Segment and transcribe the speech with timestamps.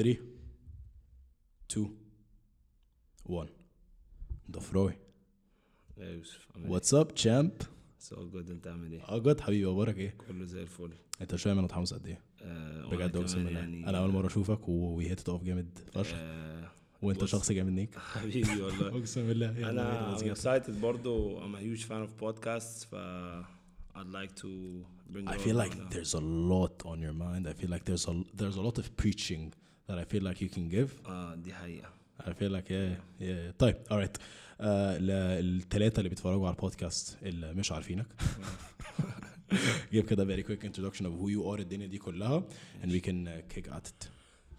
[0.00, 0.16] 3
[1.70, 1.96] 2
[3.26, 3.48] 1
[4.50, 4.92] ضفراوي
[5.98, 7.52] يا يوسف عامل إيه؟ واتس اب تشامب
[8.10, 11.52] So good انت عامل إيه؟ اجد حبيبي أخبارك إيه كله زي الفل انت مش فاهم
[11.52, 14.68] أنا متحمس قد إيه آه، وأنا بجد اقسم كمان بالله يعني أنا أول مرة أشوفك
[14.68, 16.70] وهي تقف جامد فشخ آه،
[17.02, 17.30] وأنت بص.
[17.30, 20.40] شخص جامد نيك حبيبي والله أقسم بالله يلا أنا بينا، I'm let's get it.
[20.42, 22.94] excited برضو I'm a huge fan of podcasts ف
[23.94, 24.48] I'd like to
[25.12, 25.88] bring I it feel all like down.
[25.94, 27.42] there's a lot on your mind.
[27.52, 29.44] I feel like there's a there's a lot of preaching
[29.90, 31.08] that I feel like you can give.
[31.08, 31.88] آه دي حقيقة
[32.20, 34.16] I feel like yeah yeah طيب alright
[34.60, 34.64] uh,
[35.00, 38.06] للثلاثة اللي بيتفرجوا على البودكاست اللي مش عارفينك
[39.94, 42.44] give كده very quick introduction of who you are الدنيا دي كلها
[42.82, 44.08] and we can uh, kick at it.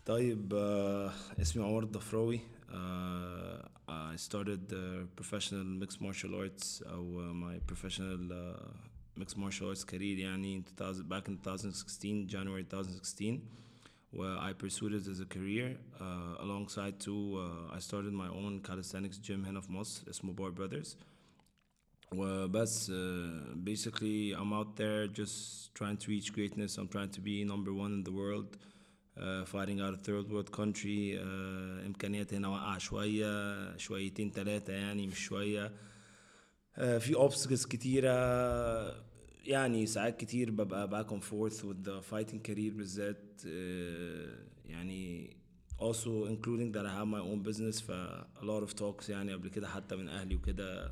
[0.05, 2.39] طيب آه، اسمي عمر الضفراوي
[2.69, 9.75] آه، I started uh, professional mixed martial arts أو uh, my professional uh, mixed martial
[9.75, 13.39] arts career يعني in 2000 back in 2016 January 2016
[14.12, 18.60] where I pursued it as a career uh, alongside too uh, I started my own
[18.60, 20.96] calisthenics gym هنا في مصر اسمه Bar Brothers
[22.12, 22.94] وبس uh,
[23.64, 27.92] basically I'm out there just trying to reach greatness I'm trying to be number one
[27.92, 28.56] in the world
[29.20, 35.06] uh, fighting out a third world country uh, امكانيات هنا واقعه شويه شويتين ثلاثه يعني
[35.06, 35.72] مش شويه
[36.76, 38.10] uh, في obstacles كتيره
[39.45, 43.47] يعني ساعات كتير ببقى back and forth with the fighting career بالذات uh,
[44.69, 45.29] يعني
[45.79, 47.91] also including that I have my own business ف
[48.41, 50.91] a lot of talks يعني قبل كده حتى من أهلي وكده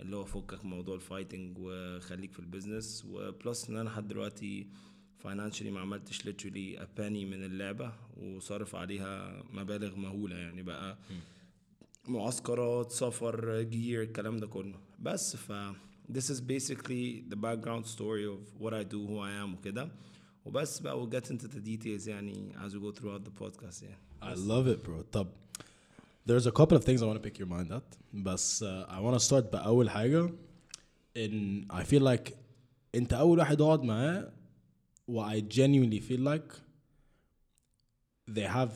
[0.00, 3.88] اللي هو فكك من موضوع ال fighting وخليك في ال business و plus إن أنا
[3.88, 4.66] لحد دلوقتي
[5.24, 10.98] financially ما عملتش literally a penny من اللعبة وصارف عليها مبالغ مهولة يعني بقى
[12.08, 14.80] معسكرات سفر gear الكلام ده كله.
[14.98, 15.52] بس ف
[16.09, 19.91] this is basically the background story of what I do who I am وكده
[20.45, 23.97] وبس بقى we'll get into the details يعني as we go throughout the podcast يعني
[24.21, 25.27] I love it bro طب
[26.27, 28.99] there's a couple of things I want to pick your mind at بس uh, I
[28.99, 30.29] want to start بأول حاجة
[31.17, 32.33] in I feel like
[32.95, 34.31] انت أول واحد اقعد معاه
[35.07, 36.53] و I genuinely feel like
[38.27, 38.71] they have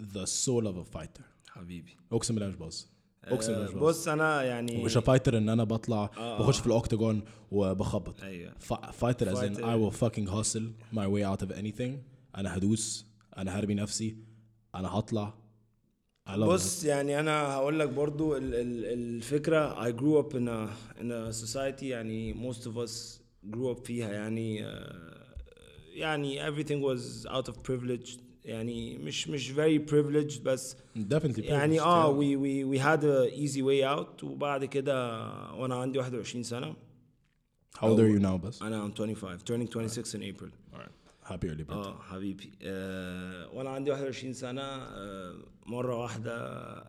[0.00, 2.84] the soul of a fighter حبيبي اقسم بالله مش باظ
[3.33, 6.39] أقسم بالله آه، باظ بص أنا يعني مش fighter إن أنا بطلع آه.
[6.39, 7.21] بخش في ال octagon
[7.51, 8.23] وبخبط.
[8.23, 8.53] أيوه.
[8.91, 9.61] fighter as in Fighter.
[9.63, 11.91] I will fucking hustle my way out of anything.
[12.37, 13.05] أنا هدوس
[13.37, 14.17] أنا هرمي نفسي
[14.75, 15.33] أنا هطلع.
[16.37, 19.89] بص يعني أنا هقول لك برضو ال ال الفكرة.
[19.89, 20.69] I grew up in a
[21.01, 23.21] in a society يعني most of us
[23.51, 25.27] grew up فيها يعني آه،
[25.93, 28.26] يعني everything was out of privilege.
[28.47, 31.13] يعني مش مش very privileged بس it.
[31.13, 34.23] definitely يعني آه we we we had a easy way out.
[34.23, 35.19] وبعد كده
[35.53, 36.75] وأنا عندي 21 سنة.
[37.77, 40.49] How old are you now بس؟ أنا I'm 25 turning 26 in April.
[41.29, 41.71] Happy early birthday.
[41.71, 42.51] آه حبيبي.
[42.61, 44.61] آه وأنا عندي 21 سنة.
[44.61, 46.33] آه مرة واحدة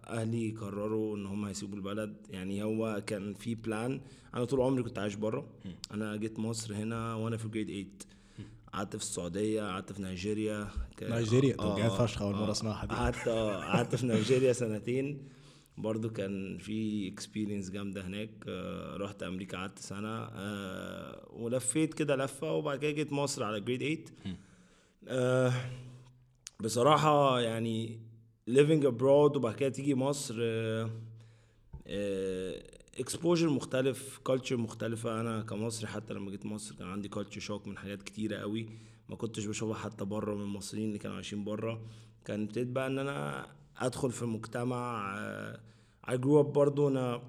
[0.06, 2.16] أهلي قرروا إن هم هيسيبوا البلد.
[2.30, 4.00] يعني هو كان في plan
[4.34, 5.46] أنا طول عمري كنت عايش بره.
[5.94, 8.17] أنا جيت مصر هنا وأنا في grade 8
[8.72, 12.50] قعدت في السعودية قعدت في نيجيريا ك- نيجيريا؟ طب آه، جامد فشخ أول مرة آه،
[12.50, 15.28] أسمعها دي قعدت آه قعدت في نيجيريا سنتين.
[15.76, 18.30] برضو كان في experience جامدة هناك.
[18.48, 20.08] آه رحت أمريكا قعدت سنة.
[20.24, 24.38] آه ولفيت كده لفة وبعد كده جيت مصر على grade 8
[25.08, 25.52] آه
[26.60, 28.00] بصراحة يعني
[28.50, 30.90] living abroad وبعد كده تيجي مصر آه
[32.98, 35.20] exposure مختلف culture مختلفة.
[35.20, 38.68] أنا كمصري حتى لما جيت مصر كان عندي culture shock من حاجات كتيرة قوي.
[39.08, 41.80] ما كنتش بشوفها حتى بره من المصريين اللي كانوا عايشين بره.
[42.24, 45.60] كان ابتديت بقى إن أنا أدخل في مجتمع آه،
[46.08, 47.22] I grew up برضو أنا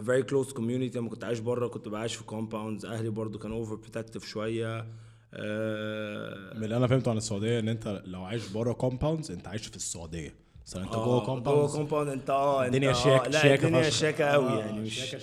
[0.00, 0.96] very close community.
[0.96, 2.84] لما كنت عايش بره كنت بعيش في compounds.
[2.84, 4.86] أهلي برضو كانوا over protective شوية.
[5.34, 9.66] آه، من اللي أنا فهمته عن السعودية إن أنت لو عايش بره compounds أنت عايش
[9.66, 10.34] في السعودية.
[10.68, 13.90] بس انت جوه آه، جوه compounds compound انت آه الدنيا آه، شيك لا الدنيا.
[13.90, 15.16] شيكة قوي آه، يعني مش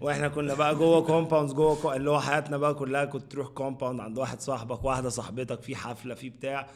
[0.00, 1.92] وإحنا كنا بقى جوه compounds جوه كو...
[1.92, 6.14] اللي هو حياتنا بقى كلها كنت تروح compound عند واحد صاحبك واحدة صاحبتك في حفلة
[6.14, 6.68] في بتاع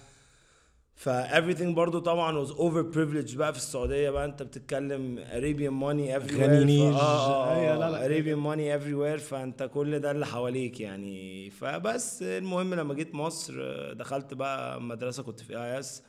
[0.94, 6.21] ف everything برضو طبعا was over privileged بقى في السعودية بقى انت بتتكلم Arabian money
[6.22, 6.95] everywhere غني ف- نيج.
[6.95, 8.09] آه أيوة، آه لا، لا.
[8.09, 13.92] Arabian money everywhere فانت كل ده اللي حواليك يعني فبس المهم لما جيت مصر آه،
[13.92, 16.03] دخلت بقى مدرسة كنت في IS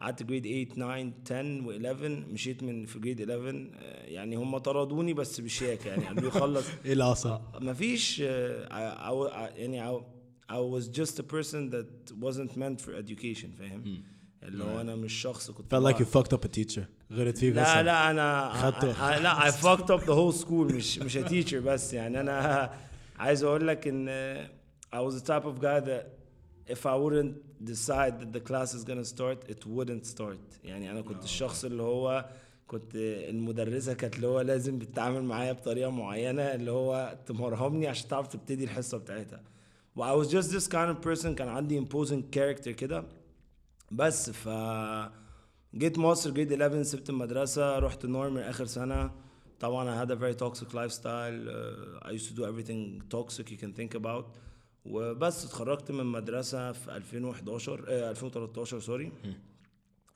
[0.00, 5.14] قعدت grade 8 9 10 و11 مشيت من في grade 11 آه، يعني هم طردوني
[5.14, 6.66] بس بشياكة يعني قالوا لي خلص.
[6.84, 10.00] إيه اللي حصل؟ آه، مفيش آه، يعني
[10.50, 14.02] I, was just a person that wasn't meant for education فاهم؟
[14.42, 16.82] اللي هو أنا مش شخص كنت felt like you fucked up a teacher.
[17.12, 17.82] غلط فيك لا.
[17.82, 19.18] لا أنا خدته.
[19.18, 21.94] لا I fucked up the whole school مش مش a teacher بس.
[21.94, 22.70] يعني أنا
[23.18, 24.08] عايز أقول لك إن
[24.94, 26.04] I was the type of guy that
[26.68, 30.64] if I wouldn't decide that the class is gonna start it wouldn't start.
[30.64, 32.24] يعني أنا كنت الشخص اللي هو
[32.66, 38.26] كنت المدرسة كانت اللي هو لازم بتتعامل معايا بطريقة معينة اللي هو تمرهمني عشان تعرف
[38.28, 39.42] تبتدي الحصة بتاعتها.
[39.96, 43.04] و I was just this kind of person كان عندي imposing character كده.
[43.90, 44.48] بس ف
[45.74, 49.10] جيت مصر جيت 11 سبت المدرسة رحت normal آخر سنة.
[49.60, 53.56] طبعا I had a very toxic lifestyle uh, I used to do everything toxic you
[53.56, 54.24] can think about.
[54.84, 59.12] وبس اتخرجت من المدرسة في 2011 آه 2013 sorry.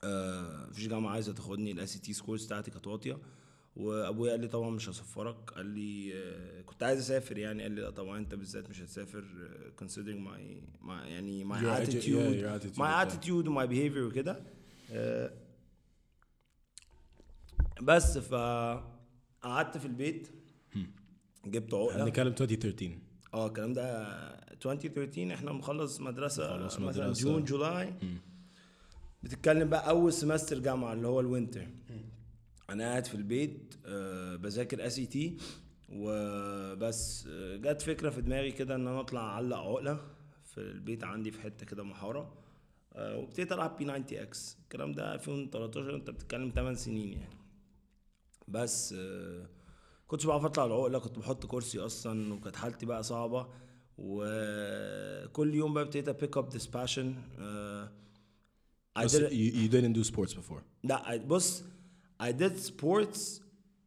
[0.04, 3.18] آه مفيش جامعة عايزة تاخدني ال ACT scores بتاعتي كانت واطية.
[3.76, 5.50] وأبويا قال لي طبعا مش هسفرك.
[5.50, 7.62] قال لي آه كنت عايز أسافر يعني.
[7.62, 9.24] قال لي لا طبعا أنت بالذات مش هتسافر
[9.78, 13.08] آه considering my, my يعني attitude my وبتاع.
[13.08, 14.40] attitude و my behavior وكده.
[14.92, 15.32] آه،
[17.82, 20.28] بس فقعدت في البيت.
[21.46, 22.98] جبت عقله هنتكلم 2013
[23.34, 23.84] آه الكلام ده
[24.54, 27.22] 2013 إحنا مخلص مدرسة مخلص مثلا مدرسة.
[27.24, 27.94] June July
[29.22, 31.66] بتتكلم بقى أول semester جامعة اللي هو ال winter
[32.70, 35.36] أنا قاعد في البيت آه بذاكر SAT
[35.88, 37.26] وبس.
[37.30, 40.00] آه، جت فكرة في دماغي كده إن أنا أطلع أعلق عقلة
[40.44, 42.34] في البيت عندي في حتة كده محارة.
[42.92, 47.34] آه وابتديت ألعب P 90 X الكلام ده 2013 أنت بتتكلم 8 سنين يعني.
[48.48, 49.46] بس آه
[50.06, 53.48] كنتش بعرف أطلع العقلة كنت بحط كرسي أصلا وكانت حالتي بقى صعبة.
[53.98, 57.14] وكل يوم بقى ابتديت أ pick up this passion
[58.98, 60.62] I بس you, didn't do sports before.
[60.84, 61.62] لا I- بص
[62.22, 63.18] I did sports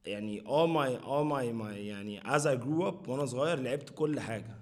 [0.05, 4.19] يعني all my all my my يعني as I grew up وأنا صغير لعبت كل
[4.19, 4.55] حاجة.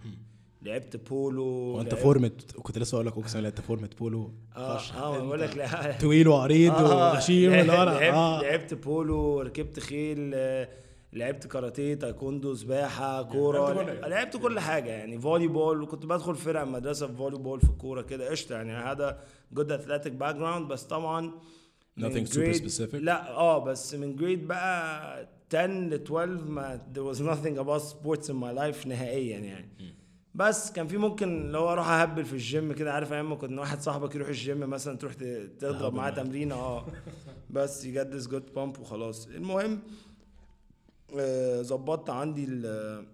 [0.62, 2.31] لعبت بولو وانت فورمة
[2.63, 4.80] كنت لسه أقول لك اقسم بالله انت فورمة بولو آه.
[4.80, 5.98] آه بقول لك لا.
[6.01, 8.41] طويل وعريض آه، وغشيم أنا- لعبت, آه.
[8.41, 10.69] لعبت بولو ركبت خيل آه،
[11.15, 14.07] لعبت كاراتيه تايكوندو سباحة كورة لعبت كل حاجة.
[14.07, 15.19] لعبت كل حاجة يعني.
[15.19, 18.29] volleyball وكنت بدخل فرق المدرسة في volleyball في الكورة كده.
[18.29, 18.73] قشطة يعني.
[18.73, 19.19] هذا
[19.53, 21.31] good athletic background بس طبعا
[22.00, 22.95] Nothing super specific?
[22.95, 28.27] لا آه بس من grade بقى 10 ل 12 ما there was nothing about sports
[28.29, 29.69] in my life نهائيا يعني.
[30.35, 32.94] بس كان في ممكن اللي هو أروح أهبل في الجيم كده.
[32.94, 35.13] عارف أيام ما كنا واحد صاحبك يروح الجيم مثلا تروح
[35.59, 36.09] تضرب معاه.
[36.09, 36.85] تمرينه آه.
[37.50, 39.27] بس get this good pump وخلاص.
[39.27, 39.79] المهم
[41.61, 43.05] ظبطت عندي ال-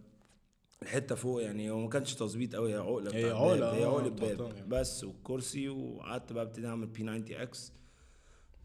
[0.81, 4.09] الحتة فوق يعني هو ما كانش تظبيط قوي هي عقلة هي باب، هي آه، عقلة
[4.09, 4.33] باب.
[4.33, 7.73] بتاع- بس والكرسي وقعدت بقى ابتدي أعمل P 90 X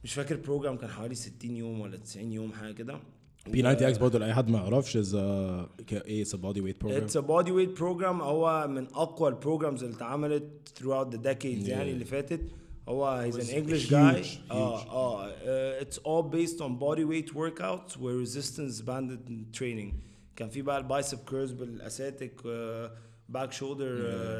[0.05, 3.01] مش فاكر program كان حوالي 60 يوم ولا 90 يوم حاجة كده.
[3.47, 7.21] P 90 X برضه لأي حد ما يعرفش is إيه it's bodyweight program it's a
[7.21, 10.45] bodyweight program هو من أقوى ال programs اللي اتعملت
[10.79, 11.69] throughout the decades Yeah.
[11.69, 12.41] يعني اللي فاتت.
[12.89, 18.81] هو he's an English guy آه آه it's all based on bodyweight workout و resistance
[18.81, 19.95] band training
[20.37, 22.43] كان في بقى ال bicep curls بال elastic
[23.29, 23.99] band shoulder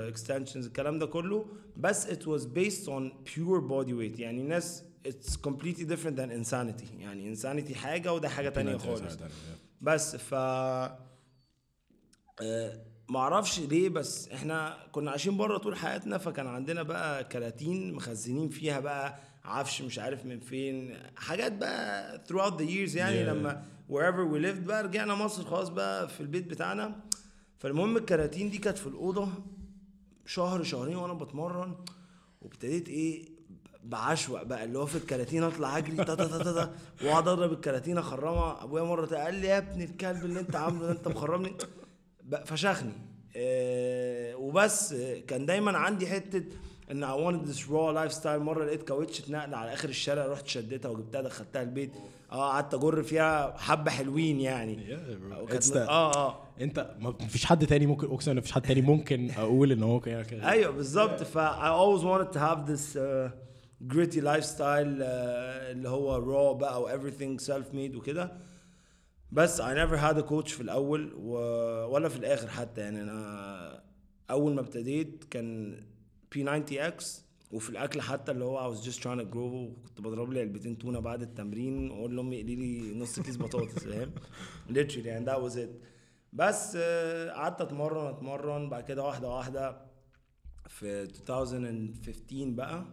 [0.09, 1.47] extensions الكلام ده كله.
[1.77, 6.85] بس it was based on pure body weight يعني بس it's completely different than insanity
[6.99, 9.01] يعني insanity حاجة وده حاجة ثانية خالص.
[9.81, 10.99] بس ف آه،
[13.09, 18.81] معرفش ليه بس إحنا كنا عايشين بره طول حياتنا فكان عندنا بقى كراتين مخزنين فيها
[18.81, 23.29] بقى عفش مش عارف من فين حاجات بقى throughout the years يعني Yeah.
[23.29, 26.97] لما wherever we lived بقى رجعنا مصر خلاص بقى في البيت بتاعنا.
[27.59, 29.29] فالمهم الكراتين دي كانت في الأوضة
[30.27, 31.75] شهر شهرين وأنا بتمرن
[32.43, 33.29] وابتديت إيه
[33.85, 36.75] بعشوق بقى اللي هو في الكراتين أطلع أجري تا تا تا تا
[37.05, 38.65] وأقعد أضرب الكراتين أخرمها.
[38.65, 41.53] أبويا مرة قال لي يا ابني الكلب اللي أنت عامله ده أنت مخرمني.
[42.45, 42.93] فشخني.
[43.37, 46.43] آه وبس آه، كان دايما عندي حتة
[46.91, 50.89] إن I wanted this raw lifestyle مرة لقيت كاوتش اتنقل على آخر الشارع رحت شدتها
[50.89, 51.91] وجبتها دخلتها البيت.
[52.33, 54.77] آه قعدت أجر فيها حبة حلوين يعني.
[54.77, 58.81] من- that- آه آه أنت ما فيش حد تاني ممكن أقسم بالله مفيش حد تاني
[58.81, 60.23] ممكن أقول إن هو كده.
[60.51, 61.23] أيوه بالظبط.
[61.23, 63.31] ف I always wanted to have this uh,
[63.95, 68.33] gritty lifestyle uh, اللي هو raw بقى و everything self made وكده.
[69.37, 71.33] بس never had a coach في الأول و...
[71.95, 72.81] ولا في الآخر حتى.
[72.81, 73.83] يعني أنا
[74.31, 75.81] أول ما ابتديت كان
[76.35, 77.05] P90X
[77.53, 80.79] وفي الأكل حتى اللي هو I was just trying to grow كنت بضرب لي علبتين
[80.79, 84.11] تونة بعد التمرين وأقول لأمي اقلي لي نص كيس بطاطس فاهم؟
[84.71, 85.69] Literally يعني that was it.
[86.33, 89.87] بس آه، قعدت أتمرن أتمرن بعد كده واحدة واحدة.
[90.69, 92.85] في 2015 بقى.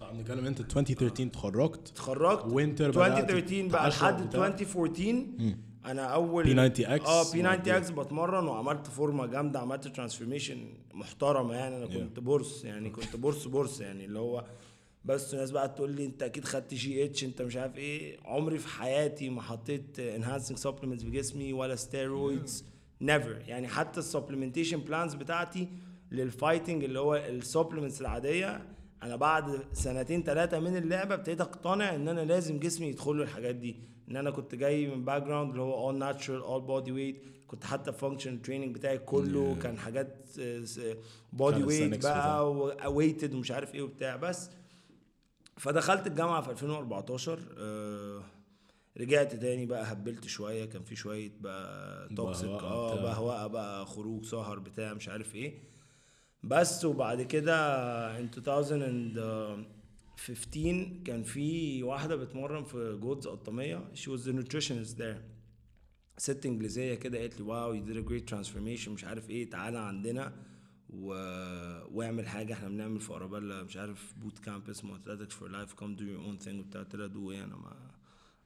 [0.00, 2.44] طبعا بنتكلم أنت 2013 اتخرجت؟ اتخرجت.
[2.52, 4.46] winter بدأت 2013 بقى لحد وبتاع.
[4.46, 5.54] 2014
[5.84, 11.76] أنا all P90X آه P90X بتمرن وعملت فورمة جامدة عملت transformation محترمة يعني.
[11.76, 14.44] أنا كنت بورس يعني كنت بورس بورس يعني اللي هو
[15.04, 18.18] بس الناس بقى تقول لي أنت أكيد خدت GH أنت مش عارف إيه.
[18.24, 22.64] عمري في حياتي ما حطيت enhancing supplements في جسمي ولا steroids
[23.00, 25.68] never يعني حتى ال supplementation plans بتاعتي
[26.10, 28.62] لل fighting اللي هو ال supplements العادية
[29.02, 33.54] أنا بعد سنتين ثلاثة من اللعبة ابتديت أقتنع إن أنا لازم جسمي يدخل له الحاجات
[33.54, 33.76] دي.
[34.10, 37.92] إن أنا كنت جاي من background اللي هو all natural all body weight كنت حتى
[37.92, 39.62] functional training بتاعي كله Yeah.
[39.62, 40.28] كان حاجات
[41.32, 42.52] body weight بقى
[42.86, 44.16] و weighted ومش عارف إيه وبتاع.
[44.16, 44.50] بس
[45.56, 48.22] فدخلت الجامعة في 2014 آه،
[49.00, 50.64] رجعت تاني بقى هبلت شوية.
[50.64, 53.02] كان في شوية بقى toxic آه.
[53.02, 55.54] بهوقه بقى خروج سهر بتاع مش عارف إيه.
[56.42, 58.30] بس وبعد كده in
[60.30, 65.20] 2015 كان في واحدة بتمرن في Gold's قطاميه she was the nutritionist there.
[66.18, 68.88] ست إنجليزية كده قالت لي wow you did a great transformation.
[68.88, 70.32] مش عارف إيه تعالى عندنا
[70.90, 71.06] و...
[71.96, 75.96] واعمل حاجة إحنا بنعمل في أرابيلا مش عارف boot camp اسمه athletics for life come
[75.98, 76.54] do your own thing.
[76.54, 77.90] وبتاع قلت لها دو إيه أنا ما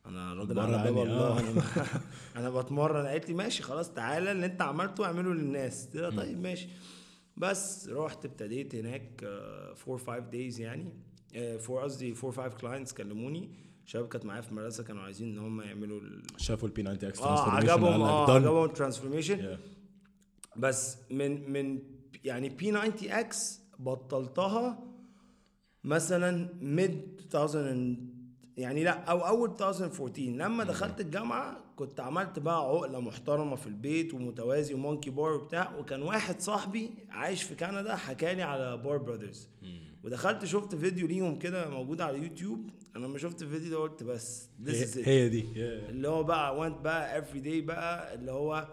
[0.07, 1.41] أنا راجل على باب الله آه.
[1.41, 1.63] أنا ما...
[2.37, 3.07] أنا بتمرن.
[3.07, 5.87] قالت لي ماشي خلاص تعالى اللي انت عملته اعمله للناس.
[5.87, 6.69] قلت لها طيب ماشي.
[7.37, 10.93] بس رحت ابتديت هناك 4 5 days يعني.
[11.35, 13.51] 4 قصدي 4 5 clients كلموني.
[13.87, 16.23] شباب كانت معايا في المدرسة كانوا عايزين إن هم يعملوا ال...
[16.37, 19.57] شافوا ال P90X آه عجبهم آه عجبهم ال transformation
[20.57, 21.79] بس من من
[22.25, 24.85] يعني P90X بطلتها
[25.85, 27.97] مثلا mid 2000
[28.57, 34.15] يعني لأ أو أول 2014 لما دخلت الجامعة كنت عملت بقى عقلة محترمة في البيت
[34.15, 35.77] ومتوازي و monkey bar وبتاع.
[35.79, 39.49] وكان واحد صاحبي عايش في كندا حكى لي على Bar Brothers
[40.07, 42.71] ودخلت شفت فيديو ليهم كده موجود على يوتيوب.
[42.97, 45.09] أنا لما شفت الفيديو ده قلت بس this is it.
[45.09, 45.45] هي دي.
[45.57, 48.67] اللي هو بقى went بقى every day بقى اللي هو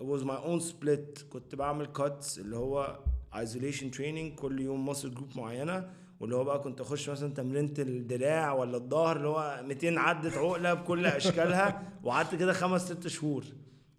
[0.00, 1.24] it was my own split.
[1.30, 2.98] كنت بعمل cuts اللي هو
[3.34, 5.90] isolation training كل يوم muscle group معينة.
[6.20, 10.74] واللي هو بقى كنت أخش مثلا تمرينة الدراع ولا الظهر اللي هو 200 عدة عقلة
[10.74, 11.82] بكل أشكالها.
[12.04, 13.44] وقعدت كده خمس ست شهور.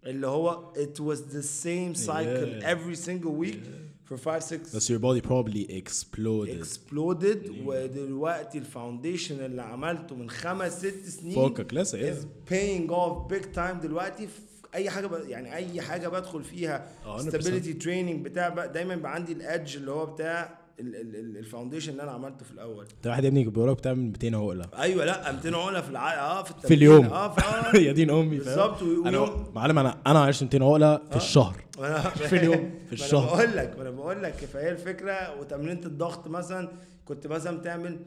[0.06, 2.74] اللي هو it was the same cycle Yeah.
[2.74, 3.85] every single week.
[4.10, 10.78] For five six بس your body probably exploded exploded ودلوقتي الفاونديشن اللي عملته من خمس
[10.78, 12.52] ست سنين فوقك لسه is yeah.
[12.52, 14.40] paying off big time دلوقتي في
[14.74, 15.28] أي حاجة ب...
[15.28, 17.20] يعني أي حاجة بدخل فيها 100%.
[17.20, 22.02] stability training بتاع بقى دايما يبقى عندي ال edge اللي هو بتاع ال foundation اللي
[22.02, 22.86] أنا عملته في الأول.
[22.96, 24.68] انت واحد يا ابني بيقول لك بتعمل 200 عقلة.
[24.78, 26.14] أيوه لأ 200 عقلة في الع...
[26.14, 27.06] آه في في اليوم.
[27.06, 31.64] آه في يا دين أمي؟ بالظبط أنا معلم أنا أنا عايش 200 عقلة في الشهر.
[31.78, 33.34] أنا في اليوم، في الشهر.
[33.34, 35.40] أنا بقول لك أنا بقول لك فهي الفكرة.
[35.40, 36.68] وتمرينة الضغط مثلا
[37.04, 37.98] كنت مثلا تعمل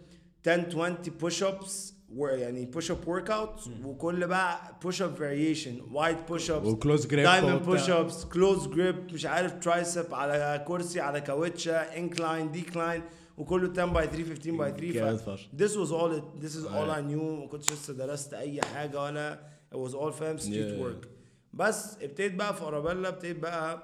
[0.47, 6.51] 10 20 push ups يعني push up workout وكل بقى push up variation wide push
[6.51, 11.21] ups و close grip diamond push ups close grip مش عارف tricep على كرسي على
[11.21, 13.01] كاوتشا incline decline
[13.37, 15.47] وكله 10 by 3 15 by 3 جامد ف فشخ.
[15.57, 16.95] this was all it, this is all أيوة.
[16.95, 17.41] I knew.
[17.41, 19.39] ما كنتش لسه درست أي حاجة ولا
[19.73, 21.07] it was all فاهم street work.
[21.53, 23.83] بس ابتديت بقى في ارابيلا ابتديت بقى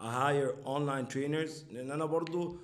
[0.00, 2.58] hire online trainers لأن أنا برضو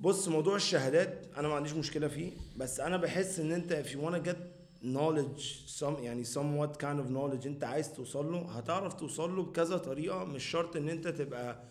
[0.00, 3.98] بص موضوع الشهادات أنا ما عنديش مشكلة فيه بس أنا بحس إن أنت if you
[3.98, 4.36] wanna get
[4.84, 5.42] knowledge
[5.80, 10.24] some يعني somewhat kind of knowledge أنت عايز توصل له هتعرف توصل له بكذا طريقة
[10.24, 11.62] مش شرط إن أنت تبقى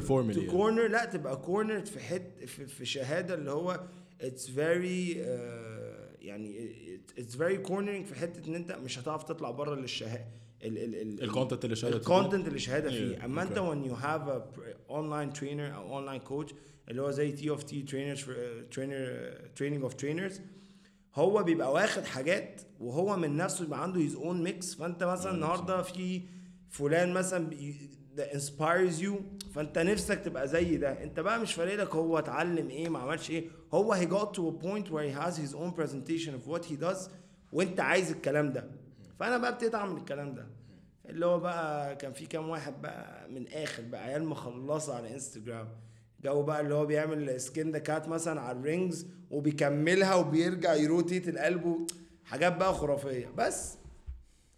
[0.00, 0.50] formally to يعني.
[0.50, 3.80] corner لا تبقى cornered في حت في, في شهادة اللي هو
[4.22, 6.70] it's very آه، يعني
[7.18, 10.26] it's very cornering في حتة إن أنت مش هتعرف تطلع بره للشهاده
[10.62, 13.16] ال content اللي شهادة ال content اللي شهادة فيه.
[13.18, 13.58] Yeah, أما أنت
[13.96, 16.54] have a pr- online trainer أو online coach
[16.88, 18.18] اللي هو زي T of T trainers
[18.74, 20.40] trainer training of trainers
[21.14, 24.76] هو بيبقى واخد حاجات وهو من نفسه بيبقى عنده his own mix.
[24.78, 26.22] فأنت مثلا النهارده في
[26.70, 27.50] فلان مثلا
[28.16, 29.12] that inspires you
[29.54, 31.02] فأنت نفسك تبقى زي ده.
[31.02, 33.44] أنت بقى مش فارق لك هو اتعلم إيه ما عملش إيه.
[33.74, 36.76] هو he got to a point where he has his own presentation of what he
[36.84, 37.10] does
[37.52, 38.70] وأنت عايز الكلام ده.
[39.20, 40.46] فأنا بقى ابتديت أعمل الكلام ده.
[41.08, 45.68] اللي هو بقى كان في كام واحد بقى من آخر بقى عيال مخلصة على انستجرام
[46.24, 50.82] جو بقى اللي هو بيعمل skin the cat مثلا على ال rings وبيكملها وبيرجع ي
[50.82, 51.86] rotate القلب
[52.24, 53.26] حاجات بقى خرافية.
[53.36, 53.78] بس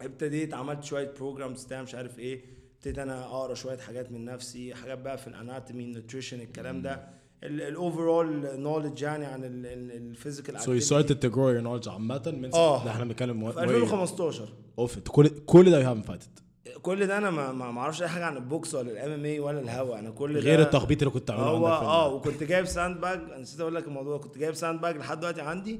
[0.01, 2.41] ابتديت عملت شوية programs بتاع مش عارف إيه.
[2.75, 6.81] ابتديت أنا أقرأ شوية حاجات من نفسي حاجات بقى في ال anatomy ال nutrition الكلام
[6.81, 7.09] ده.
[7.43, 12.33] ال overall knowledge يعني عن ال physical So you started to grow your knowledge عامة
[12.41, 12.83] من آه.
[12.85, 16.39] ده إحنا بنتكلم في 2015 of كل كل ده you haven't fighted
[16.81, 19.59] كل ده أنا ما ما أعرفش أي حاجة عن ال box ولا ال MMA ولا
[19.59, 19.99] الهوا.
[19.99, 23.59] أنا كل ده غير التخبيط اللي كنت عامله هو آه وكنت جايب sandbag أنا نسيت
[23.59, 24.17] أقول لك الموضوع.
[24.17, 25.79] كنت جايب sandbag لحد دلوقتي عندي.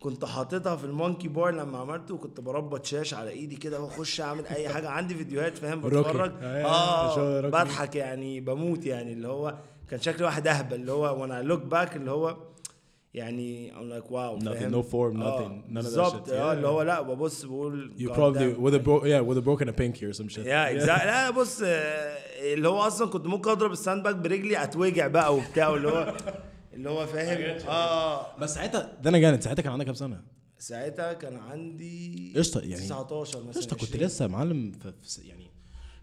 [0.00, 2.14] كنت حاططها في ال monkey bar لما عملته.
[2.14, 4.88] وكنت بربط شاش على إيدي كده وأخش أعمل أي حاجة.
[4.88, 5.80] عندي فيديوهات فاهم.
[5.88, 6.32] بتفرج.
[6.42, 7.48] آه، آه روكي.
[7.50, 8.40] بضحك يعني.
[8.40, 9.12] بموت يعني.
[9.12, 9.54] اللي هو
[9.90, 12.36] كان شكلي واحد أهبل اللي هو وأنا look back اللي هو
[13.14, 16.32] يعني I'm like wow Nothing, no form, آه، nothing, none of that بالظبط shit.
[16.32, 16.56] آه Yeah.
[16.56, 18.62] اللي هو لا ببص بقول You God probably damn.
[18.62, 21.30] with a bro yeah with a broken a pinky or some shit yeah exactly لا
[21.30, 21.66] بص آه،
[22.54, 26.16] اللي هو أصلا كنت ممكن أضرب ال sandbag برجلي أتوجع بقى وبتاع واللي هو
[26.74, 30.20] اللي هو فاهم آه بس ساعتها ده أنا جانت ساعتها كان عندك كام سنة؟
[30.58, 34.04] ساعتها كان عندي قشطة، يعني 19 مثلا قشطة كنت 20.
[34.06, 35.50] لسه معلم في يعني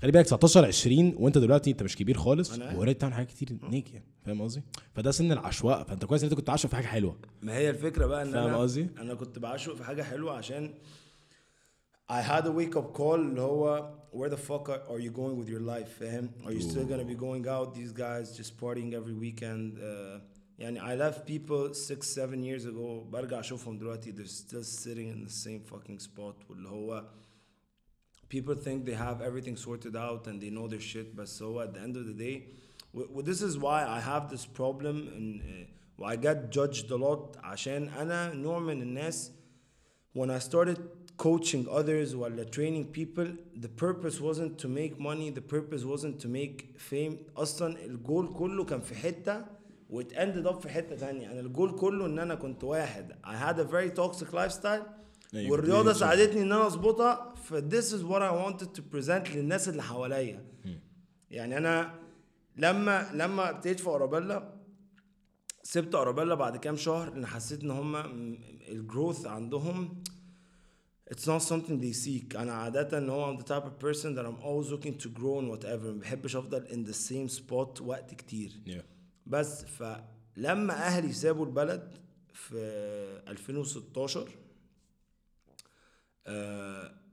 [0.01, 2.59] خلي بالك 19 20 وانت دلوقتي انت مش كبير خالص.
[2.59, 4.63] و already بتعمل حاجات كتير نيك يعني فاهم قصدي؟
[4.93, 8.05] فده سن العشواء فانت كويس إن انت كنت عاشق في حاجة حلوة ما هي الفكرة
[8.05, 10.73] بقى إن فاهم أنا قصدي؟ أنا كنت بعشق في حاجة حلوة عشان
[12.11, 15.35] I had a wake up call اللي هو where the fuck are, are you going
[15.41, 18.93] with your life فاهم are you still gonna be going out these guys just partying
[18.93, 20.21] every weekend uh,
[20.59, 25.29] يعني I left people six seven years ago برجع أشوفهم دلوقتي they're still sitting in
[25.29, 27.05] the same fucking spot واللي هو
[28.28, 31.74] people think they have everything sorted out and they know their shit but so at
[31.74, 32.36] the end of the day
[32.94, 36.96] w- w- this is why I have this problem and uh, I get judged a
[36.96, 39.30] lot عشان أنا نوع من الناس
[40.14, 40.78] when I started
[41.18, 43.28] coaching others while training people
[43.64, 48.64] the purpose wasn't to make money the purpose wasn't to make fame اصلا الجول كله
[48.64, 49.44] كان في حته
[49.90, 53.58] وات ended up في حته تانية انا الجول كله ان انا كنت واحد I had
[53.58, 54.84] a very toxic lifestyle
[55.33, 55.93] أيوة، والرياضة.
[55.93, 60.45] ساعدتني إن أنا أظبطها ف this is what I wanted to present للناس اللي حواليا.
[61.31, 61.99] يعني أنا
[62.55, 64.53] لما لما ابتديت في أورابيلا
[65.63, 67.95] سبت أرابيلا بعد كام شهر لأن حسيت إن هم
[68.69, 70.03] ال growth عندهم
[71.13, 72.35] it's not something they seek.
[72.35, 75.39] أنا عادة إن هو I'm the type of person that I'm always looking to grow
[75.39, 75.85] and whatever.
[75.85, 78.51] ما بحبش أفضل in the same spot وقت كتير.
[78.65, 78.83] Yeah.
[79.25, 81.97] بس فلما أهلي سابوا البلد
[82.33, 82.57] في
[83.27, 84.46] 2016 آه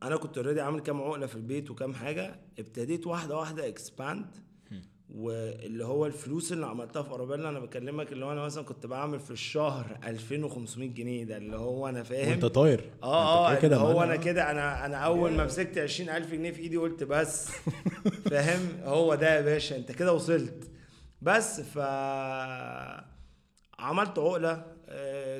[0.02, 4.26] أنا كنت already عامل كام عقلة في البيت وكام حاجة ابتديت واحدة واحدة expand
[5.14, 9.20] واللي هو الفلوس اللي عملتها في ارابيلا أنا بكلمك اللي هو أنا مثلا كنت بعمل
[9.20, 12.30] في الشهر 2500 جنيه ده اللي هو أنا فاهم.
[12.30, 12.90] وأنت طاير.
[13.02, 14.02] آه آه كده هو.
[14.02, 17.48] أنا كده أنا أنا أول ما مسكت 20000 جنيه في إيدي قلت بس.
[18.30, 20.70] فاهم؟ هو ده يا باشا أنت كده وصلت.
[21.22, 21.78] بس ف
[23.78, 24.73] عملت عقلة آه،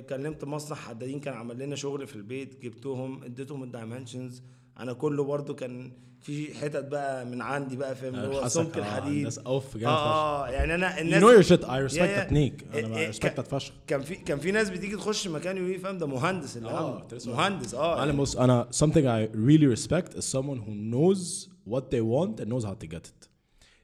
[0.08, 4.42] كلمت مصنع حدادين كان عمل لنا شغل في البيت جبتهم اديتهم الدايمنشنز.
[4.80, 8.80] أنا كله برضو كان في حتت بقى من عندي بقى فاهم؟ اللي هو سمك آه،
[8.80, 9.16] الحديد.
[9.16, 12.28] الناس أوف جامد آه آه يعني أنا الناس know your shit I respect Yeah, yeah.
[12.28, 12.74] that Nick.
[12.74, 13.72] إيه، أنا إيه، فشخ.
[13.86, 17.06] كان في كان في ناس بتيجي تخش مكان يقول لي فاهم؟ ده مهندس اللي آه،
[17.12, 21.82] لسه مهندس آه معلم بص أنا something I really respect is someone who knows what
[21.90, 23.28] they want and knows how to get it.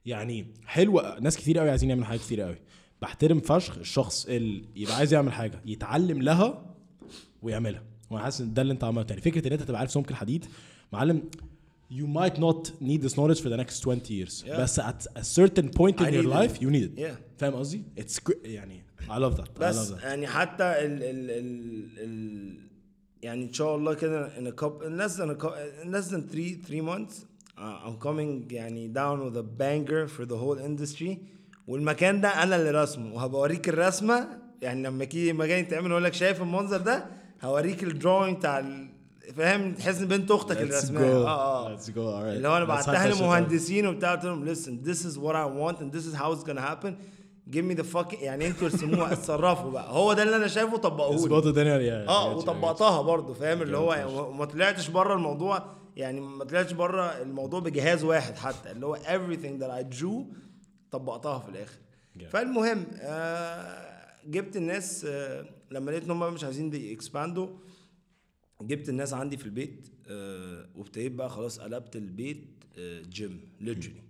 [0.07, 2.57] يعني حلوة ناس كتير قوي عايزين يعملوا حاجات كتير قوي
[3.03, 6.75] بحترم فشخ الشخص اللي يبقى عايز يعمل حاجة يتعلم لها
[7.43, 10.11] ويعملها وأنا حاسس ان ده اللي انت عملته يعني فكرة ان انت تبقى عارف سمك
[10.11, 10.45] الحديد
[10.93, 11.23] معلم
[11.93, 14.61] you might not need this knowledge for the next 20 years Yeah.
[14.61, 16.63] بس at a certain point in I your life it.
[16.63, 17.17] you need it Yeah.
[17.39, 21.31] فاهم قصدي؟ it's يعني I love that I بس love that يعني حتى ال ال
[21.31, 22.57] ال ال
[23.23, 26.69] يعني ان شاء الله كده in a couple in less than a less than three
[26.69, 27.15] three months
[27.59, 31.17] uh, I'm coming يعني down with a banger for the whole industry
[31.71, 34.29] والمكان ده أنا اللي رسمه وهبقى أوريك الرسمة
[34.63, 37.05] يعني لما كي مكان يتعمل أقول لك شايف المنظر ده
[37.43, 38.65] هوريك الدروينج بتاع
[39.37, 40.97] فاهم تحس إن بنت أختك go.
[40.97, 41.87] آه آه Let's go.
[41.89, 41.97] Alright.
[42.37, 43.09] اللي هو أنا بعتها.
[43.09, 46.45] لمهندسين وبتاع قلت لهم listen this is what I want and this is how it's
[46.51, 46.93] gonna happen
[47.51, 51.11] give me the fucking يعني أنتوا ارسموها اتصرفوا بقى هو ده اللي أنا شايفه طبقوه
[51.11, 51.17] لي.
[51.17, 54.13] اظبطوا الدنيا يا- آه وطبقتها برضه فاهم اللي هو يعني.
[54.15, 55.63] وما طلعتش بره الموضوع
[55.97, 60.17] يعني ما طلعتش بره الموضوع بجهاز واحد حتى اللي هو everything that I drew
[60.91, 61.79] طبقتها في الآخر.
[62.31, 67.49] فالمهم آه جبت الناس آه لما لقيت إن هم مش عايزين ي expand وا
[68.63, 72.45] جبت الناس عندي في البيت آه وابتديت بقى خلاص قلبت البيت
[73.09, 74.03] جيم literally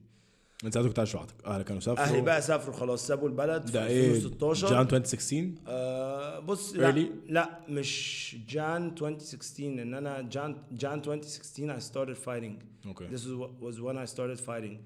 [0.64, 3.72] انت ساعتها كنت عايش لوحدك؟ أهلك كانوا سافروا؟ أهلي بقى سافروا خلاص سابوا البلد في
[3.72, 7.06] ده إيه 2016 Jan 2016 آه بص لا Early?
[7.28, 12.56] لا مش Jan 2016 إن أنا Jan Jan 2016 I started fighting.
[12.90, 13.14] Okay.
[13.14, 13.24] this
[13.60, 14.76] was when I started fighting.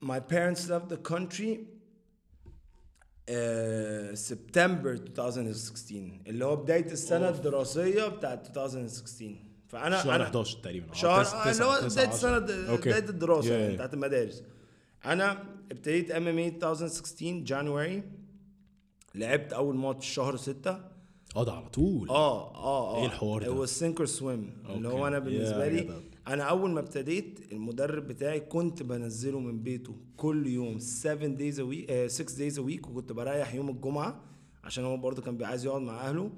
[0.00, 1.60] My parents left the country
[3.28, 9.34] uh, September 2016 اللي هو بداية السنة الدراسية بتاعت 2016
[9.68, 10.94] فأنا شهر أنا 11 تقريبا.
[10.94, 12.38] شهر آه، اللي هو بداية السنة.
[12.38, 13.74] بداية الدراسة Yeah, يعني yeah.
[13.74, 14.42] بتاعت المدارس.
[15.04, 18.02] أنا ابتديت MMA 2016 January
[19.14, 20.80] لعبت أول ماتش شهر 6
[21.36, 22.08] آه ده على طول.
[22.10, 23.00] آه آه آه.
[23.00, 25.06] إيه الحوار ده؟ هو ال sink or swim اللي هو.
[25.06, 26.07] أنا بالنسبة Yeah, لي that.
[26.28, 31.58] أنا أول ما ابتديت المدرب بتاعي كنت بنزله من بيته كل يوم 7 days a
[31.58, 34.20] week آه 6 days a week وكنت بريح يوم الجمعة
[34.64, 36.30] عشان هو برضه كان عايز يقعد مع أهله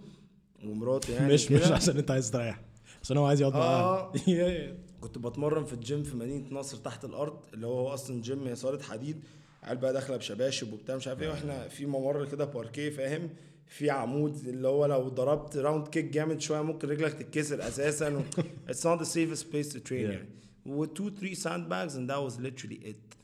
[0.65, 1.63] ومراته يعني مش مش.
[1.63, 2.61] عشان أنت عايز تريح
[3.03, 4.13] عشان هو عايز يقعد آه.
[4.29, 8.55] معاك كنت بتمرن في الجيم في مدينة نصر تحت الأرض اللي هو أصلا جيم هي
[8.55, 9.25] صاله حديد
[9.63, 13.31] عيال بقى داخلة بشباشب وبتاع مش عارف إيه وإحنا في ممر كده باركيه فاهم
[13.71, 18.09] في عمود اللي هو لو ضربت round kick جامد شوية ممكن رجلك تتكسر أساسا.
[18.17, 18.23] و...
[18.73, 19.93] it's not the safest place to train Yeah.
[20.11, 20.29] يعني.
[20.67, 23.17] و two three sandbags and that was literally it.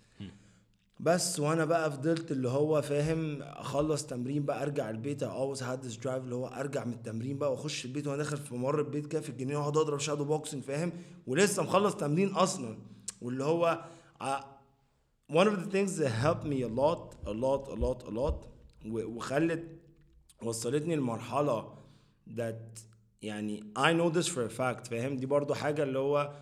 [1.01, 5.87] بس وأنا بقى فضلت اللي هو فاهم أخلص تمرين بقى أرجع البيت I always had
[5.89, 9.07] this drive اللي هو أرجع من التمرين بقى وأخش البيت وأنا داخل في ممر البيت
[9.07, 10.93] كده في الجنينة وأقعد أضرب shadow boxing فاهم؟
[11.27, 12.77] ولسه مخلص تمرين أصلا.
[13.23, 13.85] واللي هو
[14.21, 14.41] ع-
[15.33, 18.47] one of the things that helped me a lot a lot a lot a lot
[18.87, 19.65] وخلت
[20.44, 21.74] وصلتني لمرحله
[22.36, 22.80] that
[23.22, 26.34] يعني I know this for a fact فاهم دي برضو حاجه اللي هو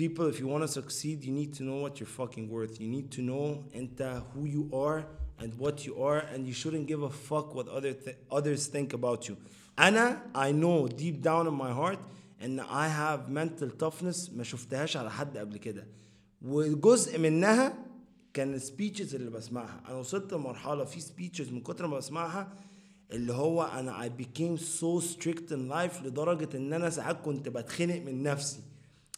[0.00, 2.88] people if you want to succeed you need to know what you're fucking worth you
[2.88, 5.04] need to know انت who you are
[5.42, 8.92] and what you are and you shouldn't give a fuck what other th others think
[8.94, 9.34] about you
[9.78, 11.98] انا I know deep down in my heart
[12.42, 15.86] ان I have mental toughness ما شفتهاش على حد قبل كده
[16.42, 17.78] وجزء منها
[18.34, 22.52] كان السبيتشز اللي بسمعها انا وصلت لمرحله في سبيتشز من كتر ما بسمعها
[23.11, 28.01] اللي هو أنا I became so strict in life لدرجة إن أنا ساعات كنت بتخنق
[28.01, 28.59] من نفسي.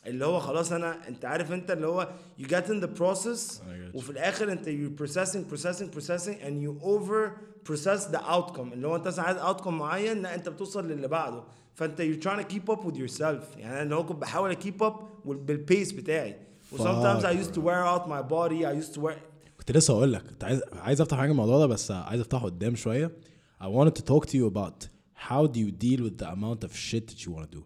[0.08, 3.60] اللي هو خلاص أنا أنت عارف أنت اللي هو you get in the process I
[3.60, 3.96] get you.
[3.96, 7.32] وفي الآخر أنت you processing processing processing and you over
[7.70, 8.74] process the outcome.
[8.74, 11.44] اللي هو أنت عايز outcome معين لا أنت بتوصل للي بعده.
[11.76, 13.58] فأنت you're trying to keep up with yourself.
[13.58, 14.94] يعني أنا اللي هو كنت بحاول keep up
[15.26, 16.36] وال- بالبيس بتاعي.
[16.72, 19.18] و sometimes I used to wear out my body I used to wear
[19.58, 22.76] كنت لسه أقول لك كنت عايز عايز أفتح حاجة الموضوع ده بس عايز أفتحه قدام
[22.76, 23.12] شوية.
[23.61, 24.89] I wanted to talk to you about
[25.29, 27.65] how do you deal with the amount of shit that you want to do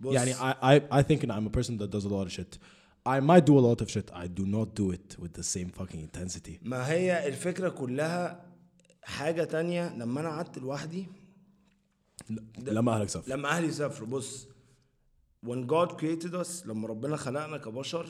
[0.00, 2.58] بص يعني I, I I think I'm a person that does a lot of shit
[3.06, 5.68] I might do a lot of shit I do not do it with the same
[5.70, 8.44] fucking intensity ما هي الفكرة كلها
[9.02, 11.06] حاجة تانية لما أنا قعدت لوحدي
[12.58, 14.48] لما اهلك سافر لما أهلي سافروا بص
[15.46, 18.06] when God created us لما ربنا خلقنا كبشر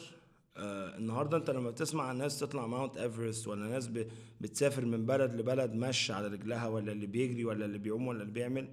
[0.59, 4.07] آه النهارده انت لما بتسمع عن ناس تطلع ماونت ايفرست ولا ناس ب-
[4.40, 8.33] بتسافر من بلد لبلد ماشي على رجلها ولا اللي بيجري ولا اللي بيعوم ولا اللي
[8.33, 8.68] بيعمل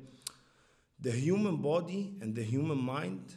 [1.04, 3.34] the human body and the human mind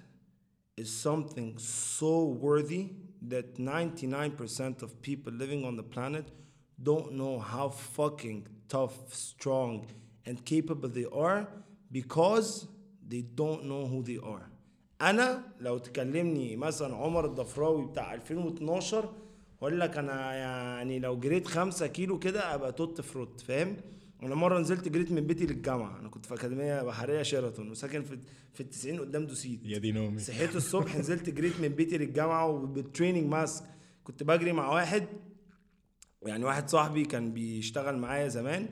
[0.76, 1.56] is something
[1.98, 2.12] so
[2.46, 2.84] worthy
[3.32, 6.26] that 99% of people living on the planet
[6.82, 9.86] don't know how fucking tough, strong,
[10.26, 11.40] and capable they are
[11.90, 12.66] because
[13.08, 14.46] they don't know who they are.
[15.01, 19.09] أنا لو تكلمني مثلا عمر الضفراوي بتاع 2012
[19.59, 23.77] أقول لك أنا يعني لو جريت خمسة كيلو كده أبقى توت فروت فاهم؟
[24.23, 28.19] أنا مرة نزلت جريت من بيتي للجامعة أنا كنت في أكاديمية بحرية شيراتون وساكن في
[28.53, 29.59] في التسعين قدام دوسيت.
[29.63, 33.63] يا دي نومي صحيت الصبح نزلت جريت من بيتي للجامعة وبال training mask
[34.03, 35.03] كنت بجري مع واحد
[36.25, 38.67] يعني واحد صاحبي كان بيشتغل معايا زمان.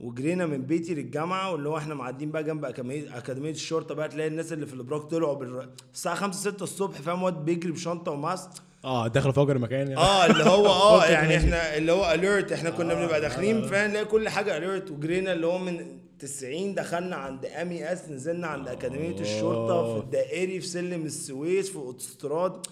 [0.00, 4.28] وجرينا من بيتي للجامعة واللي هو إحنا معديين بقى جنب اكاديميه أكاديمية الشرطة بقى تلاقي
[4.28, 5.68] الناس اللي في الأبراج طلعوا بالر...
[5.94, 8.50] الساعة 5 6 الصبح فاهم؟ واد بيجري بشنطة وماسك.
[8.84, 9.96] آه داخل فجر المكان يعني.
[9.96, 10.66] آه اللي هو
[11.00, 11.36] آه يعني.
[11.36, 15.46] إحنا اللي هو اليرت إحنا كنا بنبقى داخلين فاهم؟ نلاقي كل حاجة اليرت وجرينا اللي
[15.46, 21.06] هو من 90 دخلنا عند امي اس نزلنا عند أكاديمية الشرطة في الدائري في سلم
[21.06, 22.66] السويس في أوتوستراد.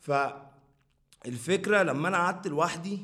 [0.00, 2.98] فالفكرة لما أنا قعدت لوحدي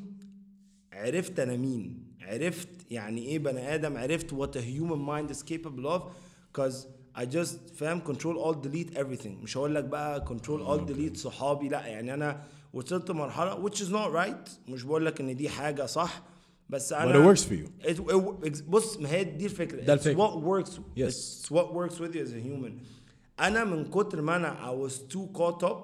[0.92, 5.85] عرفت أنا مين عرفت يعني ايه بني ادم عرفت what a human mind is capable
[5.87, 6.01] of
[6.59, 6.75] cause
[7.17, 11.69] I just فاهم control all delete everything مش هقول لك بقى control all delete صحابي
[11.69, 15.85] لا يعني انا وصلت مرحله which is not right مش بقول لك ان دي حاجه
[15.85, 16.23] صح
[16.69, 19.95] بس but انا it works for you It, it, بص ما هي دي الفكره ده
[19.97, 20.27] It's الفكرة.
[20.27, 21.13] what works Yes.
[21.13, 22.71] It's what works with you as a human
[23.39, 25.75] انا من كتر ما انا I was too caught up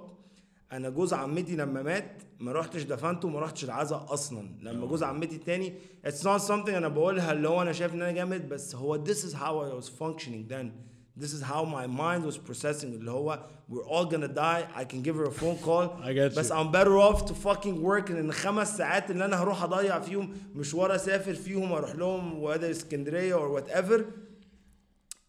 [0.71, 4.48] انا جوز عمتي لما مات ما رحتش دفنته وما رحتش العزاء أصلا.
[4.62, 5.72] لما جوز عمتي التاني
[6.06, 9.18] it's not something أنا بقولها اللي هو أنا شايف إن أنا جامد بس هو this
[9.18, 10.70] is how I was functioning then.
[11.18, 15.02] This is how my mind was processing اللي هو we're all gonna die I can
[15.02, 15.88] give her a phone call.
[16.04, 16.54] I get بس you.
[16.54, 20.94] I'm better off to fucking work إن الخمس ساعات اللي أنا هروح أضيع فيهم مشوار
[20.94, 24.02] أسافر فيهم أروح لهم وهذا اسكندرية or whatever.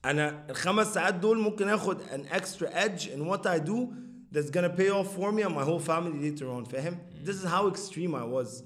[0.06, 4.07] أنا الخمس ساعات دول ممكن آخد an extra edge in what I do.
[4.34, 7.46] That's gonna pay off for me and my whole family later on فاهم this is
[7.46, 8.63] how extreme I was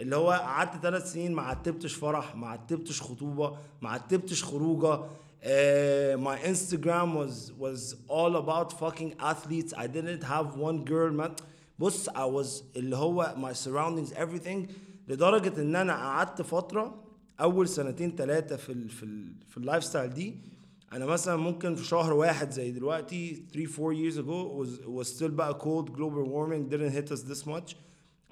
[0.00, 6.16] اللي هو قعدت ثلاث سنين ما عتبتش فرح ما عتبتش خطوبه ما عتبتش خروجه uh,
[6.16, 11.30] my Instagram was was all about fucking athletes I didn't have one girl man
[11.78, 14.70] بص I was اللي هو my surroundings everything
[15.08, 16.94] لدرجه ان أنا قعدت فتره
[17.40, 20.51] اول سنتين ثلاثة في ال في ال في ال lifestyle دي
[20.92, 25.30] أنا مثلا ممكن في شهر واحد زي دلوقتي 3 4 years ago was was still
[25.30, 27.74] بقى cold global warming didn't hit us this much.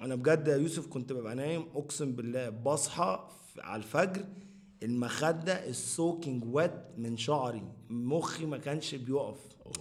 [0.01, 3.19] أنا بجد يا يوسف كنت ببقى نايم أقسم بالله بصحى
[3.59, 4.25] على الفجر
[4.83, 7.63] المخدة soaking wet من شعري.
[7.89, 9.37] مخي ما كانش بيقف.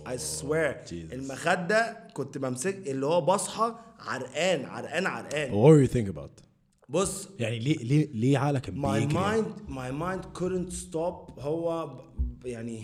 [0.06, 0.88] I swear.
[0.90, 1.12] Jesus.
[1.12, 5.50] المخدة كنت بمسك اللي هو بصحى عرقان عرقان عرقان.
[5.50, 6.44] What were you think about?
[6.88, 11.38] بص يعني ليه ليه ليه عقلك بيجري mind my mind couldn't stop.
[11.40, 12.00] هو
[12.45, 12.83] يعني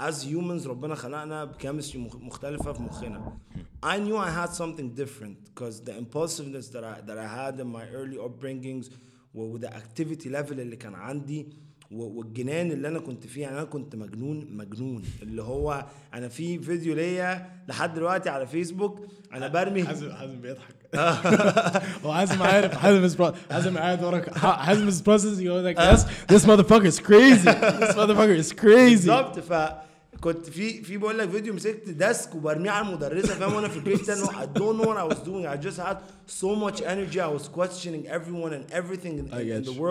[0.00, 3.38] as humans ربنا خلقنا بكيمستري مختلفة في مخنا
[3.86, 7.66] I knew I had something different because the impulsiveness that I that I had in
[7.66, 8.86] my early upbringings
[9.34, 11.52] و the activity level اللي كان عندي و-
[11.91, 15.03] والجنان اللي أنا كنت فيه يعني أنا كنت مجنون مجنون.
[15.21, 18.99] اللي هو أنا في فيديو ليا لحد دلوقتي على فيسبوك
[19.33, 19.83] أنا برمي.
[19.83, 20.75] حازم حازم بيضحك.
[22.05, 26.85] هو حازم عارف حازم حازم قاعد وراك حازم is processing you're like this this motherfucker
[26.85, 27.51] is crazy.
[27.81, 29.09] This motherfucker is crazy.
[29.09, 29.39] بالظبط.
[29.39, 34.07] فكنت في في بقول لك فيديو مسكت ديسك وبرميه على المدرسة فاهم؟ وأنا في البيت
[34.07, 35.45] ده I don't know what I was doing.
[35.45, 37.19] I just had so much energy.
[37.19, 39.81] I was questioning everyone and everything in, I in get the you.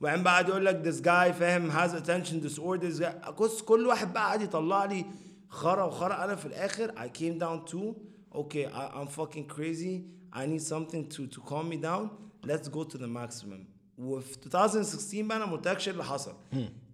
[0.00, 4.22] وبعدين بقى قعد يقول لك this guy فاهم has attention disorders بص كل واحد بقى
[4.22, 5.06] قعد يطلع لي
[5.48, 6.24] خرا وخرا.
[6.24, 7.78] أنا في الآخر I came down to
[8.38, 10.02] okay I, I'm fucking crazy.
[10.32, 12.04] I need something to to calm me down.
[12.46, 13.66] Let's go to the maximum.
[13.98, 16.32] وفي 2016 بقى أنا ما قلتلكش إيه اللي حصل.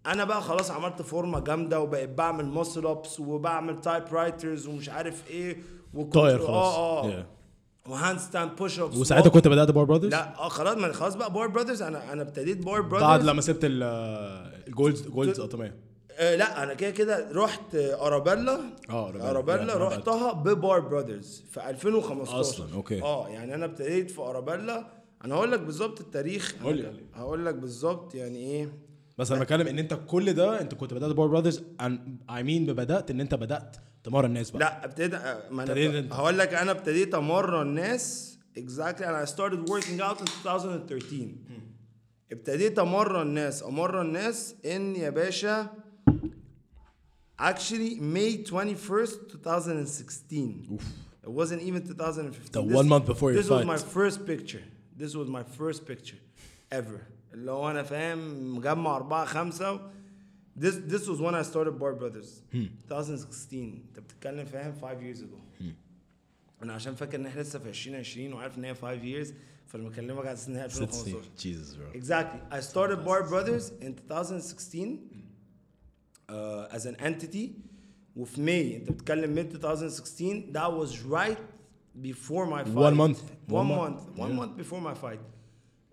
[0.07, 5.57] أنا بقى خلاص عملت فورمة جامدة وبقيت بعمل muscle ups وبعمل typewriters ومش عارف إيه
[6.13, 6.75] طاير خلاص.
[6.75, 7.11] آه آه.
[7.23, 7.25] Yeah.
[7.89, 11.33] و handstand push ups وساعتها كنت بدأت Bar Brothers لا آه خلاص ما خلاص بقى
[11.33, 13.83] Bar Brothers أنا أنا ابتديت باور بعد Brothers لما سبت ال-
[14.69, 15.75] ال Gold's Gold's اوتوميه
[16.19, 18.61] آه لا أنا كده كده رحت أرابيلا.
[18.91, 19.31] آه،.
[19.31, 19.77] أرابيلا.
[19.89, 23.03] رحتها ب Bar Brothers في 2015 أصلاً، okay.
[23.03, 24.87] آه يعني أنا ابتديت في أرابيلا.
[25.25, 26.55] أنا هقول لك بالظبط التاريخ.
[26.65, 26.93] قول لي.
[27.15, 28.79] هقول لك بالظبط يعني إيه.
[29.19, 31.63] بس أنا بتكلم إن أنت كل ده أنت كنت بدأت Bar Brothers
[32.31, 36.00] اي مين بدات إن أنت بدأت تمرن الناس بقى لا ابتديت آه، ما ابتديت انا
[36.00, 36.14] انت.
[36.14, 41.36] هقول لك انا ابتديت امرن ناس exactly and I started working out in 2013
[42.32, 45.68] ابتديت امرن ناس امرن ناس ان يا باشا
[47.40, 50.84] actually May 21st 2016 Oof.
[51.24, 53.68] it wasn't even 2015 The This- one month before your this was fight.
[53.68, 54.64] my first picture
[54.98, 56.20] this was my first picture
[56.72, 57.00] ever
[57.34, 59.80] اللي هو انا فاهم مجمع أربعة خمسة
[60.60, 65.64] This this was when I started Bar Brothers 2016 انت بتتكلم فاهم 5 years ago
[66.64, 69.34] انا عشان فاكر ان احنا لسه في 2020 وعارف ان هي 5 years
[69.68, 72.40] فلما اكلمك على اساس ان هي 2015 Jesus bro Exactly.
[72.56, 75.00] I started Bar Brothers in 2016
[76.30, 77.50] uh, as an entity.
[78.16, 81.38] وفي May انت بتتكلم mid 2016 that was right
[82.02, 82.76] before my fight.
[82.76, 83.20] One month.
[83.48, 84.00] One, One month.
[84.00, 84.20] month.
[84.20, 84.40] One Yeah.
[84.40, 85.20] month before my fight.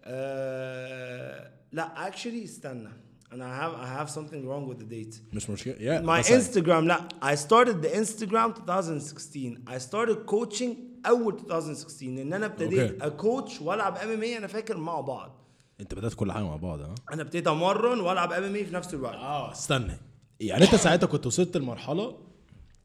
[0.04, 2.88] Uh, لا actually استنى.
[3.33, 5.15] And I have I have something wrong with the date.
[5.33, 6.25] مش مشكله yeah My.
[6.27, 10.75] Instagram لا I started the Instagram 2016 I started coaching
[11.07, 13.03] أول 2016 ان أنا ابتديت Okay.
[13.05, 15.37] اكوتش وألعب ام ام اي أنا فاكر مع بعض.
[15.81, 19.15] انت بدأت كل حاجة مع بعض ها؟ أنا ابتديت أمرن وألعب MMA في نفس الوقت.
[19.15, 19.93] آه استنى.
[20.39, 22.17] يعني انت ساعتها كنت وصلت لمرحلة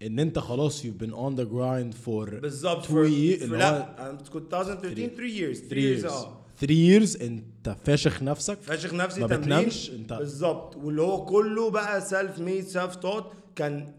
[0.02, 4.16] إن انت خلاص you've been on the grind for بالظبط two for- years for- لا
[4.32, 6.12] كنت 2013 3 years 3 three years years.
[6.12, 6.36] آه.
[6.58, 10.76] 3 years انت فاشخ نفسك فاشخ نفسي ما بتنامش انت بالظبط.
[10.76, 13.92] واللي هو كله بقى self-made self-taught كان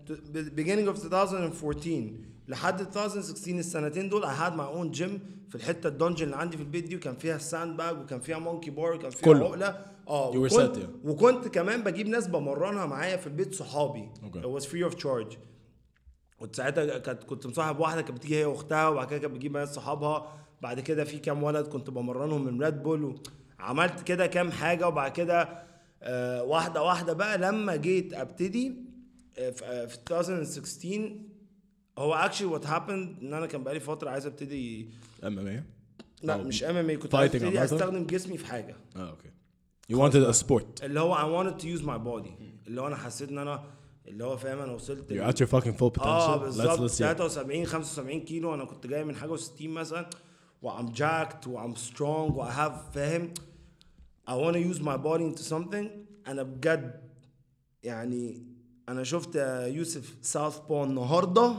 [0.55, 2.11] beginning of 2014
[2.47, 5.09] لحد 2016 السنتين دول I had my own gym
[5.49, 8.69] في الحتة ال dungeon اللي عندي في البيت دي وكان فيها sandbag وكان فيها monkey
[8.71, 9.45] bar وكان فيها كله.
[9.45, 9.85] عقلة.
[10.07, 10.77] آه وكنت.
[11.05, 14.09] وكنت كمان بجيب ناس بمرنها معايا في البيت صحابي.
[14.23, 14.37] Okay.
[14.37, 15.37] it was free of charge.
[16.39, 19.75] كنت ساعتها كنت كنت مصاحب واحدة كانت بتيجي هي واختها وبعد كده كانت بتجيب ناس
[19.75, 20.46] صحابها.
[20.61, 23.19] بعد كده في كام ولد كنت بمرنهم من Red Bull
[23.59, 25.63] عملت كده كام حاجة وبعد كده
[26.03, 28.73] آه واحدة واحدة بقى لما جيت أبتدي
[29.37, 31.11] آه في آه، في 2016
[31.97, 34.89] هو actually what happened إن أنا كان بقالي فترة عايز أبتدي
[35.23, 35.63] ام ام اي
[36.23, 38.75] لا مش ام ام اي كنت عايز أبتدي؟ أستخدم جسمي في حاجة.
[38.95, 39.29] آه okay
[39.91, 40.83] you wanted a sport.
[40.83, 42.31] اللي هو I wanted to use my body.
[42.67, 43.63] اللي هو أنا حسيت إن أنا
[44.07, 46.05] اللي هو فاهم أنا وصلت you're at your fucking full potential.
[46.07, 46.79] آه بالظبط.
[46.79, 50.09] let's yeah 73 75 كيلو أنا كنت جاي من حاجة و60 مثلا.
[50.61, 53.33] و I'm jacked و I'm strong و have فاهم
[54.29, 55.87] I want to use my body into something.
[56.27, 57.01] أنا بجد
[57.83, 58.43] يعني
[58.89, 59.35] أنا شفت
[59.67, 61.53] يوسف Southpaw النهارده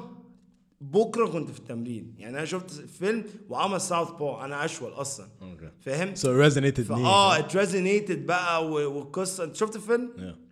[0.80, 2.14] بكرة كنت في التمرين.
[2.18, 5.26] يعني أنا شفت فيلم وعمل Southpaw أنا أشول أصلا.
[5.40, 5.84] Okay.
[5.84, 6.92] فاهم so it resonated me.
[6.92, 9.44] آه it resonated بقى والقصة.
[9.44, 10.48] أنت شفت الفيلم؟ yeah.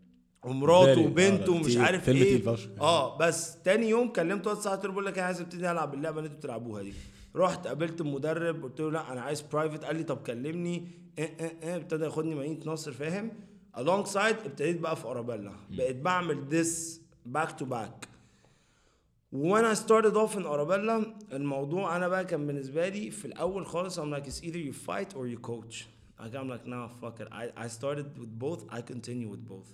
[0.47, 1.77] ومراته Very- وبنته آه، ومش.
[1.77, 2.57] عارف إيه.
[2.81, 6.27] آه بس تاني يوم كلمت واد صاحبي بقول لك أنا عايز أبتدي ألعب اللعبة اللي
[6.27, 6.93] أنتوا بتلعبوها دي.
[7.37, 10.89] رحت قابلت المدرب قلت له لا أنا عايز private قال لي طب كلمني.
[11.19, 11.77] إيه إيه إيه.
[11.77, 13.31] ابتدى ياخدني مدينة نصر فاهم؟
[13.77, 15.53] along side ابتديت بقى في أرابيلا.
[15.71, 17.01] بقيت بعمل this
[17.59, 18.07] to back.
[19.33, 24.01] When I started off in أرابيلا الموضوع أنا بقى كان بالنسبة لي في الأول خالص
[24.01, 25.85] I'm like it's either you fight or you coach.
[26.21, 27.29] Like I'm like nah fuck it.
[27.33, 29.69] I, I started with both I continue with both.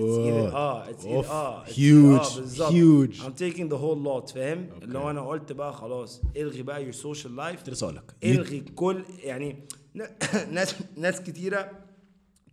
[0.00, 0.54] It's either Whoa.
[0.54, 2.20] آه it's either آه it's Huge.
[2.20, 2.72] either- بالظبط.
[2.72, 3.20] Huge.
[3.24, 6.94] I'm taking the whole lot فاهم اللي هو أنا قلت بقى خلاص إلغي بقى your
[6.96, 7.56] social life.
[7.58, 9.56] كنت لسه إلغي كل يعني
[10.50, 11.70] ناس ناس كتيرة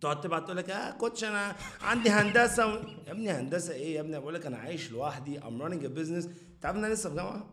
[0.00, 2.66] تقعد تبعت تقول لك آه coach أنا عندي هندسة.
[2.66, 2.70] و...
[3.06, 6.26] يا ابني هندسة إيه؟ يا ابني بقول لك أنا عايش لوحدي I'm running a business.
[6.54, 7.46] انت عارف ان أنا لسه في جامعة؟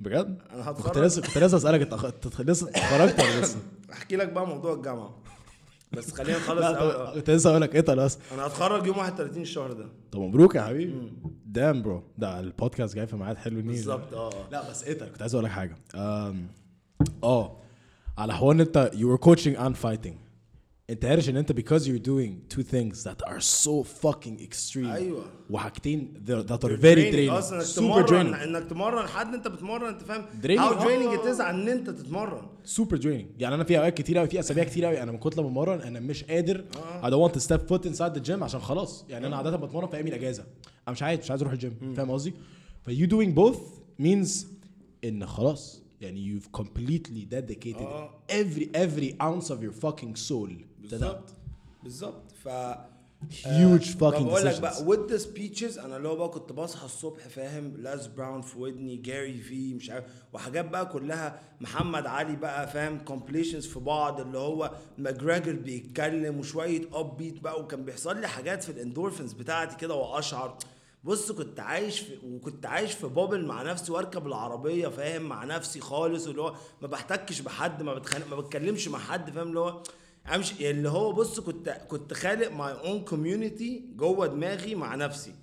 [0.00, 0.98] بجد؟ كنت هتخرج.
[1.04, 3.58] لسه كنت لسه أسألك أنت لسه اتخرجت ولا لسه؟
[3.92, 5.14] أحكي لك بقى موضوع الجامعة.
[5.92, 6.66] بس خلينا نخلص
[7.14, 9.86] كنت لسه أقول لك إيه بس أنا هتخرج يوم 31 الشهر ده.
[10.12, 11.12] طب مبروك يا حبيبي.
[11.46, 14.30] damn bro ده البودكاست جاي في ميعاد حلو نيل بالظبط آه.
[14.50, 15.76] لا بس إيه ده كنت عايز أقول لك حاجة
[17.24, 17.56] آه
[18.18, 20.25] على حوار إن أنت you were coaching and fighting.
[20.90, 25.24] انت عارف ان انت because you're doing two things that are so fucking extreme أيوة.
[25.50, 29.88] وحاجتين that are very draining أصلا انك super تمرن draining انك تمرن حد انت بتمرن
[29.88, 31.32] انت فاهم Draining، how draining آه.
[31.32, 32.42] it is ان انت تتمرن
[32.76, 35.42] super draining يعني أنا في اوقات كتير قوي في اسابيع كتير قوي أنا من كتر
[35.42, 36.64] ما بمرن أنا مش قادر
[37.02, 39.88] I don't want to step foot inside the gym عشان خلاص يعني أنا عاده بتمرن
[39.88, 40.42] في أيام الاجازه
[40.88, 42.34] أنا مش عايز مش عايز أروح الجيم فاهم قصدي
[42.82, 43.60] ف you doing both
[44.02, 44.46] means
[45.04, 48.10] ان خلاص يعني you've completely dedicated آه.
[48.30, 50.50] every every ounce of your fucking soul
[50.90, 51.28] بالظبط.
[51.82, 52.32] بالظبط.
[52.44, 52.48] ف
[53.42, 57.28] huge fucking بقول لك بقى with the speeches أنا اللي هو بقى كنت بصحى الصبح
[57.28, 62.68] فاهم؟ Les Brown في ودني جاري في مش عارف وحاجات بقى كلها محمد علي بقى
[62.68, 68.64] فاهم؟ compilations في بعض اللي هو McGregor بيتكلم وشوية upbeat بقى وكان بيحصل لي حاجات
[68.64, 70.58] في الاندورفنز بتاعتي كده وأشعر.
[71.04, 75.80] بص كنت عايش في وكنت عايش في bubble مع نفسي وأركب العربية فاهم؟ مع نفسي
[75.80, 79.82] خالص واللي هو ما بحتكش بحد ما بتخانق ما بتكلمش مع حد فاهم؟ اللي هو
[80.34, 85.34] امشي اللي هو بص كنت كنت خالق my own community جوه دماغي مع نفسي.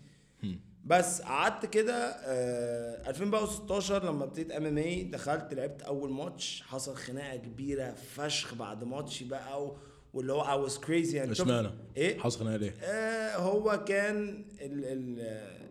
[0.86, 1.94] بس قعدت كده
[2.26, 6.64] آه 2016 لما ابتديت MMA دخلت لعبت أول ماتش.
[6.68, 9.78] حصل خناقة كبيرة فشخ بعد ماتشي بقى و-
[10.14, 14.86] واللي هو I was crazy يعني اشمعنى؟ إيه؟ حصل خناقة ليه؟ آه هو كان ال
[14.86, 15.20] ال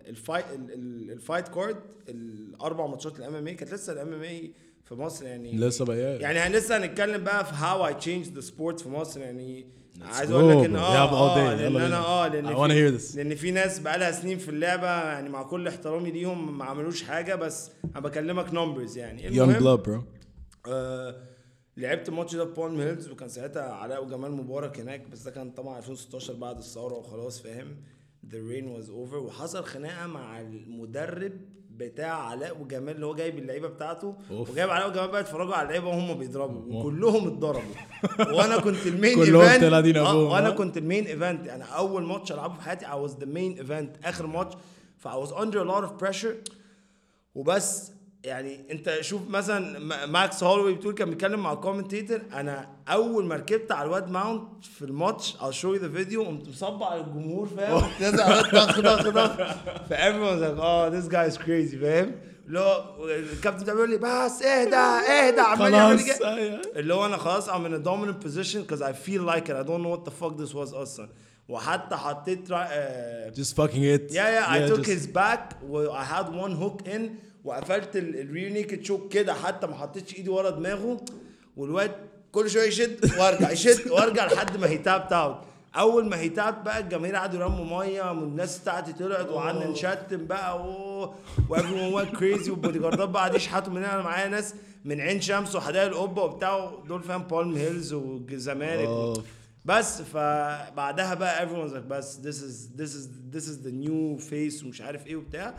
[0.09, 1.77] ال fight ال- ال- ال fight card
[2.09, 4.53] الأربع ماتشات ال MMA كانت لسه ال MMA
[4.85, 8.81] في مصر يعني لسه بقى يعني لسه هنتكلم بقى في how I change the sport
[8.81, 9.67] في مصر يعني
[10.03, 10.77] عايز أقول لك إن.
[10.77, 11.55] آه all آه.
[11.55, 11.97] لأن أنا.
[11.99, 13.17] آه لأن I في- wanna hear this.
[13.17, 17.03] لأن في ناس بقى لها سنين في اللعبة يعني مع كل احترامي ليهم ما عملوش
[17.03, 20.01] حاجة بس أنا بكلمك numbers يعني blood bro
[20.69, 21.17] آه
[21.77, 25.51] لعبت الماتش ده في بالم هيلز وكان ساعتها علاء وجمال مبارك هناك بس ده كان
[25.51, 27.77] طبعا 2016 بعد الثورة وخلاص فاهم
[28.31, 31.33] the reign was over وحصل خناقة مع المدرب
[31.77, 34.51] بتاع علاء وجمال اللي هو جايب اللعيبة بتاعته أوف.
[34.51, 36.63] وجايب علاء وجمال بقى يتفرجوا على اللعيبة وهم بيضربوا.
[36.81, 37.75] وكلهم اتضربوا.
[38.39, 42.33] وأنا كنت ال main event آه، وأنا ها؟ كنت ال main event أنا أول ماتش
[42.33, 44.07] ألعبه في حياتي I was the main event.
[44.09, 44.55] آخر ماتش
[44.99, 46.53] ف I was under a lot of pressure.
[47.35, 47.93] وبس
[48.25, 53.35] يعني انت شوف مثلا ماكس هولوي بتقول كان بيتكلم مع ال commentator أنا أول ما
[53.37, 57.47] ركبت على الواد mount في الماتش I'll show you the video قمت مصبع على الجمهور
[57.57, 59.53] فاهم؟ نازل على الواد ضخ ضخ ضخ
[59.89, 61.77] ف everyone's like oh this guy is crazy.
[61.81, 62.13] فاهم؟
[62.47, 66.61] اللي هو الكابتن بتاعي بيقول لي بس اهدى اهدى عمال يعمل خلاص أيوة.
[66.77, 69.57] اللي هو أنا خلاص I'm in a dominant position because I feel like it.
[69.57, 71.09] I don't know what the fuck this was أصلا.
[71.49, 74.13] وحتى حطيت آه، just fucking it.
[74.13, 75.55] Yeah, yeah, I took just- his back
[75.93, 77.03] I had one hook in
[77.45, 81.01] وقفلت ال rear naked choke كده حتى ما حطيتش ايدي ورا دماغه
[81.57, 81.91] والواد
[82.33, 85.37] كل شوية يشد وارجع يشد وارجع لحد ما he tapped out
[85.77, 90.69] أول ما he tapped بقى الجماهير قعدوا يرموا مية والناس بتاعتي طلعت وقعدنا نشتم بقى
[90.69, 91.15] و
[91.51, 95.57] everyone went crazy والبودي جاردات بقى قعدوا يشحتوا مننا أنا معايا ناس من عين شمس
[95.57, 99.15] وحدائق القبة وبتاع دول فاهم بالم هيلز والزمالك و-.
[99.65, 100.03] بس.
[100.03, 104.81] فبعدها بقى everyone's like بس this is this is this is the new face ومش
[104.81, 105.55] عارف إيه وبتاع.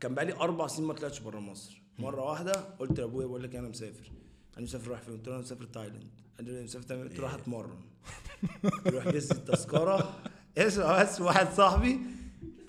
[0.00, 1.82] كان بقالي أربع سنين ما طلعتش بره مصر.
[1.98, 4.10] مرة واحدة قلت لأبويا بقول لك أنا مسافر.
[4.56, 6.10] أنا مسافر رايح فين؟ قلت له أنا مسافر تايلاند.
[6.36, 7.10] قال لي مسافر تايلاند.
[7.10, 7.80] قلت له رايح اتمرن
[8.86, 10.16] روح جهز التذكرة.
[10.58, 12.00] اسمع بس واحد صاحبي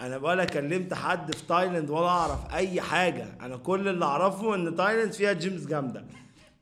[0.01, 3.37] أنا ولا كلمت حد في تايلاند ولا أعرف أي حاجة.
[3.41, 6.05] أنا كل اللي أعرفه إن تايلاند فيها gyms جامدة.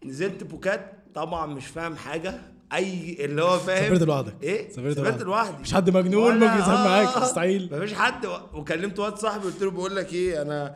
[0.06, 2.42] نزلت بوكيت طبعا مش فاهم حاجة.
[2.74, 4.36] اي اللي هو فاهم؟ سافرت لوحدك.
[4.44, 5.22] إيه؟ سافرت سافرت.
[5.24, 5.62] لوحدي.
[5.62, 7.70] مش حد مجنون ممكن يسافر معاك، آه، مستحيل.
[7.72, 10.76] مفيش حد و- وكلمت واد صاحبي قلت له بقول لك إيه أنا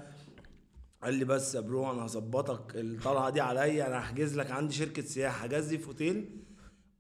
[1.04, 5.02] قال لي بس يا bro أنا هظبطك الطلعة دي عليا أنا هحجز لك عندي شركة
[5.02, 6.30] سياحة حجز لي في أوتيل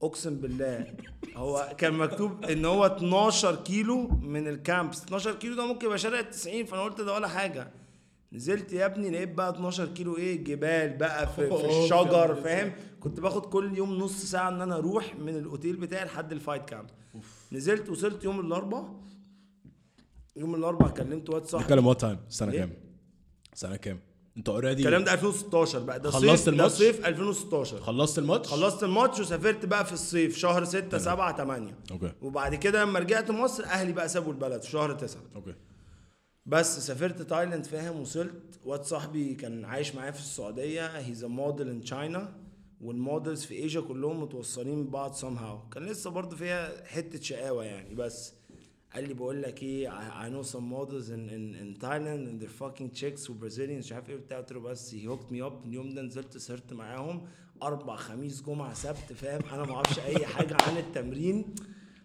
[0.04, 0.88] أقسم بالله.
[1.36, 5.04] هو كان مكتوب إن هو 12 كيلو من ال camps.
[5.04, 7.72] 12 كيلو ده ممكن يبقى شارع ال 90 فأنا قلت ده ولا حاجة.
[8.34, 13.20] نزلت يا ابني لقيت بقى 12 كيلو إيه؟ جبال بقى في, في الشجر فاهم؟ كنت
[13.20, 16.90] باخد كل يوم نص ساعة إن أنا أروح من الأوتيل بتاعي لحد ال fight camp.
[17.52, 18.96] نزلت وصلت يوم الاربعاء
[20.36, 21.66] يوم الاربعاء كلمت واد صاحبي.
[21.66, 22.72] نتكلم what time سنة إيه؟ كام؟
[23.54, 24.00] سنة كام؟
[24.38, 26.00] أنت already الكلام ده 2016 بقى.
[26.00, 30.38] ده خلصت صيف ده الماتش؟ صيف 2016 خلصت الماتش؟ خلصت الماتش وسافرت بقى في الصيف
[30.38, 32.12] شهر 6 7 8 okay.
[32.22, 35.54] وبعد كده لما رجعت مصر أهلي بقى سابوا البلد في شهر 9 okay.
[36.46, 38.60] بس سافرت تايلاند فاهم وصلت.
[38.66, 40.88] واد صاحبي كان عايش معايا في السعودية.
[40.88, 42.38] he's a model in China
[42.82, 45.74] وال models في ايجا كلهم متوصلين ببعض somehow.
[45.74, 47.96] كان لسه برضه فيها حتة شقاوة يعني.
[47.96, 48.34] بس
[48.94, 52.64] قال لي بقول لك إيه I know some models in, in, in Thailand and they're
[52.64, 54.38] fucking chicks و مش عارف إيه وبتاع.
[54.38, 55.66] قلت له بس he hooked me up.
[55.66, 57.28] اليوم ده نزلت سهرت معاهم.
[57.64, 59.42] أربع خميس جمعة سبت فاهم.
[59.54, 61.56] أنا ما أعرفش أي حاجة عن التمرين.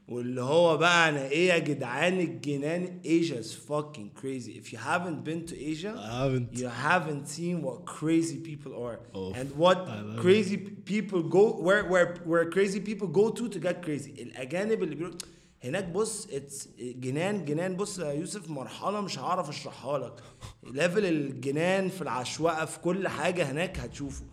[0.07, 5.23] واللي هو بقى انا ايه يا جدعان الجنان Asia is fucking crazy if you haven't
[5.23, 6.59] been to Asia I haven't.
[6.59, 10.57] you haven't seen what crazy people are Oh, and what I love crazy
[10.91, 15.13] people go where where where crazy people go to to get crazy الاجانب اللي بيروح
[15.63, 20.13] هناك بص اتس جنان جنان بص يا يوسف مرحله مش هعرف اشرحها لك
[20.63, 24.23] ليفل الجنان في العشوائيه في كل حاجه هناك هتشوفه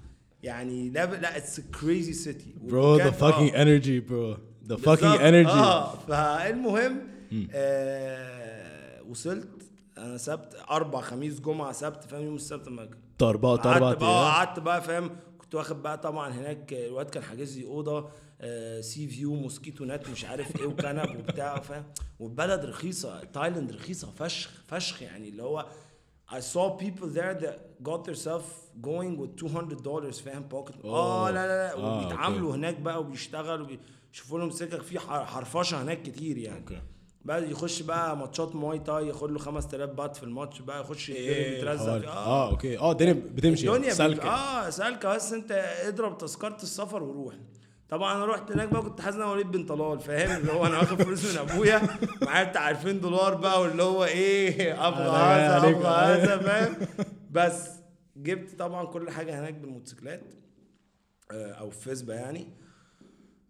[0.42, 4.36] يعني ليفل لا اتس كريزي سيتي Bro, the fucking energy, bro.
[4.67, 5.49] The fucking energy.
[5.49, 7.01] آه فالمهم
[7.51, 9.47] آه وصلت.
[9.97, 12.67] أنا سبت أربع خميس جمعة سبت فاهم؟ يوم السبت
[13.61, 14.31] قعدت أربعة بقى أيام.
[14.31, 18.09] قعدت بقى فاهم؟ كنت واخد بقى طبعا هناك الواد كان حاجز لي أوضة
[18.41, 21.83] آه، sea view mosquito net مش عارف إيه وكنب وبتاع فاهم؟
[22.19, 25.29] والبلد رخيصة تايلاند رخيصة فشخ فشخ يعني.
[25.29, 25.65] اللي هو
[26.31, 27.57] I saw people there that
[27.89, 28.49] got themselves
[28.81, 31.73] going with 200 dollars فاهم؟ بوكيت آه لا لا لا.
[31.77, 33.67] آه، وبيتعاملوا هناك بقى وبيشتغلوا
[34.13, 36.59] وبيشوفوا لهم سكك في حرفشة هناك كتير يعني.
[36.59, 36.81] okay.
[37.25, 41.57] بقى يخش بقى ماتشات مواي تاي ياخد له 5000 بات في الماتش بقى يخش إيه
[41.57, 42.09] يترزق؟ فيه.
[42.09, 42.49] آه.
[42.51, 42.77] okay.
[42.77, 43.69] آه الدنيا بتمشي.
[43.69, 44.29] الدنيا سالكة.
[44.29, 45.15] آه سالكة.
[45.15, 45.51] بس أنت
[45.87, 47.35] اضرب تذكرة السفر وروح.
[47.89, 50.65] طبعا أنا رحت هناك بقى كنت حاسس إن أنا وليد بن طلال فاهم؟ اللي هو
[50.65, 51.81] أنا واخد فلوس من أبويا
[52.21, 55.69] معايا بتاع 2000 دولار بقى واللي هو إيه أبغى هذا.
[55.69, 56.75] أبغى هذا فاهم؟
[57.31, 57.69] بس
[58.17, 60.33] جبت طبعا كل حاجة هناك بالموتوسيكلات
[61.31, 62.62] آه، أو في فيسبا يعني.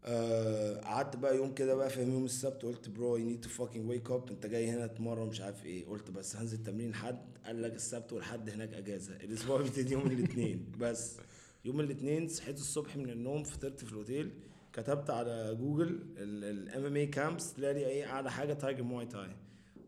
[0.05, 3.89] آه، قعدت بقى يوم كده بقى فاهم يوم السبت قلت bro you need to fucking
[3.89, 5.85] wake up انت جاي هنا تمرن مش عارف إيه.
[5.85, 9.15] قلت بس هنزل تمرين حد قال لك السبت والحد هناك اجازة.
[9.15, 10.65] الأسبوع بيبتدي يوم الاثنين.
[10.81, 11.17] بس
[11.65, 14.31] يوم الاثنين صحيت الصبح من النوم فطرت في الأوتيل
[14.73, 19.29] كتبت على جوجل ال MMA camps تلاقي إيه أعلى حاجة Tiger Muay Thai.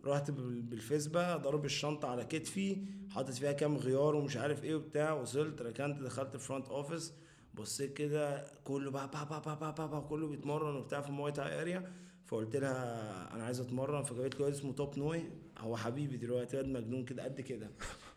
[0.06, 2.78] رحت بال- بالفيسبا ضرب الشنطة على كتفي
[3.10, 7.14] حاطط فيها كام غيار ومش عارف إيه وبتاع وصلت ركنت دخلت ال front office
[7.58, 11.14] بصيت كده كله بقى با با با با با, با كله بيتمرن وبتاع في ال
[11.14, 11.92] Muay Thai area
[12.26, 15.24] فقلت لها أنا عايز أتمرن فجابت لي واد اسمه توب نوي.
[15.58, 17.72] هو حبيبي دلوقتي واد مجنون كده قد كده.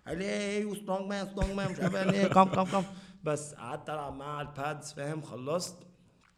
[0.06, 2.82] قال لي إيه you strong man strong man مش عارف لي come come come
[3.24, 5.76] بس قعدت ألعب معاه على ال pads فاهم؟ خلصت.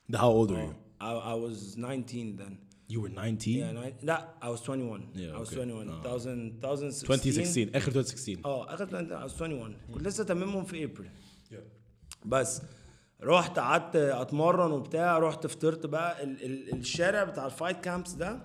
[0.08, 0.74] ده old are you?
[1.00, 2.56] I, I was 19 then.
[2.92, 5.56] You were 19 Yeah, nine, لا I was 21 Yeah, I was okay.
[5.56, 6.00] 21 آه.
[6.00, 10.84] 2000 2016 2016 آخر 2016 آه آخر 20 I was 21 كنت لسه تممهم في
[10.84, 11.10] ابريل
[12.26, 12.62] بس
[13.22, 18.40] رحت قعدت أتمرن وبتاع رحت فطرت بقى ال ال الشارع بتاع ال fight camps ده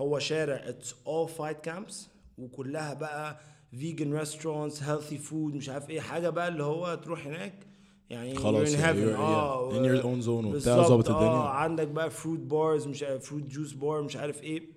[0.00, 2.08] هو شارع it's all fight camps
[2.38, 3.40] وكلها بقى
[3.70, 7.66] vegan restaurants healthy food مش عارف إيه حاجة بقى اللي هو تروح هناك
[8.10, 9.16] يعني خلاص، you're in heaven.
[9.16, 11.28] you're- آه yeah, in your own zone وبتاع، ظابط الدنيا.
[11.30, 14.73] آه عندك بقى fruit bars مش عارف fruit juice bar مش عارف إيه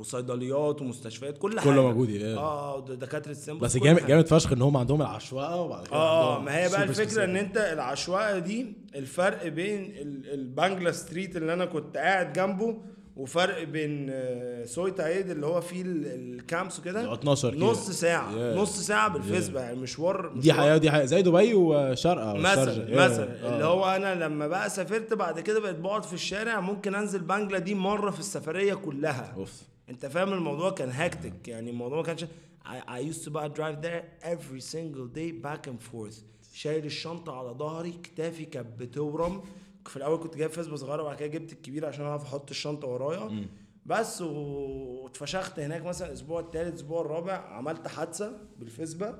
[0.00, 2.22] وصيدليات ومستشفيات كل حاجة كله موجود، yeah.
[2.38, 6.44] آه دكاترة simple بس جامد جامد فشخ إن هم عندهم العشوائية وبعد كده آه عندهم
[6.44, 7.36] ما هي بقى الفكرة إن.
[7.36, 12.76] أنت العشوائية دي الفرق بين ال- ال Bangla Street اللي أنا كنت قاعد جنبه
[13.16, 17.70] وفرق بين آه، Soi Ta-iad اللي هو فيه ال- ال camps وكده هو 12 كيلو.
[17.70, 18.56] نص ساعة Yeah.
[18.58, 22.86] نص ساعة بالفيسبا يعني مشوار دي مشوار- حياه ودي حياة زي دبي وشارقه مثلا.
[22.86, 22.90] Yeah.
[22.98, 23.54] مثلا آه.
[23.54, 27.58] اللي هو أنا لما بقى سافرت بعد كده بقيت بقعد في الشارع ممكن أنزل بانجلا
[27.58, 29.52] دي مرة في السفرية كلها أوف
[29.90, 32.24] انت فاهم الموضوع كان هاكتك يعني الموضوع ما كانش
[32.64, 36.14] I, I used to بقى drive there every single day back and forth.
[36.52, 39.42] شايل الشنطة على ظهري كتافي كانت بتورم.
[39.86, 43.46] في الأول كنت جايب فيسبا صغيرة وبعد كده جبت الكبيرة عشان أعرف أحط الشنطة ورايا.
[43.86, 49.18] بس واتفشخت هناك مثلا الأسبوع التالت الأسبوع الرابع عملت حادثة بالفيسبا.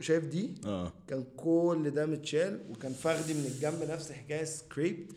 [0.00, 0.92] شايف دي؟ آه.
[1.06, 5.12] كان كل ده متشال وكان فخدي من الجنب نفس الحكاية scraped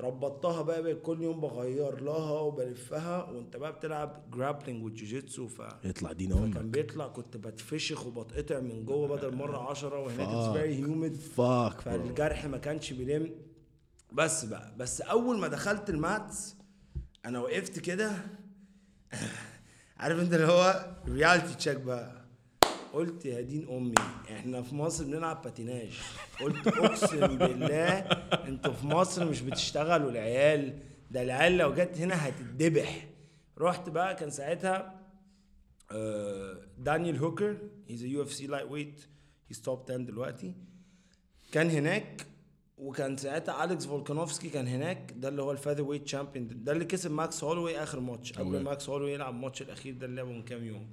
[0.00, 6.12] ربطتها بقى, بقى كل يوم بغير لها وبلفها وانت بقى بتلعب grappling وجوجيتسو ف يطلع
[6.12, 10.56] دين كان أمك بيطلع كنت بتفشخ وبتقطع من جوه بدل مرة عشرة وهناك it's.
[10.58, 13.34] very humid fuck فالجرح ما كانش بيلم.
[14.12, 16.56] بس بقى بس أول ما دخلت ال mats
[17.24, 18.12] أنا وقفت كده.
[19.98, 22.17] عارف أنت اللي هو reality check بقى.
[22.92, 23.94] قلت يا دين أمي
[24.30, 25.90] إحنا في مصر بنلعب باتيناج.
[26.40, 27.98] قلت أقسم بالله
[28.48, 30.78] أنتوا في مصر مش بتشتغلوا العيال
[31.10, 33.08] ده العيال لو جت هنا هتتذبح.
[33.58, 35.00] رحت بقى كان ساعتها
[36.78, 37.56] دانيال هوكر
[37.88, 39.00] he's UFC lightweight
[39.48, 40.54] he's top 10 دلوقتي.
[41.52, 42.26] كان هناك
[42.78, 47.10] وكان ساعتها اليكس فولكانوفسكي كان هناك ده اللي هو ال featherweight champion ده اللي كسب
[47.10, 48.62] ماكس هولوي آخر ماتش قبل.
[48.62, 50.86] ماكس هولوي يلعب الماتش الأخير ده اللي لعبه من كام يوم.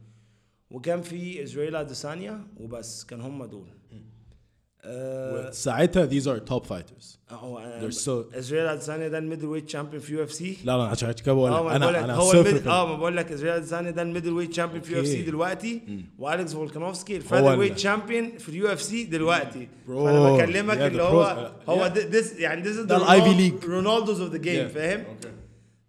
[0.76, 3.68] وكان في ازرائيل اديسانيا وبس كان هم دول
[4.88, 10.14] آه، ساعتها these are top fighters هو they're so اديسانيا ده ال middleweight champion في
[10.14, 12.58] UFC لا لا عشان كده بقول آه لك بقول أنا أنا هو صفر الميد...
[12.62, 15.22] في آه ما بقول لك إسرائيل اديسانيا ده ال middleweight champion في UFC.
[15.22, 15.82] دلوقتي
[16.20, 19.68] والكس فولكانوفسكي هو ال feather ال- weight champion في ال UFC دلوقتي.
[19.88, 21.52] فأنا بكلمك اللي هو.
[21.70, 23.70] هو this يعني this is ده the ال Ivy Ronald- League.
[23.70, 24.68] Ronaldos of the game.
[24.68, 25.04] فاهم.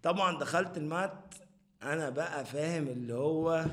[0.03, 1.13] طبعا دخلت المات
[1.83, 3.65] أنا بقى فاهم اللي هو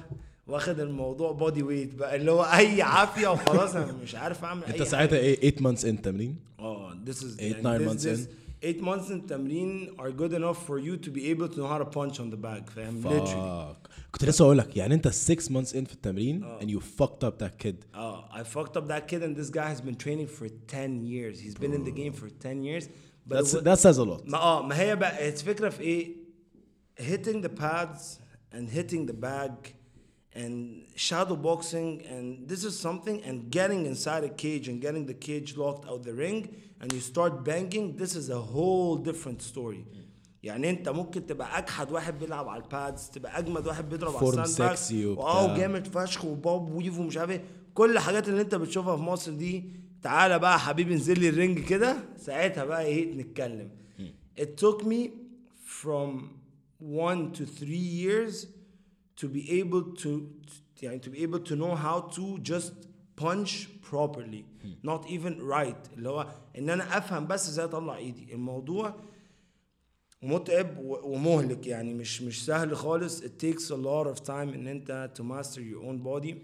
[0.46, 4.70] واخد الموضوع بودي ويت بقى اللي هو اي عافيه وخلاص أنا مش عارف اعمل اي
[4.72, 4.82] انت.
[4.82, 8.18] ساعتها إيه 8 months in تمرين آه this is Eight, يعني nine this, months this
[8.18, 8.28] in.
[8.66, 11.78] eight months in التمرين are good enough for you to be able to know how
[11.78, 13.76] to punch on the bag فاهم literally.
[14.12, 17.44] كنت لسه أقول لك يعني انت 6 months in في التمرين and you fucked up
[17.44, 20.48] that kid Uh, I fucked up that kid, and this guy has been training for
[20.68, 21.40] 10 years.
[21.40, 22.84] He's been in the game for 10 years.
[23.26, 26.16] But That's, that says a lot ما آه ما هي بقى الفكرة في إيه؟
[27.00, 28.18] hitting the pads
[28.52, 29.52] and hitting the bag
[30.42, 30.54] and
[31.08, 35.56] shadow boxing and this is something and getting inside a cage and getting the cage
[35.62, 36.40] locked out the ring
[36.80, 39.84] and you start banging this is a whole different story.
[40.42, 44.26] يعني انت ممكن تبقى أجحد واحد بيلعب على ال pads تبقى أجمد واحد بيضرب على
[44.32, 45.24] Form ال sandbag sexy وبتاع.
[45.24, 47.44] واو جامد فشخ و bob weave ومش عارف إيه.
[47.74, 49.64] كل الحاجات اللي انت بتشوفها في مصر دي
[50.02, 51.96] تعالى بقى يا حبيبي انزل لي الرينج كده.
[52.16, 53.68] ساعتها بقى إيه نتكلم.
[54.38, 55.10] it took me
[55.82, 56.10] from
[56.80, 58.46] one to three years
[59.20, 60.08] to be able to
[60.82, 62.72] يعني to be able to know how to just
[63.20, 64.44] punch properly
[64.86, 65.92] not even right.
[65.96, 66.26] اللي هو
[66.58, 68.34] إن أنا أفهم بس إزاي اطلع إيدي.
[68.34, 68.94] الموضوع
[70.22, 73.20] متعب و- ومهلك يعني مش مش سهل خالص.
[73.22, 76.34] It takes a lot of time إن أنت to master your own body.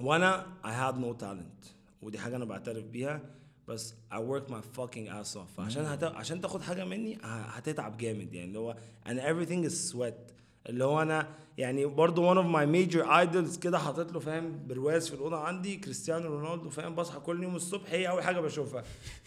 [0.00, 1.68] وأنا I had no talent.
[2.02, 3.20] ودي حاجة أنا بعترف بيها.
[3.68, 5.56] بس I work my fucking ass off.
[5.56, 6.04] فعشان هت...
[6.04, 8.48] عشان تاخد حاجة مني ه- هتتعب جامد يعني.
[8.48, 8.76] اللي هو
[9.06, 10.32] and everything is sweat.
[10.68, 15.07] اللي هو أنا يعني برضو one of my major idols كده حاطط له فاهم برواز
[15.07, 18.83] في الاوضه عندي كريستيانو رونالدو فاهم بصحى كل يوم الصبح هي اول حاجه بشوفها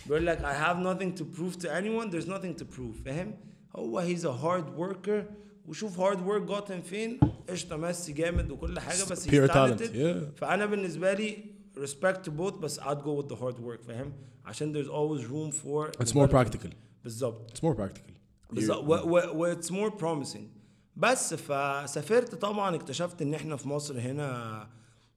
[0.07, 3.35] بيقول لك I have nothing to prove to anyone there's nothing to prove فاهم
[3.77, 5.23] هو he's a hard worker
[5.69, 9.95] وشوف هارد ورك جوتن فين قشطه ميسي جامد وكل حاجه بس he's Pure talent, talented.
[9.95, 10.39] yeah.
[10.41, 11.37] فانا بالنسبه لي
[11.79, 14.13] respect to both بس I'd go with the hard work فاهم
[14.45, 16.31] عشان there's always room for it's more development.
[16.33, 16.69] practical
[17.05, 18.13] بالظبط it's more practical
[18.53, 20.56] بالظبط و- و- و it's more promising
[20.98, 24.68] بس فسافرت طبعا اكتشفت إن إحنا في مصر هنا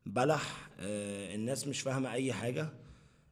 [0.06, 0.42] بلح
[0.80, 2.68] آه الناس مش فاهمة أي حاجة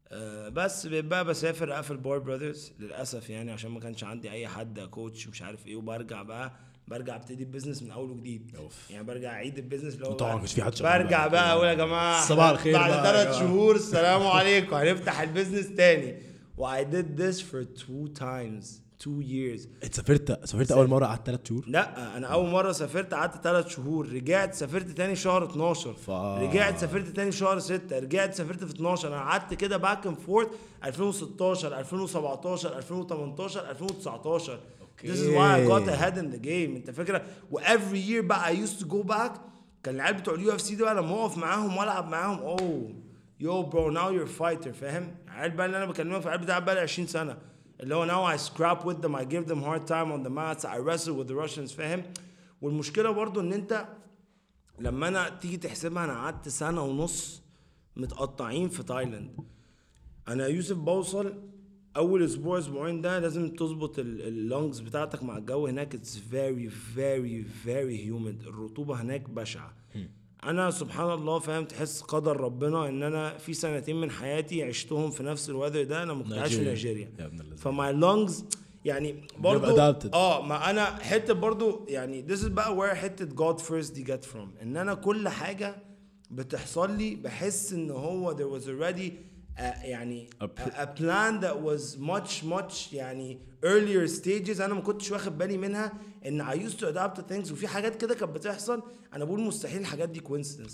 [0.09, 4.81] آه بس بقى بسافر أقفل بار براذرز للأسف يعني عشان ما كانش عندي أي حد
[4.81, 6.53] كوتش مش عارف إيه وبرجع بقى
[6.89, 8.91] برجع أبتدي ال business من أول وجديد أوف.
[8.91, 11.53] يعني برجع أعيد ال business اللي هو بقى- كانش في حد شغال برجع بقى.
[11.53, 13.39] أقول يا جماعة صباح الخير بعد ثلاث.
[13.39, 16.15] شهور السلام عليكم هنفتح ال business تاني
[16.57, 18.67] و I did this for two times
[19.05, 19.67] two years.
[19.85, 20.73] انت سافرت سافرت.
[20.73, 24.09] أول مرة قعدت 3 شهور؟ لا أنا أول مرة سافرت قعدت ثلاث شهور.
[24.13, 29.09] رجعت سافرت تاني شهر 12 ف- رجعت سافرت تاني شهر 6 رجعت سافرت في 12
[29.09, 30.49] أنا قعدت كده back and forth
[30.85, 34.59] 2016 2017 2018 2019
[35.05, 36.77] This is why I got ahead in the game.
[36.77, 39.33] أنت فاكرة؟ و every year بقى I used to go back.
[39.83, 42.39] كان العيال بتوع ال UFC دول لما اقف معاهم وألعب معاهم.
[42.39, 42.93] oh
[43.41, 46.75] yo bro now you're fighter فاهم؟ العيال بقى اللي أنا بكلمك في العيال بتاع بقى
[46.75, 47.37] لي 20 سنة.
[47.81, 50.65] اللي هو now I scrap with them I give them hard time on the mats
[50.65, 52.03] I wrestle with the Russians فاهم؟
[52.61, 53.89] والمشكلة برضو إن أنت
[54.79, 57.43] لما أنا تيجي تحسبها أنا قعدت سنة ونص
[57.97, 59.37] متقطعين في تايلاند.
[60.29, 61.43] أنا يوسف بوصل
[61.97, 65.95] أول أسبوع أسبوعين ده لازم تظبط ال lungs بتاعتك مع الجو هناك.
[65.95, 69.73] it's very very very humid الرطوبة هناك بشعة.
[70.45, 75.23] أنا سبحان الله فاهم تحس قدر ربنا إن أنا في سنتين من حياتي عشتهم في
[75.23, 77.11] نفس ال weather ده أنا ما كنت عايش في نيجيريا.
[77.57, 78.45] ف my lungs
[78.85, 79.65] يعني برضو.
[80.15, 84.25] آه ما أنا حتة برضو يعني this is بقى where حتة God first دي get
[84.35, 84.63] from.
[84.63, 85.77] إن أنا كل حاجة
[86.31, 89.11] بتحصل لي بحس إن هو there was already
[89.59, 94.61] a, يعني A pr- a plan that was much much يعني earlier stages.
[94.61, 95.93] أنا ما كنتش واخد بالي منها.
[96.27, 98.83] إن used to adapt to things وفي حاجات كده كانت بتحصل
[99.15, 100.23] أنا بقول مستحيل الحاجات دي؟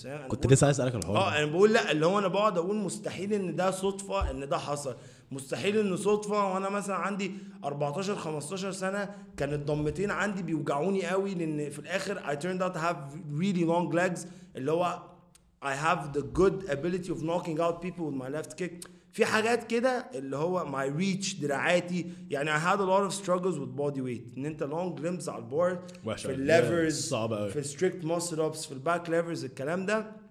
[0.04, 1.38] أنا كنت لسه عايز أسألك الحوار آه.
[1.38, 4.96] أنا بقول لا اللي هو أنا بقعد أقول مستحيل إن ده صدفة إن ده حصل
[5.30, 7.32] مستحيل إن صدفة وأنا مثلا عندي
[7.64, 12.80] 14 15 سنة كان الضمتين عندي بيوجعوني قوي لأن في الآخر I turned out to
[12.80, 12.96] have
[13.40, 14.26] really long legs
[14.56, 15.02] اللي هو
[15.62, 19.64] I have the good ability of knocking out people with my left kick في حاجات
[19.70, 22.12] كده اللي هو my reach دراعاتي.
[22.30, 25.78] يعني I had lot of struggles with bodyweight إن أنت long limbs على ال board
[26.16, 27.14] في ال levers
[27.52, 30.24] في ال strict muscle ups في ال back levers الكلام ده.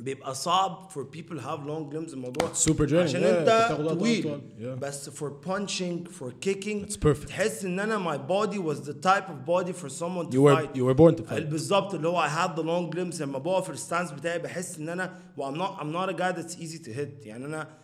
[0.00, 4.40] بيبقى صعب for people have long limbs الموضوع super journey عشان أنت طويل.
[4.76, 6.86] بس for punching for kicking
[7.26, 10.88] تحس إن أنا my body was the type of body for someone to fight you
[10.88, 13.76] are born to fight بالظبط اللي هو I had long limbs لما بقف في ال
[13.76, 17.26] stance بتاعي بحس إن أنا I'm not I'm not a guy that's easy to hit
[17.26, 17.81] يعني أنا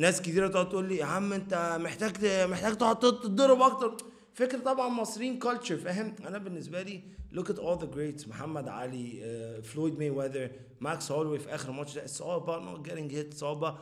[0.00, 2.12] ناس كتيرة تقعد تقول لي يا عم أنت محتاج
[2.50, 3.96] محتاج تقعد تتضرب أكتر.
[4.34, 7.00] فكرة طبعا مصريين culture فاهم؟ أنا بالنسبة لي
[7.32, 11.72] look at all the greats محمد علي آه، فلويد ماي ويذر ماكس هولوي في آخر
[11.72, 13.74] ماتش it's all about not getting hit it's all about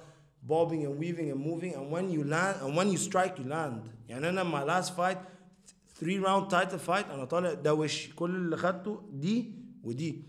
[0.43, 3.83] bobbing and weaving and moving and when you land and when you strike you land
[4.09, 5.19] يعني أنا my last fight
[6.01, 8.13] 3 round title fight أنا طالع ده وشي.
[8.13, 9.53] كل اللي خدته دي
[9.85, 10.23] ودي.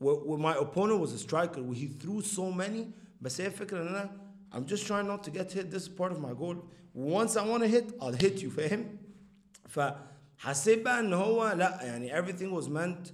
[0.00, 4.21] و my opponent was striker و he threw so many بس هي الفكرة إن أنا
[4.53, 6.55] I'm just trying not to get hit this is part of my goal
[6.93, 8.97] once I want to hit I'll hit you فاهم
[9.67, 13.11] فحسيت بقى ان هو لا يعني everything was meant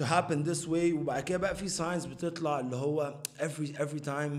[0.00, 4.32] to happen this way وبعد كده بقى في signs بتطلع اللي هو every every time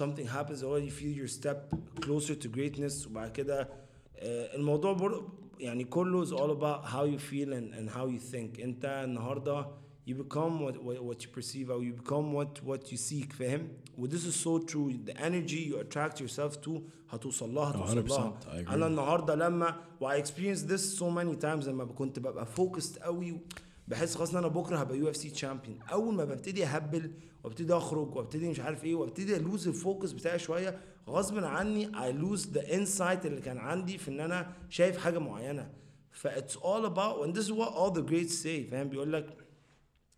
[0.00, 3.68] something happens or you feel your step closer to greatness وبعد كده
[4.16, 5.28] آه، الموضوع برضه
[5.60, 9.66] يعني كله is all about how you feel and, and how you think انت النهارده
[10.05, 13.67] you become what, what, what you perceive or you become what what you seek فاهم؟
[13.97, 14.91] و this is so true.
[15.05, 18.39] The energy you attract yourself to هتوصل لها هتوصل 100% لها.
[18.41, 18.71] I agree.
[18.71, 23.39] أنا النهارده لما و I experienced this so many times لما كنت ببقى focused قوي
[23.87, 27.11] بحس خلاص إن أنا بكره هبقى UFC champion أول ما ببتدي أهبل
[27.43, 30.79] وأبتدي أخرج وأبتدي مش عارف إيه وأبتدي أ lose ال focus بتاعي شوية
[31.09, 35.69] غصب عني I lose the insight اللي كان عندي في إن أنا شايف حاجة معينة.
[36.11, 39.42] ف it's all about and this is what all the greats say فاهم؟ بيقول لك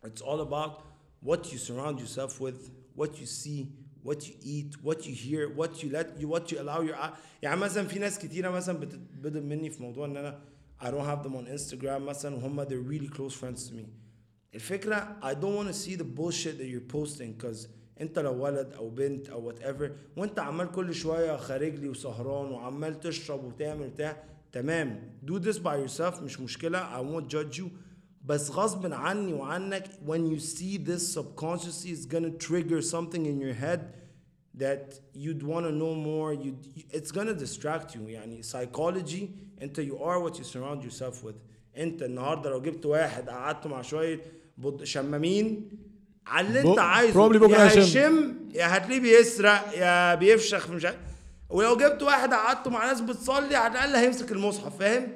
[0.04, 0.82] It's all about
[1.20, 3.68] what you surround yourself with, what you see,
[4.02, 7.12] what you eat, what you hear, what you let you what you allow your eye.
[7.42, 10.38] يعني مثلا في ناس كتيرة مثلا بتتبدل مني في موضوع ان انا
[10.80, 13.86] I don't have them on Instagram مثلا وهم they're really close friends to me.
[14.54, 17.68] الفكرة I don't want to see the bullshit that you're posting because
[18.00, 23.00] انت لو ولد او بنت او whatever وانت عمال كل شوية خارج لي وسهران وعمال
[23.00, 27.64] تشرب وتعمل بتاع تمام do this by yourself مش مشكلة I won't judge you
[28.25, 33.53] بس غصب عني وعنك when you see this subconsciously it's gonna trigger something in your
[33.53, 33.79] head
[34.57, 36.33] that you'd want to know more.
[36.33, 36.51] You
[36.97, 38.01] it's gonna distract you.
[38.07, 39.23] يعني psychology
[39.61, 41.35] انت you are what you surround yourself with.
[41.77, 44.19] انت النهارده لو جبت واحد قعدته مع شوية
[44.57, 45.69] بض- شمامين
[46.27, 47.13] على اللي انت عايزه.
[47.51, 47.79] يا هيشم.
[47.81, 50.97] هيشم يا هتلاقيه بيسرق يا بيفشخ مش عارف.
[51.49, 55.07] ولو جبت واحد قعدته مع ناس بتصلي على الأقل هيمسك المصحف فاهم؟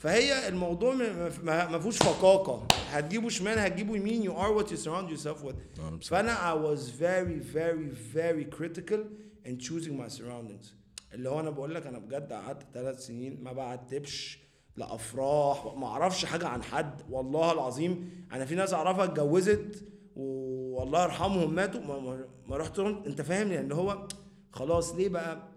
[0.00, 2.66] فهي الموضوع ما- فيهوش فقاقة.
[2.90, 5.78] هتجيبه شمال هتجيبه يمين you are what you surround yourself with.
[5.78, 6.08] 100%.
[6.08, 9.00] فأنا I was very very very critical
[9.46, 10.66] in choosing my surroundings.
[11.14, 14.38] اللي هو أنا بقول لك أنا بجد قعدت ثلاث سنين ما بعتبش
[14.76, 17.02] لأفراح ما أعرفش حاجة عن حد.
[17.10, 19.84] والله العظيم أنا في ناس أعرفها اتجوزت
[20.16, 24.08] والله يرحمهم ماتوا ما, ما, ما رحت أنت فاهم يعني اللي هو
[24.52, 25.48] خلاص ليه بقى؟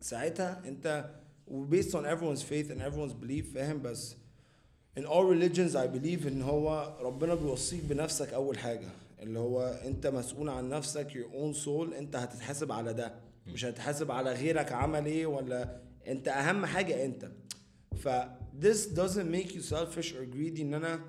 [0.00, 1.10] ساعتها أنت
[1.50, 4.16] based on everyone's faith and everyone's belief فاهم؟ بس
[4.98, 8.88] in all religions I believe إن هو ربنا بيوصيك بنفسك أول حاجة.
[9.20, 13.14] اللي هو أنت مسؤول عن نفسك your own soul أنت هتتحاسب على ده.
[13.46, 17.30] مش هتتحاسب على غيرك عمل إيه ولا أنت أهم حاجة أنت.
[17.96, 18.08] ف
[18.60, 21.00] this doesn't make you selfish or greedy إن أنا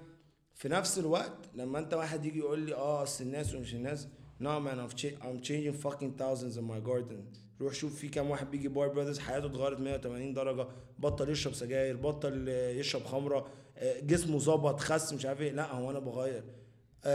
[0.55, 4.07] في نفس الوقت لما أنت واحد يجي يقول لي آه أصل الناس ومش الناس.
[4.41, 4.91] No man I'm,
[5.25, 7.21] I'm changing fucking thousands in my garden.
[7.61, 10.67] روح شوف في كام واحد بيجي Bar Brothers حياته اتغيرت 180 درجة.
[10.99, 13.47] بطل يشرب سجاير بطل يشرب خمرة
[13.77, 15.51] آه، جسمه ظبط خس مش عارف إيه.
[15.51, 16.43] لا هو أنا بغير.
[17.03, 17.07] uh,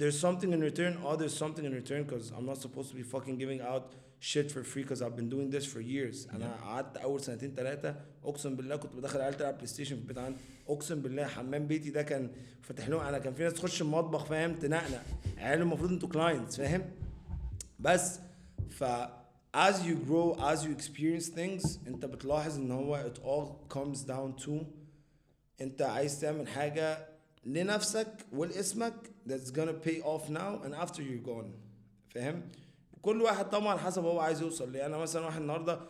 [0.00, 0.92] there's something in return.
[1.04, 3.84] Oh there's something in return because I'm not supposed to be fucking giving out
[4.20, 6.28] shit for free because I've been doing this for years.
[6.34, 10.38] أنا قعدت أول سنتين ثلاثة أقسم بالله كنت بدخل عيال تلعب PlayStation في البيت عندي.
[10.68, 12.30] أقسم بالله حمام بيتي ده كان
[12.62, 13.00] فاتح لهم.
[13.00, 15.02] أنا كان في ناس تخش المطبخ فاهم؟ تنقنق.
[15.38, 16.90] عيال المفروض إنتوا كلاينتس فاهم؟
[17.80, 18.18] بس
[18.70, 18.84] ف
[19.54, 24.44] as you grow as you experience things انت بتلاحظ ان هو it all comes down
[24.46, 24.50] to
[25.60, 27.08] انت عايز تعمل حاجة
[27.44, 28.94] لنفسك ولاسمك
[29.28, 31.50] that's gonna pay off now and after you're gone.
[32.08, 32.42] فاهم؟
[33.02, 35.80] كل واحد طبعا حسب هو عايز يوصل ليه أنا مثلا واحد النهارده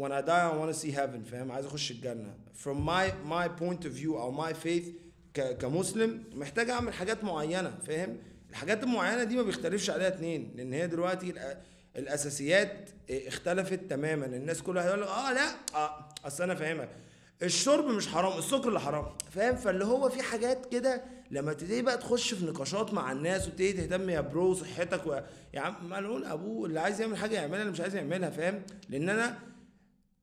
[0.00, 2.34] when I die I want to see heaven فاهم؟ عايز أخش الجنة.
[2.64, 4.84] From my my point of view أو my faith
[5.34, 8.16] ك, كمسلم محتاج أعمل حاجات معينة فاهم؟
[8.50, 11.34] الحاجات المعينة دي ما بيختلفش عليها اتنين لأن هي دلوقتي
[11.98, 14.26] الأساسيات اختلفت تماما.
[14.26, 16.88] الناس كلها هيقول لك آه لا آه أصل أنا فاهمك
[17.42, 21.98] الشرب مش حرام السكر اللي حرام فاهم؟ فاللي هو في حاجات كده لما تبتدي بقى
[21.98, 25.20] تخش في نقاشات مع الناس وتبتدي تهتم يا برو صحتك و...
[25.54, 29.08] يا عم ملعون أبوه اللي عايز يعمل حاجة يعملها اللي مش عايز يعملها فاهم؟ لأن
[29.08, 29.38] أنا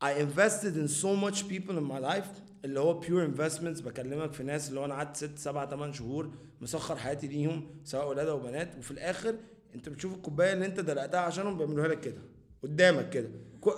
[0.03, 3.83] I invested in so much people in my life اللي هو pure investments.
[3.83, 8.07] بكلمك في ناس اللي هو أنا قعدت ست سبع ثمان شهور مسخر حياتي ليهم سواء
[8.09, 8.77] ولاد أو بنات.
[8.77, 9.35] وفي الآخر
[9.75, 12.21] انت بتشوف الكوبايه اللي انت دلقتها عشانهم بيعملوها لك كده
[12.63, 13.29] قدامك كده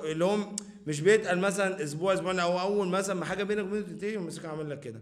[0.03, 0.55] اللي هم
[0.87, 4.45] مش بيتقل مثلا أسبوع أسبوعين أو اول مثلا ما حاجة بينك وبينه تنتهي يقوم ماسك
[4.45, 5.01] عامل لك كده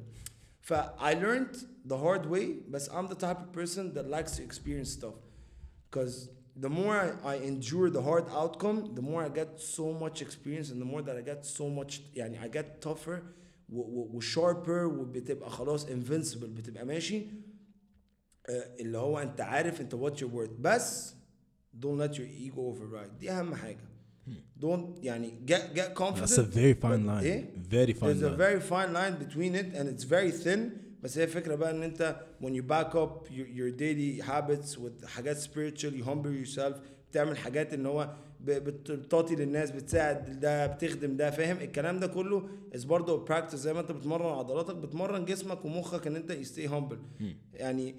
[0.62, 1.58] ف I learned
[1.90, 5.16] the hard way بس I'm the type of person that likes to experience stuff
[5.90, 6.30] because
[6.66, 10.80] the more I, endure the hard outcome the more I get so much experience and
[10.84, 13.20] the more that I get so much يعني I get tougher
[13.70, 17.24] و- و- وsharper وبتبقى خلاص invincible بتبقى ماشي آه،
[18.50, 21.16] اللي هو انت عارف انت what you're worth بس
[21.82, 23.80] don't let your ego override دي اهم حاجة
[24.62, 27.24] don't يعني get get confident That's a very fine line.
[27.24, 28.38] إيه Very fine there's a line.
[28.38, 30.60] very fine line between it and it's very thin
[31.04, 35.06] بس هي الفكرة بقى ان انت when you back up your, your daily habits with
[35.06, 36.74] حاجات spiritual you humble yourself
[37.12, 42.86] بتعمل حاجات ان هو بتعطي للناس بتساعد ده بتخدم ده فاهم الكلام ده كله is
[42.86, 47.96] برضه practice زي ما انت بتمرن عضلاتك بتمرن جسمك ومخك ان انت stay humble يعني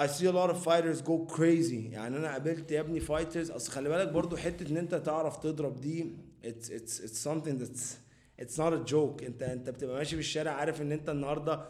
[0.00, 1.92] I see a lot of fighters go crazy.
[1.92, 3.50] يعني أنا قابلت يا ابني fighters.
[3.54, 6.12] أصل خلي بالك برضو حتة إن أنت تعرف تضرب دي
[6.44, 7.96] it's it's it's something that's
[8.42, 9.24] it's not a joke.
[9.24, 11.60] انت أنت بتبقى ماشي في الشارع عارف إن أنت النهارده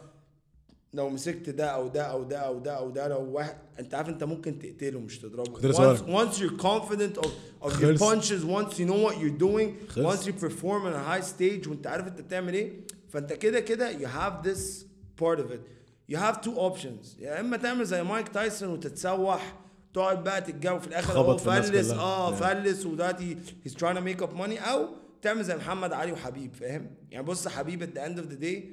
[0.93, 4.09] لو مسكت ده أو ده أو ده أو ده أو ده لو واحد أنت عارف
[4.09, 5.73] أنت ممكن تقتله مش تضربه.
[5.73, 10.05] once, once you're confident of, of your punches once you know what you're doing خلص.
[10.05, 12.71] once you perform on a high stage وأنت عارف أنت بتعمل إيه
[13.09, 14.83] فأنت كده كده you have this
[15.21, 15.78] part of it.
[16.11, 17.19] You have two options.
[17.19, 19.59] يا إما تعمل زي مايك تايسون وتتسوح
[19.93, 21.19] تقعد بقى تتجاوب في الآخر.
[21.19, 21.91] هو فلس.
[21.91, 22.35] آه.
[22.35, 24.67] فلس ودلوقتي he's trying to make up money.
[24.69, 24.87] أو
[25.21, 28.63] تعمل زي محمد علي وحبيب فاهم؟ يعني بص حبيب the day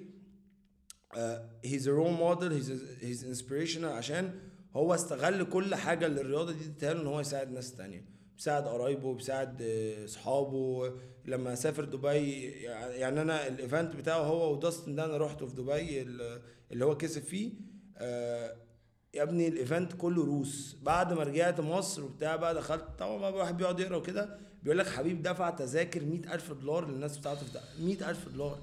[1.17, 4.35] uh, he's a role model he's a, he's inspirational عشان
[4.77, 8.05] هو استغل كل حاجة اللي الرياضة دي اديتها له إن هو يساعد ناس تانية.
[8.37, 10.93] بيساعد قرايبه بيساعد آه، اصحابه
[11.25, 16.07] لما سافر دبي يعني أنا ال event بتاعه هو وداستن ده أنا رحته في دبي
[16.73, 17.53] اللي هو كسب فيه
[17.99, 18.57] آه،
[19.15, 20.77] يا ابني ال event كله روس.
[20.83, 24.87] بعد ما رجعت مصر وبتاع بقى دخلت طبعا بقى الواحد بيقعد يقرا وكده بيقول لك
[24.89, 28.59] حبيب دفع تذاكر 100000 دولار للناس بتاعته في ده 100000 دولار.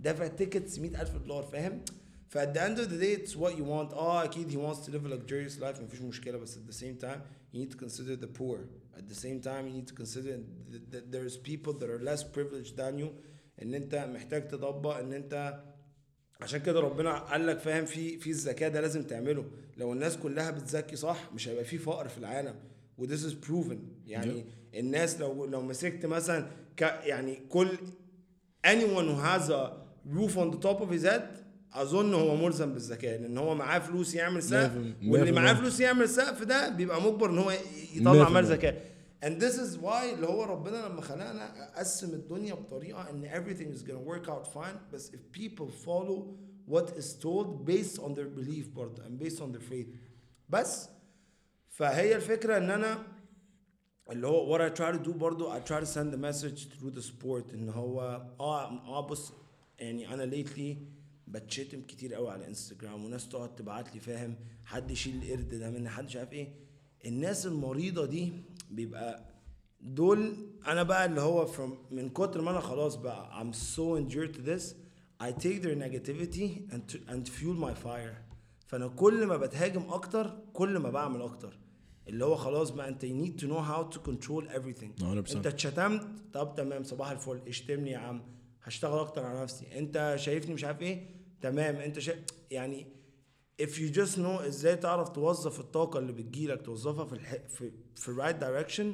[0.00, 1.80] دافع tickets 100000 دولار فاهم؟
[2.28, 3.92] ف at the end of the day it's what you want.
[3.94, 7.18] آه أكيد he wants to live a life مفيش مشكلة بس the same time
[7.54, 8.58] you need to consider the poor.
[8.98, 10.38] At the same time you need to consider
[10.72, 13.08] that, that there's people that are less privileged than you.
[13.62, 15.62] إن أنت محتاج تطبق إن أنت
[16.40, 19.44] عشان كده ربنا قال لك فاهم في في الزكاة ده لازم تعمله.
[19.76, 22.54] لو الناس كلها بتزكي صح مش هيبقى في فقر في العالم.
[22.98, 27.68] و this is proven يعني الناس لو لو مسكت مثلا ك يعني كل
[28.66, 29.70] anyone who has a
[30.16, 31.22] roof on the top of his head
[31.72, 33.16] أظن هو ملزم بالزكاة.
[33.16, 34.72] لأن هو معاه فلوس يعمل سقف
[35.06, 37.52] واللي معاه فلوس يعمل سقف ده بيبقى مجبر إن هو
[37.94, 38.46] يطلع مال.
[38.46, 38.74] زكاة.
[39.26, 43.82] And this is why اللي هو ربنا لما خلقنا قسم الدنيا بطريقه ان everything is
[43.82, 46.22] gonna work out fine بس if people follow
[46.68, 49.86] what is told based on their belief برضه and based on their faith
[50.48, 50.88] بس
[51.68, 53.06] فهي الفكرة ان أنا
[54.10, 56.90] اللي هو what I try to do برضو I try to send a message through
[56.98, 58.00] the sport ان هو
[58.40, 59.32] آه آه بص
[59.78, 60.76] يعني أنا lately
[61.28, 65.88] بتشتم كتير قوي على انستجرام وناس تقعد تبعت لي فاهم حد يشيل القرد ده مني
[65.88, 66.65] حد مش عارف إيه
[67.06, 68.32] الناس المريضة دي
[68.70, 69.24] بيبقى
[69.80, 70.36] دول
[70.66, 74.40] أنا بقى اللي هو from من كتر ما أنا خلاص بقى I'm so endured to
[74.48, 74.74] this
[75.22, 78.16] I take their negativity and to, and fuel my fire.
[78.66, 81.58] فأنا كل ما بتهاجم أكتر كل ما بعمل أكتر.
[82.08, 85.00] اللي هو خلاص بقى أنت you need to know how to control everything.
[85.00, 85.04] 100%.
[85.36, 88.22] أنت اتشتمت طب تمام صباح الفل اشتمني يا عم
[88.62, 89.78] هشتغل أكتر على نفسي.
[89.78, 91.06] أنت شايفني مش عارف إيه؟
[91.40, 92.18] تمام أنت شايف
[92.50, 92.86] يعني
[93.61, 97.35] if you just know ازاي تعرف توظف الطاقة اللي بتجيلك توظفها في الح...
[97.47, 98.87] في في right direction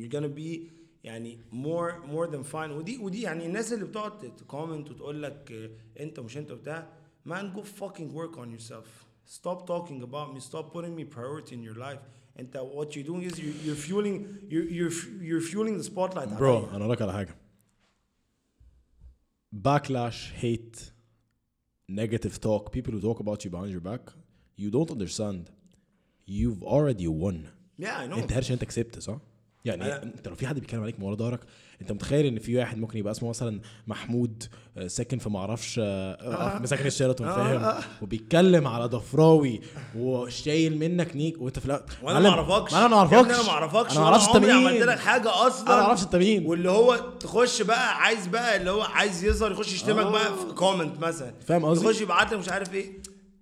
[0.00, 0.70] you're gonna be
[1.04, 5.70] يعني more more than fine ودي ودي يعني الناس اللي بتقعد تكومنت وتقول لك اه،
[6.02, 6.88] انت مش انت وبتاع
[7.28, 8.86] man go fucking work on yourself
[9.38, 12.00] stop talking about me stop putting me priority in your life
[12.38, 14.92] انت what you're doing is you're, you're fueling you're, you're
[15.22, 16.68] you're fueling the spotlight برو عليا.
[16.76, 17.36] انا اقول لك على حاجه
[19.52, 20.78] backlash hate
[21.88, 24.02] negative talk people who talk about you behind your back
[24.56, 25.50] you don't understand
[26.26, 27.38] you've already won
[27.78, 29.18] yeah I know انت هرش انت كسبت صح
[29.65, 31.39] يعني أنا- انت لو في حد بيتكلم عليك من ورا ظهرك
[31.81, 34.43] انت متخيل ان في واحد ممكن يبقى اسمه مثلا محمود
[34.77, 36.13] آه، ساكن في معرفش آه،
[36.61, 39.61] آه، ساكن الشيراتون فاهم؟ وبيتكلم على ضفراوي
[39.97, 42.73] وشايل منك نيك وانت في الأ- وأنا ما أعرفكش.
[42.73, 43.91] أنا ما اعرفكش أنا ما أعرفكش.
[43.91, 47.61] أنا ما أعرفش عملت لك حاجة أصلا أنا ما أعرفش انت مين واللي هو تخش
[47.61, 50.11] بقى عايز بقى اللي هو عايز يظهر يخش يشتمك آه.
[50.11, 51.33] بقى في comment مثلا.
[51.45, 52.91] فاهم قصدي؟ يخش يبعت لك مش عارف إيه.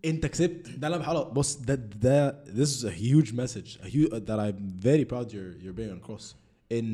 [0.06, 3.89] انت كسبت ده اللي أنا بحاول بص ده ده this is a huge message a
[3.89, 6.36] huge, that I'm very proud you're you're bringing across
[6.74, 6.86] in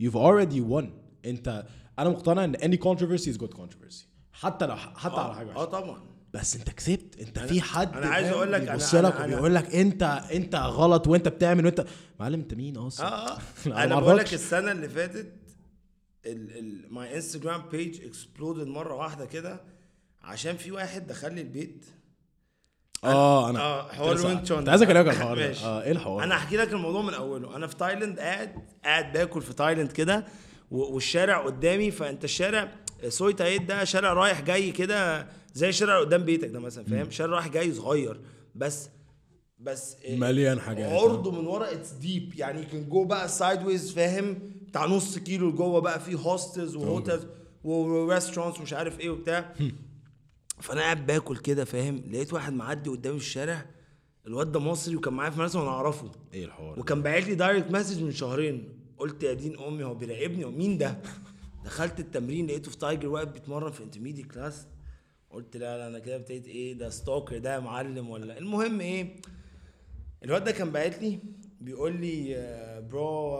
[0.00, 0.84] you've already won.
[1.24, 1.66] انت
[1.98, 4.04] أنا مقتنع ان any controversy is good controversy.
[4.32, 6.00] حتى لو حتى على حاجة آه طبعا.
[6.34, 10.02] بس انت كسبت انت في حد أنا عايز أقول لك بيبص لك وبيقول لك انت
[10.32, 11.86] انت غلط وانت بتعمل وانت
[12.20, 13.38] معلم انت مين أصلا؟ آه آه.
[13.84, 14.34] أنا بقول لك.
[14.34, 15.32] السنة اللي فاتت
[16.90, 19.60] my Instagram page exploded مرة واحدة كده
[20.22, 21.84] عشان في واحد دخل لي البيت
[23.04, 25.52] آه أنا آه حوار ال Wing Chun عايز أكلمك عن الحوار ده.
[25.64, 27.56] آه إيه الحوار أنا احكي لك الموضوع من أوله.
[27.56, 30.24] أنا في تايلاند قاعد قاعد باكل في تايلاند كده
[30.70, 32.72] والشارع قدامي فأنت الشارع
[33.08, 37.10] سوي تايت ده شارع رايح جاي كده زي الشارع اللي قدام بيتك ده مثلا فاهم؟
[37.10, 38.20] شارع رايح جاي صغير.
[38.54, 38.88] بس
[39.58, 40.92] بس مليان حاجات.
[40.92, 44.38] عرضه من ورا it's deep يعني كان جو بقى sideways فاهم؟
[44.68, 47.26] بتاع نص كيلو لجوه بقى فيه hostels و hotels
[47.64, 49.52] و restaurants ومش عارف إيه وبتاع.
[50.60, 53.66] فانا قاعد باكل كده فاهم؟ لقيت واحد معدي قدامي في الشارع
[54.26, 56.10] الواد ده مصري وكان معايا في مدرسه وأنا أعرفه.
[56.34, 58.68] إيه الحوار وكان باعت لي direct message من شهرين.
[58.98, 60.98] قلت يا دين أمي هو بيراقبني؟ ومين ده؟
[61.64, 64.66] دخلت التمرين لقيته في تايجر واقف بيتمرن في intermediate class
[65.30, 69.16] قلت لا لا أنا كده ابتديت إيه ده stalker ده يا معلم ولا؟ المهم إيه
[70.24, 71.18] الواد ده كان باعت لي
[71.60, 72.34] بيقول لي
[72.90, 73.38] bro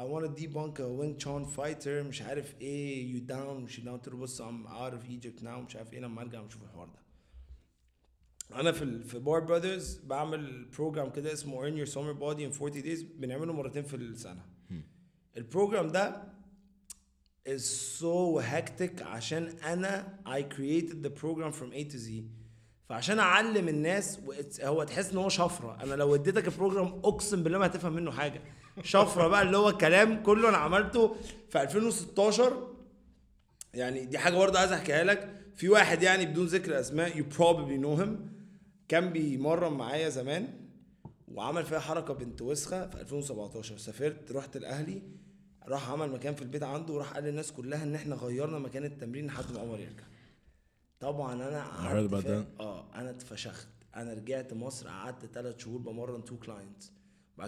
[0.00, 1.88] I wanna debunk a Wing Chun fighter.
[1.88, 3.14] مش عارف إيه.
[3.14, 3.62] You down.
[3.62, 3.88] مش down.
[3.88, 5.48] قلت له بص I'm out of Egypt now.
[5.66, 6.00] مش عارف إيه.
[6.00, 7.00] لما ارجع نشوف الحوار ده.
[8.60, 12.82] أنا في في Bar Brothers بعمل program كده اسمه earn your summer body in 40
[12.82, 13.04] days.
[13.18, 14.46] بنعمله مرتين في السنة.
[15.36, 16.22] ال program ده
[17.48, 17.62] is
[18.00, 22.10] so hectic عشان أنا I created the program from A to Z.
[22.88, 24.20] فعشان أعلم الناس
[24.62, 25.82] هو تحس إن هو شفرة.
[25.82, 28.42] أنا لو اديتك ال program أقسم بالله ما هتفهم منه حاجة.
[28.82, 31.16] شفرة بقى اللي هو الكلام كله أنا عملته
[31.50, 32.68] في 2016
[33.74, 35.36] يعني دي حاجة برضه عايز أحكيها لك.
[35.56, 38.08] في واحد يعني بدون ذكر أسماء you probably know him
[38.88, 40.48] كان بيمرن معايا زمان
[41.28, 45.02] وعمل فيها حركة بنت وسخة في 2017 سافرت رحت الاهلي
[45.68, 49.26] راح عمل مكان في البيت عنده وراح قال للناس كلها إن إحنا غيرنا مكان التمرين
[49.26, 50.04] لحد ما عمر يرجع.
[51.00, 51.86] طبعا أنا قعدت.
[52.60, 53.68] آه أنا اتفشخت.
[53.96, 56.92] أنا رجعت مصر قعدت ثلاث شهور بمرن two clients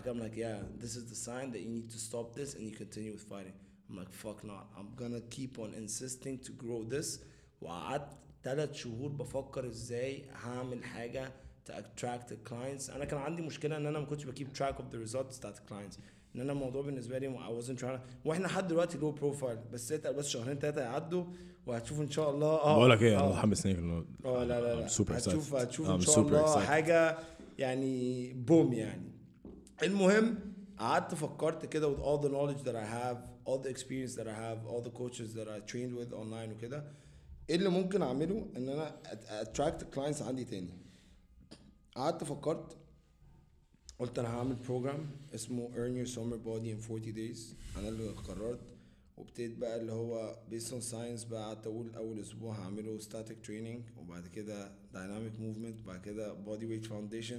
[0.01, 2.63] كده I'm like yeah this is the sign that you need to stop this and
[2.69, 3.55] you continue with fighting.
[3.91, 7.19] I'm like fuck no I'm gonna keep on insisting to grow this.
[7.63, 8.09] وقعدت
[8.45, 11.33] ثلاث شهور بفكر إزاي هعمل حاجة
[11.69, 12.91] to attract the clients.
[12.91, 15.59] أنا كان عندي مشكلة إن أنا ما كنتش ب keep track of the results بتاعت
[15.59, 15.99] ال clients
[16.37, 19.93] إن أنا الموضوع بالنسبة لي I wasn't trying to- وإحنا لحد دلوقتي لو profile بس
[19.93, 21.25] اتقل بس شهرين ثلاثة يعدوا
[21.67, 22.47] وهتشوف إن شاء الله.
[22.47, 22.77] آه.
[22.77, 23.29] بقول لك إيه أنا آه.
[23.33, 23.79] متحمس ليك
[24.25, 24.87] آه لا لا لا.
[24.87, 25.13] هتشوف.
[25.55, 26.61] هتشوف إن شاء الله.
[26.65, 27.19] حاجة
[27.59, 29.12] يعني boom يعني.
[29.83, 30.39] المهم
[30.79, 33.17] قعدت فكرت كده with all the knowledge that I have
[33.47, 36.85] all the experience that I have all the coaches that I trained with online وكده
[37.51, 40.75] إيه اللي ممكن اعمله ان أنا at- attract clients عندي تاني
[41.97, 42.77] قعدت فكرت
[43.99, 47.41] قلت أنا هعمل بروجرام اسمه earn your summer body in 40 days
[47.79, 48.61] أنا اللي قررت
[49.17, 53.99] وابتديت بقى اللي هو based on science بقى قعدت أقول اول أسبوع هعمله static training
[54.01, 57.39] وبعد كده dynamic movement وبعد كده body weight foundation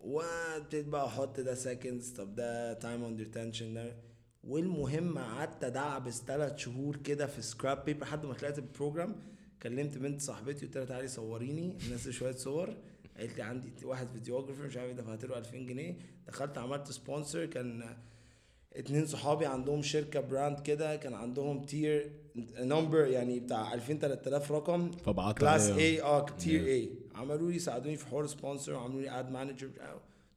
[0.00, 3.96] وابتديت بقى أحط ده seconds طب ده time under tension ده.
[4.44, 9.16] والمهم قعدت أدعبس ثلاث شهور كده في scrap paper لحد ما طلعت ال program
[9.62, 11.76] كلمت بنت صاحبتي قلت لها تعالي صوريني.
[11.92, 12.76] نزل شوية صور.
[13.16, 15.96] قالت لي عندي واحد videographer مش عارف دفعت له 2000 جنيه.
[16.28, 17.96] دخلت عملت sponsor كان
[18.72, 20.96] اتنين صحابي عندهم شركة brand كده.
[20.96, 22.10] كان عندهم tier
[22.60, 24.90] number يعني بتاع 2000 3000 رقم.
[24.90, 25.70] فبعت class.
[25.70, 29.70] A آه tier A عملوا لي ساعدوني في حوار sponsor وعملوا لي ad manager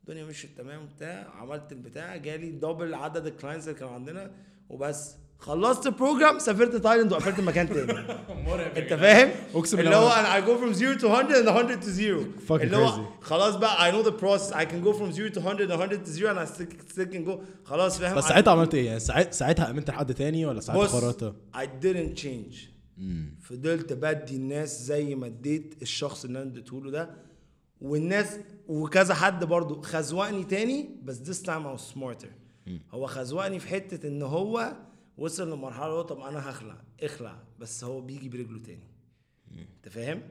[0.01, 1.27] الدنيا مشيت تمام وبتاع.
[1.35, 4.31] عملت البتاع جالي double عدد ال clients اللي كانوا عندنا
[4.69, 5.15] وبس.
[5.39, 7.91] خلصت ال program سافرت تايلاند وقفلت مكان تاني.
[8.77, 11.89] انت فاهم؟ اللي بالله هو أنا I go from 0 to 100 and 100 to
[11.89, 13.05] 0 Fucking اللي هو.
[13.21, 14.53] خلاص بقى I know the process.
[14.53, 17.13] I can go from 0 to 100 and 100 to 0 and I still, still
[17.13, 17.39] can go.
[17.65, 20.95] خلاص فاهم؟ بس ساعتها عملت إيه؟ يعني ساعت- ساعتها أمنت لحد تاني ولا ساعتها بص
[20.95, 22.55] قررت؟ I didn't change.
[23.41, 27.09] فضلت بدي الناس زي ما اديت الشخص اللي أنا اديته له ده.
[27.81, 28.27] والناس
[28.67, 32.27] وكذا حد برضو خزوقني تاني بس this time I was smarter.
[32.91, 34.73] هو خزوقني في حتة إن هو
[35.17, 37.43] وصل هو طب أنا هخلع اخلع.
[37.59, 38.87] بس هو بيجي برجله تاني.
[39.51, 40.21] أنت فاهم؟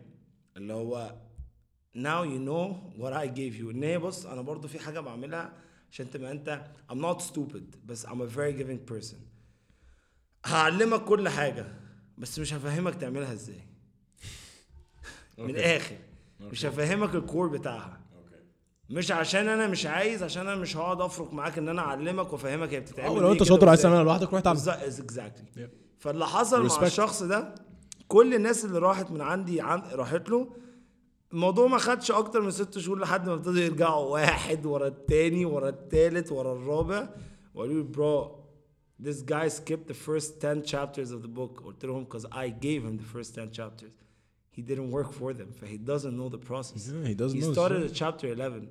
[0.56, 1.14] اللي هو
[1.96, 3.68] now you know what I gave you.
[3.70, 5.52] إن هي بص أنا برضو في حاجة بعملها
[5.90, 9.16] عشان تبقى أنت I'm not stupid بس I'm a very giving person.
[10.44, 11.66] هعلمك كل حاجة
[12.18, 13.60] بس مش هفهمك تعملها إزاي.
[15.38, 15.98] من الآخر.
[16.40, 18.01] مش هفهمك الكور بتاعها.
[18.92, 22.74] مش عشان أنا مش عايز عشان أنا مش هقعد افرق معاك إن أنا أعلمك وأفهمك
[22.74, 23.82] هي بتتعمل لو أنت شاطر عايز.
[23.82, 24.58] تعملها لوحدك روح تعمل.
[24.68, 25.68] اكزاكتلي.
[25.98, 26.82] فاللي حصل مع Respect.
[26.82, 27.54] الشخص ده
[28.08, 29.82] كل الناس اللي راحت من عندي عن...
[29.92, 30.48] راحت له
[31.32, 35.68] الموضوع ما خدش أكتر من ست شهور لحد ما ابتدوا يرجعوا واحد ورا التاني ورا
[35.68, 37.08] التالت ورا الرابع.
[37.54, 38.42] وقالوا لي برو
[39.02, 41.62] this guy skipped the first 10 chapters of the book.
[41.64, 43.92] قلت لهم because I gave him the first 10 chapters
[44.56, 46.82] he didn't work for them فhe doesn't know the process.
[46.88, 48.68] Yeah, he doesn't he know, started at chapter 11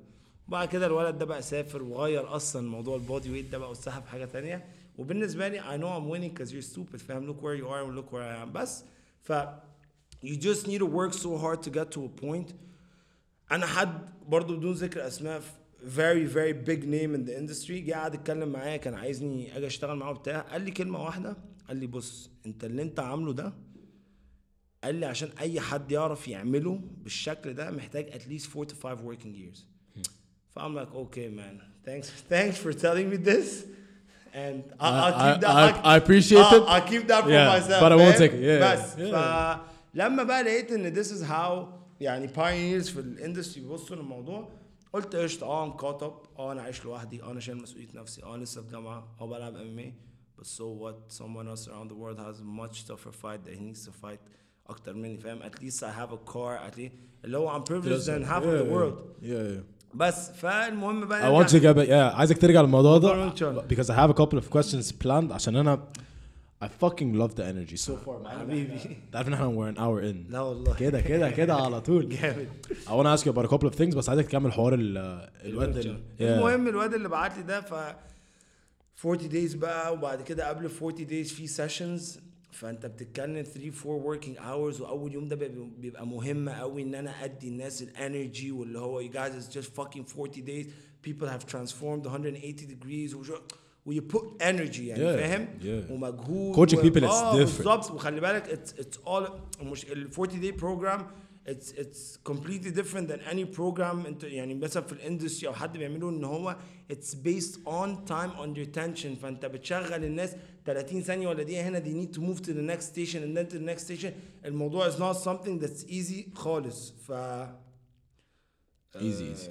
[0.48, 4.24] وبعد كده الولد ده بقى سافر وغير أصلا موضوع البودي ويت ده بقى وسحب حاجة
[4.24, 4.64] تانية.
[4.98, 7.96] وبالنسبة لي I know I'm winning because you're stupid فاهم؟ Look where you are and
[7.96, 8.52] look where I am.
[8.52, 8.84] بس
[9.22, 9.32] ف
[10.24, 12.52] you just need to work so hard to get to a point.
[13.52, 15.42] أنا حد برضو بدون ذكر أسماء
[15.84, 17.70] very very big name in the industry.
[17.72, 20.40] جه قعد يتكلم معايا كان عايزني أجي أشتغل معاه وبتاع.
[20.40, 21.36] قال لي كلمة واحدة.
[21.68, 23.52] قال لي بص أنت اللي أنت عامله ده
[24.84, 28.98] قال لي عشان أي حد يعرف يعمله بالشكل ده محتاج at least 4 to 5
[29.04, 29.71] working years.
[30.55, 33.65] فاهم like okay man thanks thanks for telling me this
[34.33, 36.67] and I'll, I'll I- keep that I- I'll- I appreciate I'll- it.
[36.73, 38.41] I'll keep that for Yeah, myself but I won't فاهم؟ take it.
[38.41, 39.57] Yeah, بس yeah.
[39.95, 41.67] فلما بقى لقيت ان this is how
[42.01, 44.49] يعني pioneers في الاندستري بيبصوا للموضوع
[44.93, 48.23] قلت قشطه اه ام كات اب اه انا عايش لوحدي اه انا شايل مسؤوليه نفسي
[48.23, 49.93] اه لسه في جامعه اه بلعب ام ام
[50.39, 53.61] but so what someone else around the world has a much tougher fight that he
[53.71, 54.19] needs to fight
[54.67, 56.91] اكتر مني فاهم at least I have a car at least
[57.25, 59.80] اللي هو I'm privileged than half of the world Yeah, yeah.
[59.94, 63.86] بس فالمهم بقى I want to get back, yeah, عايزك ترجع للموضوع موضوع ده because
[63.88, 65.32] I have a couple of questions planned.
[65.32, 65.78] عشان أنا
[66.64, 68.78] I fucking love the energy so far حبيبي.
[69.12, 70.32] تعرف إن إحنا we're an hour in.
[70.32, 70.74] لا والله.
[70.74, 72.08] كده كده كده على طول.
[72.08, 72.48] جامد.
[72.86, 74.98] I want to ask you about a couple of things بس عايزك تكمل حوار ال
[75.44, 75.98] الواد.
[76.20, 77.74] المهم الواد اللي بعت لي ده ف
[79.06, 82.20] 40 days بقى وبعد كده قبل 40 days في sessions
[82.51, 87.23] فانت بتتكلم 3 4 working hours واول يوم ده بيبقى- بيبقى مهم قوي ان انا
[87.23, 90.65] ادي الناس الانرجي واللي هو you guys is just fucking 40 days
[91.07, 93.33] people have transformed 180 degrees وشو
[93.85, 95.91] و you put energy يعني Yeah, فاهم yeah.
[95.91, 97.57] ومجهود Coaching و- people is آه، different.
[97.57, 99.31] بالظبط وخلي بالك it's it's all
[99.63, 101.01] مش ال 40 day program
[101.46, 106.10] it's it's completely different than any program انت يعني مثلا في الاندستري أو حد بيعمله
[106.10, 106.56] ان هو
[106.92, 110.36] it's based on time under tension فانت بتشغل الناس
[110.66, 113.46] 30 ثانية ولا دقيقه هنا they need to move to the next station and then
[113.52, 114.12] to the next station
[114.44, 117.12] الموضوع is not something that's easy خالص ف
[118.96, 119.50] easy easy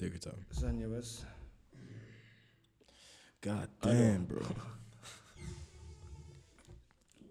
[0.00, 1.20] take your time ثانية بس
[3.46, 4.44] god damn bro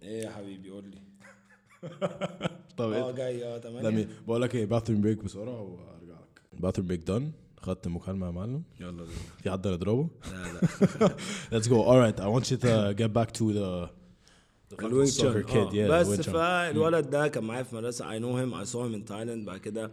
[0.03, 1.01] إيه يا حبيبي قول لي
[2.77, 4.07] طب آه؟ جاي آه تمام.
[4.27, 6.65] بقول لك إيه bathroom break بسرعة وأرجع لك.
[6.65, 7.23] bathroom break done.
[7.61, 8.63] خدت مكالمة يا معلم.
[8.79, 9.07] يلا بينا.
[9.43, 11.15] في حد نضربه لا لا.
[11.59, 11.73] Let's go.
[11.73, 12.19] All right.
[12.19, 13.89] I want you to get back to the
[14.79, 15.55] الوينج kid.
[15.55, 15.69] آه.
[15.71, 16.21] yeah بس.
[16.21, 18.05] فالولد ده كان معايا في مدرسة.
[18.05, 18.53] I know him.
[18.53, 19.45] I saw him in Thailand.
[19.45, 19.91] بعد كده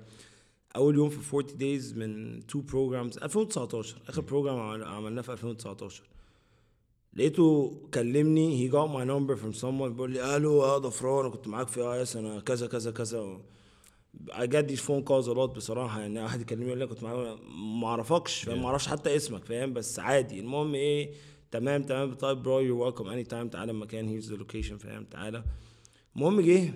[0.77, 3.23] أول يوم في 40 days من two programs.
[3.23, 6.03] 2019 آخر program عملناه في 2019
[7.15, 11.49] لقيته كلمني he got my number from someone بيقول لي ألو آه ضفران أنا كنت
[11.49, 13.41] معاك في اي اس أنا كذا كذا كذا.
[14.31, 17.39] I get these phone calls a lot بصراحة يعني واحد يكلمني يقول لي كنت معاك.
[17.81, 20.41] ما أعرفكش فاهم؟ ما أعرفش حتى اسمك فاهم؟ بس عادي.
[20.41, 21.13] المهم إيه
[21.51, 22.15] تمام تمام.
[22.15, 25.45] طيب bro you're welcome anytime تعالى المكان here's the location فاهم؟ تعالى.
[26.17, 26.73] المهم جه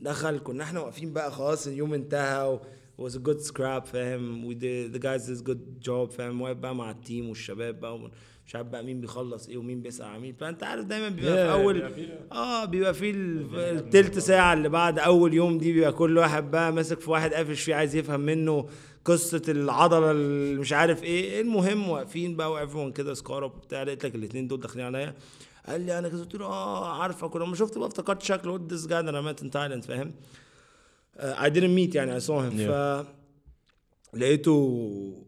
[0.00, 2.60] دخل كنا إحنا واقفين بقى خلاص اليوم انتهى و
[3.06, 6.56] was a good scrap فاهم؟ we did the guys did a good job فاهم؟ واقف
[6.56, 8.10] بقى مع ال team والشباب بقى
[8.46, 10.34] مش عارف بقى مين بيخلص إيه ومين بيسأل على مين.
[10.34, 11.82] فأنت عارف دايما بيبقى في أول
[12.32, 16.72] آه بيبقى في ال- التلت ساعة اللي بعد أول يوم دي بيبقى كل واحد بقى
[16.72, 18.68] ماسك في واحد قافش فيه عايز يفهم منه
[19.04, 21.40] قصة العضلة اللي مش عارف إيه.
[21.40, 23.82] المهم واقفين بقى و everyone كده سكارب وبتاع.
[23.82, 25.14] لقيت لك الاتنين دول داخلين عليا.
[25.66, 26.18] قال لي أنا كده.
[26.18, 27.34] قلت له آه عارفك.
[27.34, 28.52] ولما شفت بقى افتكرت شكله.
[28.52, 30.12] قلت guy that I met in Thailand فاهم؟
[31.18, 32.58] uh, I didn't meet يعني saw him.
[32.58, 32.70] Yeah.
[32.70, 33.06] ف
[34.16, 35.25] لقيته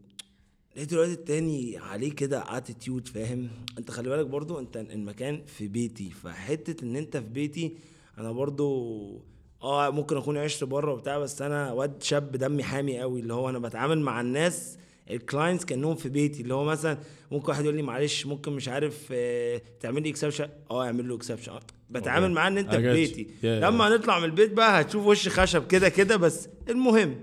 [0.75, 6.09] لقيت الواد التاني عليه كده attitude فاهم؟ انت خلي بالك برضو انت المكان في بيتي
[6.09, 7.77] فحتة ان انت في بيتي
[8.17, 9.21] أنا برضو
[9.63, 13.49] آه ممكن اكون عشت بره وبتاع بس أنا واد شاب دمي حامي قوي اللي هو
[13.49, 14.77] أنا بتعامل مع الناس
[15.11, 16.97] ال clients كأنهم في بيتي اللي هو مثلا
[17.31, 21.15] ممكن واحد يقول لي معلش ممكن مش عارف آه تعمل لي exception آه اعمل له
[21.15, 21.59] exception
[21.89, 22.31] بتعامل.
[22.31, 22.93] معاه ان انت في.
[22.93, 23.27] بيتي.
[23.41, 27.15] Yeah, لما هنطلع من البيت بقى هتشوف وش خشب كده كده بس المهم.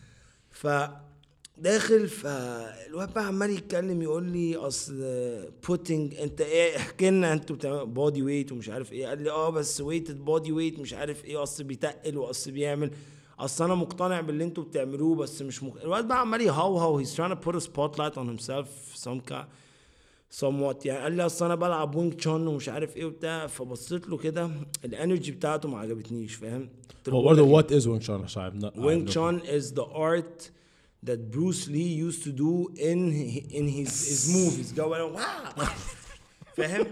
[0.50, 0.66] ف
[1.60, 5.04] داخل فالواد بقى عمال يتكلم يقول لي أصل
[5.68, 9.06] بوتنج أنت إيه؟ احكي لنا أنتوا بتعملوا body weight ومش عارف إيه.
[9.06, 12.90] قال لي آه بس weighted body weight مش عارف إيه أصل بيتقل وأصل بيعمل.
[13.38, 15.76] أصل أنا مقتنع باللي أنتوا بتعملوه بس مش مق...
[15.82, 18.66] الواد بقى عمال يهوهو he's trying to put a spotlight on himself
[19.04, 19.44] some kind
[20.40, 21.02] somewhat يعني.
[21.02, 23.46] قال لي أصل أنا بلعب Wing Chun ومش عارف إيه وبتاع.
[23.46, 24.50] فبصيت له كده
[24.84, 26.68] ال energy بتاعته ما عجبتنيش فاهم؟
[27.08, 30.50] هو برضه what is Wing Chun عشان I'm not- I Wing have
[31.03, 32.51] no- Chun is the art that Bruce Lee used to do
[32.91, 32.99] in
[33.59, 35.65] in his his movies جو أنا واو
[36.57, 36.87] فاهم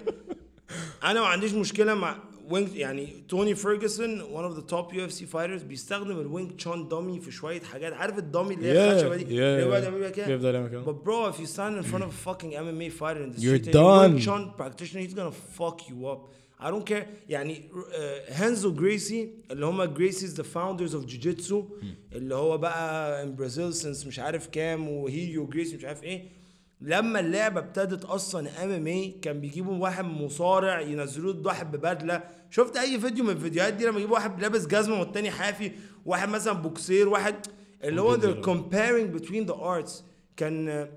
[1.03, 2.17] انا ما عنديش مشكله مع
[2.49, 7.31] وينج يعني توني فيرجسون one of the top UFC fighters بيستخدم الوينج تشون دومي في
[7.31, 9.79] شويه حاجات عارف الدومي اللي هي Yeah, الخشبه دي yeah, اللي هو yeah.
[9.83, 10.85] ده بيبقى كده بيفضل يعمل كده.
[10.85, 13.57] but bro if you stand in front of a fucking MMA fighter in the You're
[13.57, 14.19] street and you're Wing done.
[14.25, 16.21] Chun practitioner he's gonna fuck you up
[16.60, 17.06] I don't care.
[17.28, 17.70] يعني
[18.28, 21.54] هانزو جريسي اللي هم جريسيز the founders of jiu-jitsu.
[22.12, 26.24] اللي هو بقى in Brazil since مش عارف كام وهيليو جريسي مش عارف إيه.
[26.80, 32.22] لما اللعبة ابتدت أصلا MMA كان بيجيبوا واحد مصارع ينزلوه له واحد ببدلة.
[32.50, 35.72] شفت أي فيديو من الفيديوهات دي لما يجيبوا واحد لابس جزمة والتاني حافي
[36.06, 37.34] واحد مثلا بوكسير واحد
[37.84, 39.92] اللي هو they're comparing between the arts.
[40.36, 40.88] كان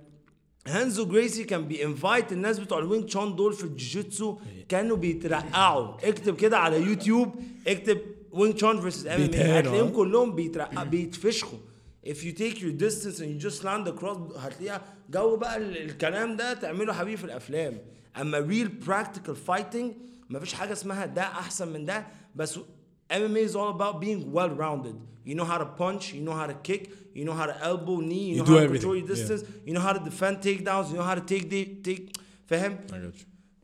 [0.68, 4.38] هانزو جريسي كان بي fight الناس بتوع ال Wing Chun دول في الجوجيتسو
[4.70, 6.10] كانوا بيترقعوا.
[6.10, 7.36] اكتب كده على يوتيوب
[7.68, 7.98] اكتب
[8.32, 11.60] Wing Chun versus MMA هتلاقيهم ها؟ كلهم بيترقع بيتفشخوا.
[12.08, 15.78] If you take your distance and you just land a cross هتلاقيها جو بقى ال-
[15.78, 17.78] الكلام ده تعمله حبيبي في الأفلام.
[18.22, 19.86] أما real practical fighting
[20.30, 22.60] مفيش حاجة اسمها ده أحسن من ده بس
[23.20, 24.96] MMA is all about being well rounded.
[25.30, 26.82] You know how to punch, you know how to kick,
[27.18, 29.08] you know how to elbow, knee, you, You know do how to everything, control your
[29.08, 29.14] yeah.
[29.16, 32.04] distance, you know how to defend takedowns, you know how to take the take
[32.50, 32.78] فاهم؟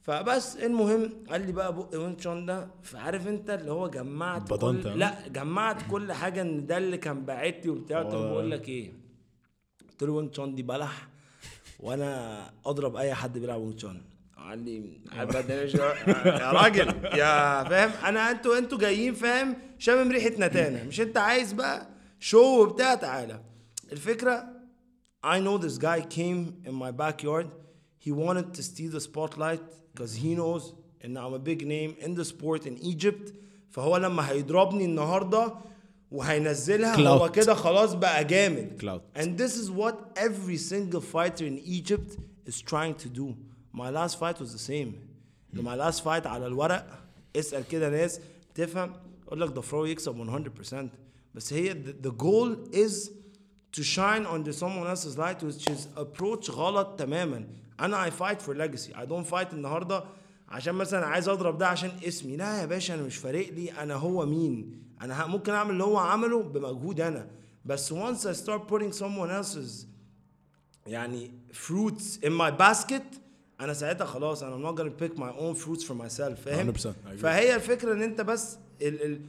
[0.02, 5.00] فبس المهم قال لي بقى بق وين تشون ده فعارف انت اللي هو جمعت كل؟
[5.00, 8.04] لا جمعت كل حاجة ان ده اللي كان باعت لي وبتاع آه.
[8.32, 8.92] بقول لك إيه
[9.90, 11.08] قلت له وين تشون دي بلح
[11.80, 14.02] وأنا اضرب اي حد بيلعب وين تشون
[14.52, 21.02] الدنيا شو- يا راجل يا فاهم أنا أنتوا أنتوا جايين فاهم شامم ريحه نتانه مش
[21.02, 21.88] انت عايز بقى
[22.20, 23.42] شو وبتاع تعالى
[23.92, 24.58] الفكرة
[25.26, 27.48] I know this guy came in my backyard.
[28.06, 29.62] He wanted to steal the spotlight
[29.94, 30.64] because he knows
[31.04, 33.34] and I'm a big name in the sport in Egypt.
[33.72, 35.54] فهو لما هيضربني النهارده
[36.12, 37.32] وهينزلها هو Clout.
[37.32, 38.82] كده خلاص بقى جامد.
[38.82, 39.20] Clout.
[39.20, 42.18] And this is what every single fighter in Egypt
[42.50, 43.36] is trying to do.
[43.78, 44.96] ماي لاست فايت واز ذا سيم
[45.54, 47.00] ماي لاست فايت على الورق.
[47.36, 48.20] اسأل كده ناس
[48.56, 48.94] تفهم.
[49.28, 50.90] يقول لك the pro يكسب 100%
[51.36, 51.74] بس هي
[52.04, 53.12] the goal is
[53.74, 57.48] to shine on the someone else's light which is approach غلط تماما.
[57.80, 60.04] أنا I fight for legacy I don't fight النهارده
[60.50, 62.38] عشان مثلا عايز أضرب ده عشان اسمي.
[62.38, 63.72] لا يا باشا أنا مش فارق لي.
[63.72, 67.30] أنا هو مين؟ أنا ممكن أعمل اللي هو عمله بمجهود أنا.
[67.66, 69.86] بس once I start putting someone else's
[70.88, 73.27] يعني fruits in my basket
[73.61, 76.77] انا ساعتها خلاص انا I'm not gonna pick my own fruits for myself فاهم 100%
[76.77, 77.17] I agree.
[77.19, 79.21] فهي الفكره ان انت بس ال ال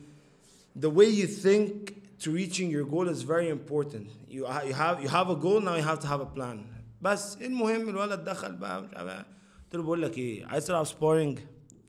[0.80, 1.92] the way you think
[2.24, 5.60] to reaching your goal is very important you ha- you have you have a goal
[5.62, 6.58] now you have to have a plan
[7.02, 9.18] بس المهم الولد دخل بقى مش عارف إيه.
[9.66, 11.40] قلت له بقول لك ايه عايز تلعب سبارينج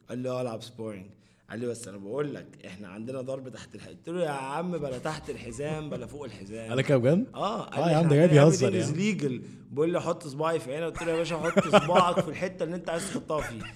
[0.09, 1.07] قال لي اه العب سبارينج
[1.50, 3.95] قال لي بس أنا بقول لك إحنا عندنا ضرب تحت الحزام.
[3.97, 6.70] قلت له يا عم بلا تحت الحزام بلا فوق الحزام.
[6.70, 10.28] قال كده بجد؟ آه آه يا عم ده جاي بيهزر يعني legal بيقول لي حط
[10.28, 13.41] صباعي في عيني قلت له يا باشا حط صباعك في الحتة اللي أنت عايز تحطها
[13.41, 13.74] فيها.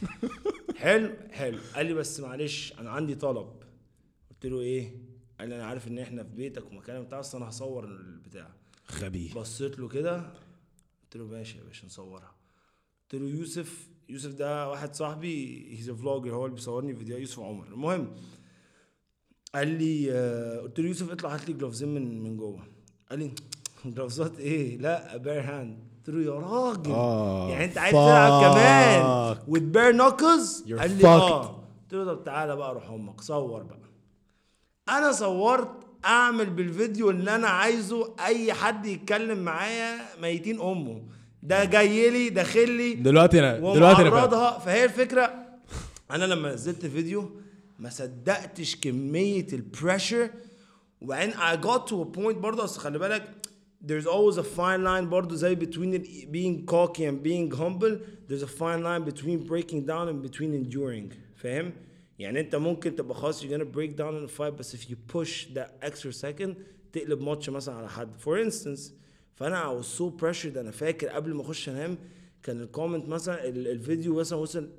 [0.75, 1.59] حلو حلو.
[1.75, 3.49] قال لي بس معلش أنا عندي طلب.
[4.31, 4.91] قلت له إيه؟
[5.39, 8.49] قال لي أنا عارف إن إحنا في بيتك ومكان بتاع بس أنا هصور البتاع.
[8.99, 10.17] غبي بصيت له كده.
[11.03, 12.35] قلت له ماشي يا باشا نصورها.
[13.01, 17.67] قلت له يوسف يوسف ده واحد صاحبي he's vlogger هو اللي بيصورني فيديو يوسف عمر.
[17.67, 18.07] المهم
[19.55, 22.59] قال لي آه، قلت له يوسف اطلع هات لي gloves ين من من جوه.
[23.09, 23.31] قال لي
[23.85, 25.77] gloves ات إيه؟ لا bare hand
[26.07, 26.91] قلت له يا راجل.
[26.91, 29.35] آه، يعني أنت عايز تلعب كمان.
[29.73, 31.07] Bare knuckles You're قال لي.
[31.07, 31.47] آه.
[31.47, 33.77] قلت له طب تعالى بقى روح أمك صور بقى.
[34.89, 35.69] أنا صورت
[36.05, 41.03] أعمل بالفيديو اللي أنا عايزه أي حد يتكلم معايا ميتين أمه.
[41.43, 45.45] ده جاي لي داخل لي دلوقتي أنا دلوقتي أنا فهي الفكرة
[46.11, 47.29] أنا لما نزلت الفيديو
[47.79, 50.29] ما صدقتش كميه ال pressure
[51.01, 53.23] وبعدين I got to a point برضه اصل خلي بالك
[53.87, 57.97] there's always a fine line برضه زي between being cocky and being humble
[58.29, 61.73] there's a fine line between breaking down and between enduring فاهم؟
[62.19, 64.95] يعني انت ممكن تبقى خلاص you're gonna break down in a fight بس if you
[65.15, 66.55] push that extra second
[66.93, 69.02] تقلب ماتش مثلا على حد for instance
[69.35, 71.97] فانا I was so pressured أنا فاكر قبل ما اخش انام
[72.43, 74.69] كان الكومنت مثلا ال- الفيديو مثلا وصل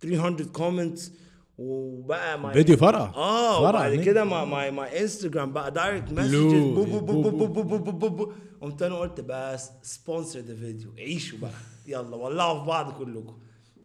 [0.00, 1.12] 300 كومنتس
[1.58, 4.04] وبقى my فيديو فرقع آه فرقع وبعد هناك.
[4.04, 7.78] كده ما my my Instagram بقى direct messages بو بو بو بو، بو بو بو
[7.78, 11.50] بو بو بو قمت أنا قلت بس sponsor the video عيشوا بقى
[11.86, 13.38] يلا ولعوا في بعض كلكم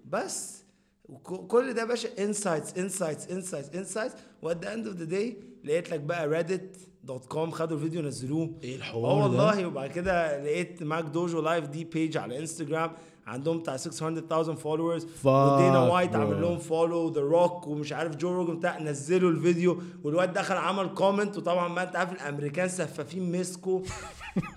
[0.05, 0.63] بس
[1.47, 5.89] كل ده يا باشا insights insights insights insights at the end of the day لقيت
[5.91, 10.83] لك بقى Reddit dot com خدوا الفيديو نزلوه إيه الحوار آه؟ والله وبعد كده لقيت
[10.83, 12.91] McDojoLife دي page على انستجرام
[13.27, 16.15] عندهم بتاع 600000 followers ودانا وايت.
[16.15, 19.81] عامل لهم follow The Rock ومش عارف جو روجن بتاع نزلوا الفيديو.
[20.03, 23.81] والواد دخل عمل comment وطبعا ما أنت عارف الأمريكان سفاحين مسكوا.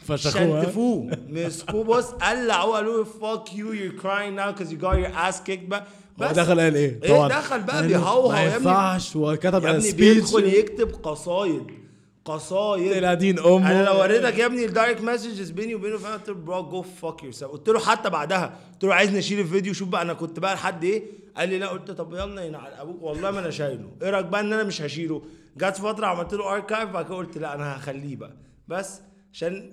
[0.15, 1.11] شنتفوه.
[1.29, 1.85] مسكوه.
[1.85, 5.87] بص قلعوه قالوا له you you're crying now because you got your ass kicked بقى
[6.21, 9.93] هو بس دخل قال إيه؟ إيه دخل بقى بيهوهو ما ينفعش وكتب يا على ابني
[9.93, 11.84] بيدخل يكتب قصايد.
[12.25, 12.95] قصايد.
[12.95, 13.71] طلع دين أمه.
[13.71, 16.83] أنا لو وريتك يا ابني ال direct messages بيني وبينه فاهم قلت له bro go
[16.83, 20.39] fuck yourself قلت له حتى بعدها قلت له عايز نشيل الفيديو؟ شوف بقى أنا كنت
[20.39, 21.03] بقى لحد إيه؟
[21.37, 21.67] قال لي لا.
[21.69, 23.03] قلت طب يلا ينعل أبوك.
[23.03, 23.91] والله ما أنا شايله.
[24.03, 25.23] إيه رأيك بقى إن أنا مش هشيله؟
[25.57, 28.37] جت فترة عملت له اركايف بعد كده قلت لا أنا هخليه بقى.
[28.69, 29.01] بس
[29.33, 29.71] عشان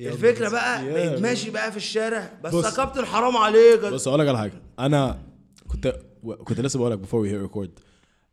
[0.00, 1.20] الفكرة بس- بقى بقيت بس.
[1.20, 2.30] ماشي بقى في الشارع.
[2.44, 2.54] بس.
[2.54, 3.80] يا كابتن حرام عليك.
[3.80, 4.62] بص أقول لك على حاجة.
[4.78, 5.18] أنا
[5.68, 5.96] كنت
[6.44, 7.68] كنت لسه بقول لك before we hit record.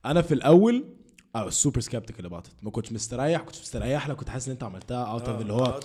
[0.05, 0.83] أنا في الأول
[1.37, 2.51] I was super skeptical about it.
[2.63, 5.79] ما كنتش مستريح كنتش مستريح لك كنت حاسس إن أنت عملتها out of اللي هو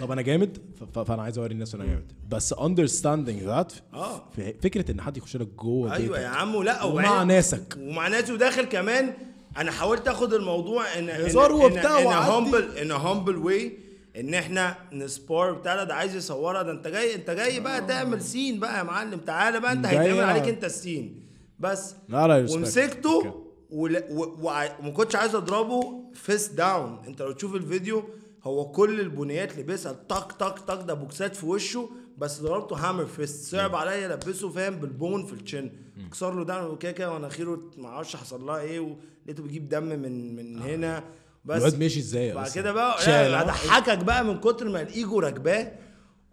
[0.00, 0.58] طب أنا جامد؟
[1.06, 2.12] فأنا عايز أوري الناس أنا جامد.
[2.28, 4.22] بس understanding that آه.
[4.36, 7.76] في فكرة إن حد يخش لك جوه أيوه يا عم لا ومع ناسك.
[7.78, 9.14] ومع ناس وداخل كمان
[9.56, 12.30] أنا حاولت آخد الموضوع ان هزار وبتاع ان وعدي.
[12.30, 13.78] humble in humble way
[14.16, 16.62] إن إحنا ن spar بتاع ده، عايز يصورها.
[16.62, 19.18] ده أنت جاي أنت جاي بقى تعمل scene بقى يا معلم.
[19.18, 20.20] تعالى بقى أنت هيتعمل.
[20.20, 21.26] عليك أنت ال scene
[21.60, 22.52] بس لا لا respect.
[22.52, 28.04] ومسكته وما كنتش عايز اضربه face down انت لو تشوف الفيديو
[28.42, 31.88] هو كل البنيات لبسها طق طق طق ده بوكسات في وشه
[32.18, 35.70] بس ضربته hammer fist صعب عليا البسه فاهم؟ بال bone في ال shin
[36.12, 40.36] كسر له دم وكده كده ومناخيره ما أعرفش حصل لها إيه ولقيته بيجيب دم من
[40.36, 41.04] من هنا.
[41.44, 43.42] بس الواد ماشي إزاي بعد؟ كده بقى آه.
[43.42, 45.72] اضحكك بقى من كتر ما الإيجو راكباه.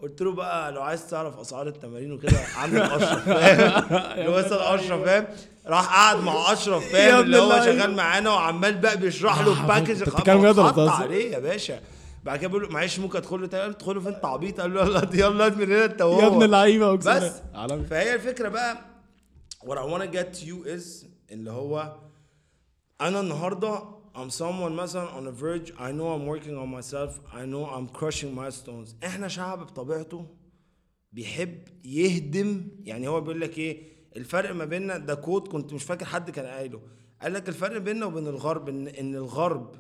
[0.03, 5.03] قلت له بقى لو عايز تعرف أسعار التمارين وكده عندك أشرف فاهم؟ اللي هو أشرف
[5.05, 5.25] فاهم؟
[5.67, 7.49] راح قعد مع أشرف فاهم؟ اللي هو.
[7.65, 11.79] شغال معانا وعمال بقى بيشرح له ال package بتتكلم جد ولا؟ عليه يا باشا.
[12.23, 14.73] بعد كده بيقول له معلش ممكن أدخل له تاني؟ ادخل له فين؟ انت عبيط قال
[14.73, 17.31] له يلا يلا من هنا انت يا ابن اللعيبة بس.
[17.89, 18.77] فهي الفكرة بقى
[19.65, 21.93] what I wanna get to you is اللي هو
[23.01, 23.81] أنا النهارده
[24.15, 27.87] I'm someone مثلا on a verge I know I'm working on myself I know I'm
[27.87, 28.95] crushing milestones.
[29.03, 30.25] إحنا شعب بطبيعته
[31.11, 33.83] بيحب يهدم يعني هو بيقول لك إيه
[34.17, 36.81] الفرق ما بيننا ده كود كنت مش فاكر حد كان قايله.
[37.21, 39.75] قال لك الفرق بيننا وبين الغرب إن إن الغرب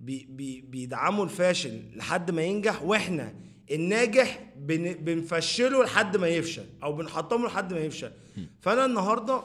[0.00, 3.34] بي بي بيدعموا الفاشل لحد ما ينجح وإحنا
[3.70, 8.12] الناجح بن بنفشله لحد ما يفشل أو بنحطمه لحد ما يفشل.
[8.60, 9.42] فأنا النهارده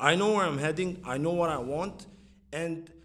[0.00, 2.06] I know where I'm heading I know what I want
[2.52, 2.95] and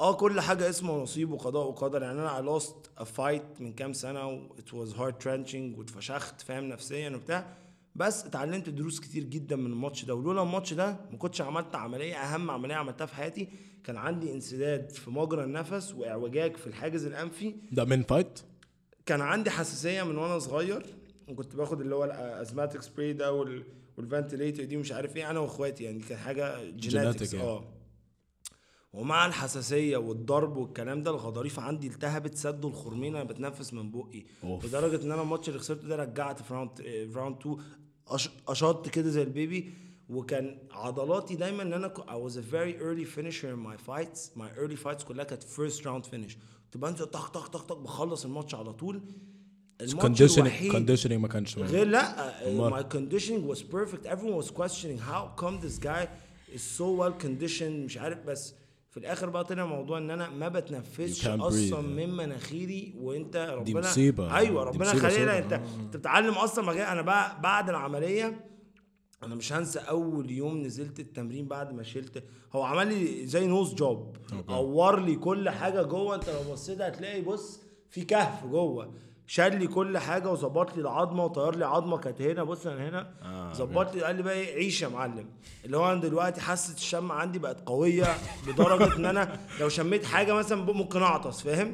[0.00, 2.02] آه كل حاجة اسمه نصيب وقضاء وقدر.
[2.02, 6.64] يعني أنا lost a fight من كام سنة و it was heart wrenching واتفشخت فاهم
[6.64, 7.56] نفسيا وبتاع.
[7.96, 10.14] بس اتعلمت دروس كتير جدا من الماتش ده.
[10.14, 13.48] ولولا الماتش ده ما كنتش عملت عملية أهم عملية عملتها في حياتي
[13.84, 17.54] كان عندي انسداد في مجرى النفس واعوجاج في الحاجز الأنفي.
[17.72, 18.40] ده من fight
[19.06, 20.86] كان عندي حساسية من وأنا صغير
[21.28, 23.64] وكنت باخد اللي هو ال asthmatic spray ده وال
[23.96, 25.30] وال ventilator دي مش عارف إيه.
[25.30, 27.46] أنا وإخواتي يعني دي كانت حاجة genetics يعني.
[27.46, 27.64] آه.
[28.94, 34.24] ومع الحساسية والضرب والكلام ده الغضاريف عندي التهبت سدوا الخرمين أنا بتنفس من بقي.
[34.44, 34.64] أوف.
[34.64, 37.56] لدرجة إن أنا الماتش اللي خسرته ده رجعت في round في round 2
[38.08, 39.72] أش- اشطت كده زي ال baby.
[40.08, 44.38] وكان عضلاتي دايما إن أنا I was a very early finisher in my fights.
[44.38, 46.32] My early fights كلها كانت first round finish.
[46.64, 49.00] كنت بنزل طخ طخ طخ طخ بخلص الماتش على طول.
[49.80, 52.72] الماتش conditioning الوحيد conditioning ما كانش غير لا أمال.
[52.72, 54.06] my conditioning was perfect.
[54.06, 56.06] Everyone was questioning how come this guy
[56.54, 58.54] is so well conditioned مش عارف بس
[58.94, 61.80] في الآخر بقى طلع موضوع إن أنا ما بتنفسش أصلا.
[61.80, 63.64] من مناخيري وأنت ربنا.
[64.36, 65.56] أيوه دي ربنا مصيبة يخلينا سودة.
[65.56, 68.44] أنت أنت بتتعلم أصلا مجال أنا بقى بعد العملية
[69.22, 73.74] أنا مش هنسى أول يوم نزلت التمرين بعد ما شلت هو عمل لي زي نوز
[73.74, 74.16] جوب
[74.48, 77.60] قور لي كل حاجة جوه أنت لو بصيت هتلاقي بص
[77.90, 78.94] في كهف جوه
[79.26, 83.52] شال لي كل حاجة وظبط لي العظمة وطير لي عظمة كانت هنا بص أنا هنا
[83.54, 85.26] ظبط لي قال لي بقى إيه عيش يا معلم.
[85.64, 88.06] اللي هو أنا دلوقتي حاسة الشم عندي بقت قوية
[88.48, 91.72] لدرجة إن أنا لو شميت حاجة مثلا ممكن أعطس فاهم؟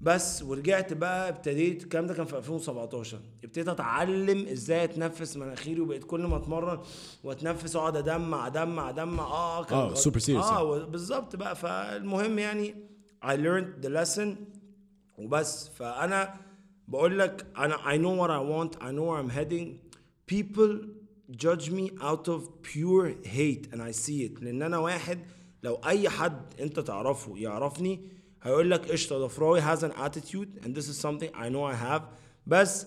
[0.00, 6.04] بس ورجعت بقى ابتديت الكلام ده كان في 2017 ابتديت أتعلم إزاي أتنفس مناخيري وبقيت
[6.04, 6.78] كل ما أتمرن
[7.24, 9.24] وأتنفس أقعد أدمع أدمع أدمع.
[9.24, 10.90] آه كان آه، غ- super serious آه يعني.
[10.90, 11.56] بالظبط بقى.
[11.56, 12.74] فالمهم يعني
[13.24, 14.28] I learned the lesson.
[15.17, 16.33] وبس فانا
[16.87, 19.67] بقول لك انا I know what I want I know where I'm heading
[20.33, 20.79] people
[21.45, 25.19] judge me out of pure hate and I see it لان انا واحد
[25.63, 27.99] لو اي حد انت تعرفه يعرفني
[28.43, 31.75] هيقول لك قشطه ده فراوي has an attitude and this is something I know I
[31.75, 32.01] have
[32.47, 32.85] بس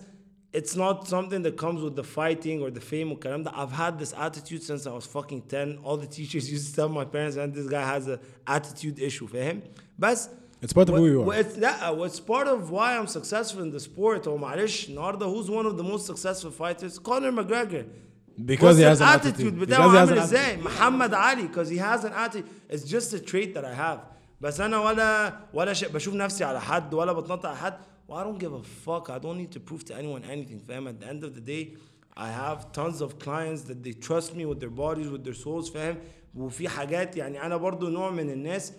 [0.57, 3.99] it's not something that comes with the fighting or the fame والكلام ده I've had
[3.99, 7.35] this attitude since I was fucking 10 all the teachers used to tell my parents
[7.37, 9.61] and this guy has a attitude issue فاهم
[9.99, 10.29] بس
[10.63, 11.27] It's part of who you are.
[11.27, 15.25] و- it's لا واتس part of why I'm successful in the sport هو معلش النهارده
[15.33, 17.83] who's one of the most successful fighters Conor McGregor
[18.45, 19.59] Because he has an attitude attitude.
[19.59, 22.83] بتاعه Because he has عامل an ازاي محمد علي because he has an attitude it's
[22.83, 23.99] just a trait that I have
[24.41, 27.77] بس انا ولا ولا شيء بشوف نفسي على حد ولا بتنطط على حد
[28.07, 30.87] و I don't give a fuck I don't need to prove to anyone anything فاهم
[30.89, 31.75] at the end of the day
[32.17, 35.69] I have tons of clients that they trust me with their bodies with their souls
[35.73, 35.97] فاهم
[36.35, 38.73] وفي حاجات يعني انا برضو نوع من الناس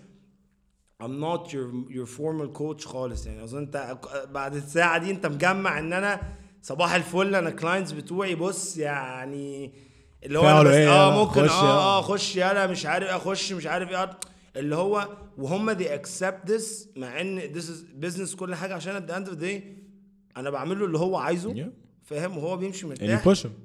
[1.02, 1.68] I'm not your
[1.98, 3.98] your formal coach خالص يعني أظن أنت
[4.32, 6.22] بعد الساعة دي أنت مجمع إن أنا
[6.62, 9.74] صباح الفل أنا كلاينتس بتوعي بص يعني
[10.24, 11.98] اللي هو أنا بس إيه آه ممكن خش آه.
[12.00, 14.18] آه خش يلا مش عارف إيه أخش مش عارف إيه
[14.56, 15.08] اللي هو
[15.38, 19.32] وهم they accept this مع إن this is business كل حاجة عشان at the end
[19.32, 19.62] of the day
[20.38, 21.68] أنا بعمل له اللي هو عايزه Yeah.
[22.04, 23.08] فاهم وهو بيمشي مرتاح.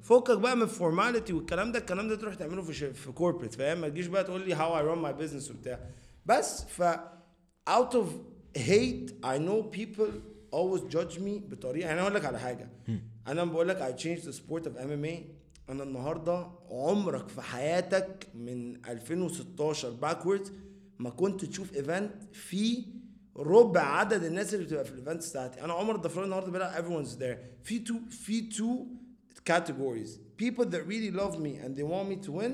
[0.02, 2.92] فكك بقى من ال formality والكلام ده الكلام ده تروح تعمله في.
[2.92, 5.80] في corporate فاهم ما تجيش بقى تقول لي how I run my business وبتاع
[6.26, 6.82] بس ف
[7.66, 8.06] out of
[8.54, 10.10] hate I know people
[10.52, 11.86] always judge me بطريقة.
[11.86, 12.68] يعني أقول لك على حاجة.
[13.26, 15.18] أنا بقول لك I changed the sport of MMA
[15.68, 20.50] أنا النهارده عمرك في حياتك من 2016 backwards
[20.98, 22.84] ما كنت تشوف event فيه
[23.36, 25.64] ربع عدد الناس اللي بتبقى في ال events بتاعتي.
[25.64, 27.64] أنا عمر الضفراني النهارده بيلعب everyone's there.
[27.64, 28.86] في two في two
[29.50, 30.10] categories.
[30.42, 32.52] People that really love me and they want me to win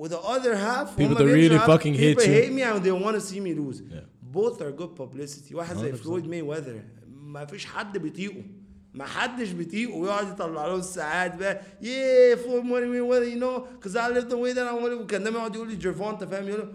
[0.00, 2.40] with the other half People that really على- fucking hate people you.
[2.40, 3.78] hate me and they want to see me lose.
[3.80, 4.00] Yeah.
[4.40, 5.54] both are good publicity.
[5.54, 5.94] واحد زي 100%.
[5.94, 6.80] فلويد مايويذر
[7.22, 8.42] ما فيش حد بيطيقه.
[8.94, 9.94] ما حدش بيطيقه.
[9.94, 11.60] ويقعد يطلع له الساعات بقى.
[11.82, 15.54] Yeah فلويد مايويذر because I live the way that I want to وكان دايما يقعد
[15.54, 16.72] يقول لي جيرفونتا فاهم؟ يقول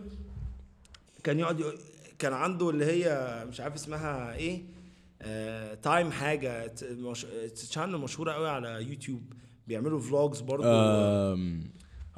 [1.23, 1.77] كان يقعد يقول
[2.19, 4.61] كان عنده اللي هي مش عارف اسمها إيه
[5.21, 6.67] آه تايم حاجة.
[7.55, 9.21] channel مشهورة قوي على يوتيوب.
[9.67, 10.65] بيعملوا vlogs برضه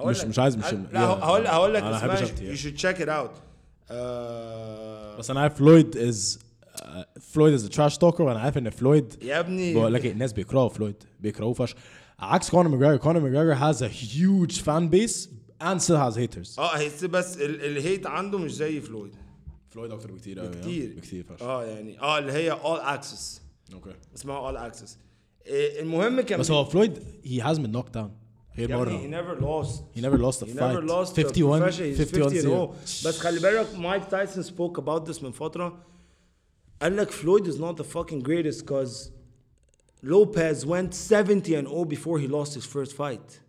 [0.05, 2.25] مش مش عايز مش لا هقول هقول لك اسمها.
[2.55, 3.39] should check it out.
[3.91, 6.39] آه بس أنا عارف فلويد is
[7.21, 9.73] فلويد is trash talker وأنا عارف إن فلويد يا ابني.
[9.73, 11.75] بقول لك إيه، الناس بيكرهوا فلويد بيكرهوه فشخ.
[12.19, 15.27] عكس كونر ماجريجر كونر ماجريجر has a huge fan base
[15.61, 16.59] and still has haters.
[16.59, 19.15] آه بس ال- الهيت عنده مش زي فلويد.
[19.69, 20.93] فلويد أكتر بكتير قوي بكتير.
[20.97, 21.41] بكتير فشخ.
[21.43, 23.39] آه يعني آه اللي هي all access.
[23.73, 23.93] أوكي.
[24.15, 24.89] اسمها all access.
[25.45, 28.09] إيه المهم كان بس هو فلويد he has been knocked down.
[28.58, 31.14] غير يا ابني he مره never lost he never lost a He fight never lost
[31.16, 31.84] 51 a profession.
[31.84, 32.74] He's 51 50 and zero.
[32.86, 35.82] 0 بس خلي بالك مايك تايسون spoke about this من فترة
[36.82, 39.10] قال لك فلويد is not the fucking greatest because
[40.02, 43.40] Lopez went 70 and 0 before he lost his first fight.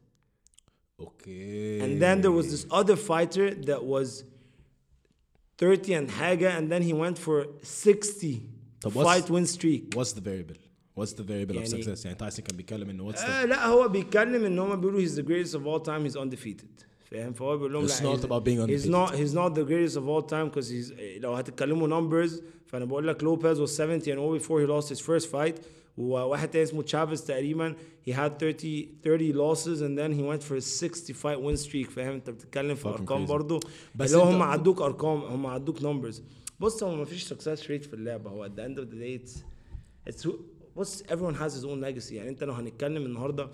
[0.99, 4.23] اوكي And then there was this other fighter that was
[5.57, 8.41] 30 and حاجة and then he went for 60
[8.81, 9.93] طب what's- fight win streak.
[9.95, 10.55] what's the variable
[10.99, 13.65] what's the variable of يعني- success يعني تايسون كان بيتكلم انه what's the آه لا
[13.67, 17.57] هو بيتكلم ان هم بيقولوا he's the greatest of all time he's undefeated فاهم فهو
[17.57, 18.91] بيقول لهم It's لا not he's- about being he's undefeated.
[18.91, 22.31] not he's not the greatest of all time because he's لو هتتكلموا numbers
[22.67, 25.61] فانا بقول لك لوبيز was 70 and 0 before he lost his first fight
[25.97, 27.76] وواحد تاني اسمه تشافيز تقريبا
[28.07, 31.89] he had 30 30 losses and then he went for a 60 fight win streak
[31.89, 33.30] فاهم انت بتتكلم في Fucking ارقام crazy.
[33.30, 33.59] برضو
[33.95, 36.22] بس اللي هو انت- هم عدوك ارقام هم عدوك numbers
[36.59, 39.38] بص هو مفيش success rate في اللعبه هو at the end of the day it's
[40.09, 40.39] it's who-
[40.81, 42.12] بص everyone has his own legacy.
[42.12, 43.48] يعني انت لو هنتكلم النهارده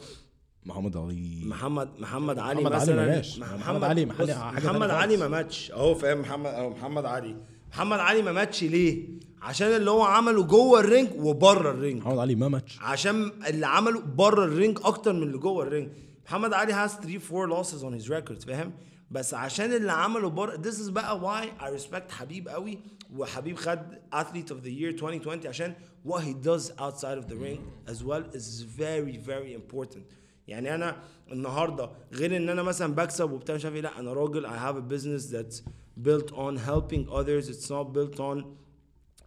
[0.67, 1.43] محمد علي.
[1.45, 3.39] محمد محمد علي محمد علي مثلا ما جاش.
[3.39, 5.17] مح- محمد علي محمد تانية علي.
[5.17, 5.71] ما ماتش.
[5.73, 7.37] اهو فاهم محمد اهو محمد علي.
[7.73, 9.09] محمد علي ما ماتش ليه؟
[9.43, 12.01] عشان اللي هو عمله جوه ال ring وبره ال ring.
[12.03, 12.79] محمد علي ما ماتش.
[12.81, 15.89] عشان اللي عمله بره ال ring أكتر من اللي جوه ال ring.
[16.27, 18.73] محمد علي has 3 4 losses on his record فاهم؟
[19.11, 22.79] بس عشان اللي عمله بره this is بقى why I respect حبيب قوي
[23.16, 23.80] وحبيب خد
[24.16, 25.74] athlete of the year 2020 عشان
[26.08, 27.60] what he does outside of the ring
[27.92, 30.04] as well is very very important
[30.48, 30.98] يعني انا
[31.32, 34.76] النهارده غير ان انا مثلا بكسب وبتاع مش عارف ايه لا انا راجل I have
[34.78, 35.62] a business that's
[36.08, 38.44] built on helping others it's not built on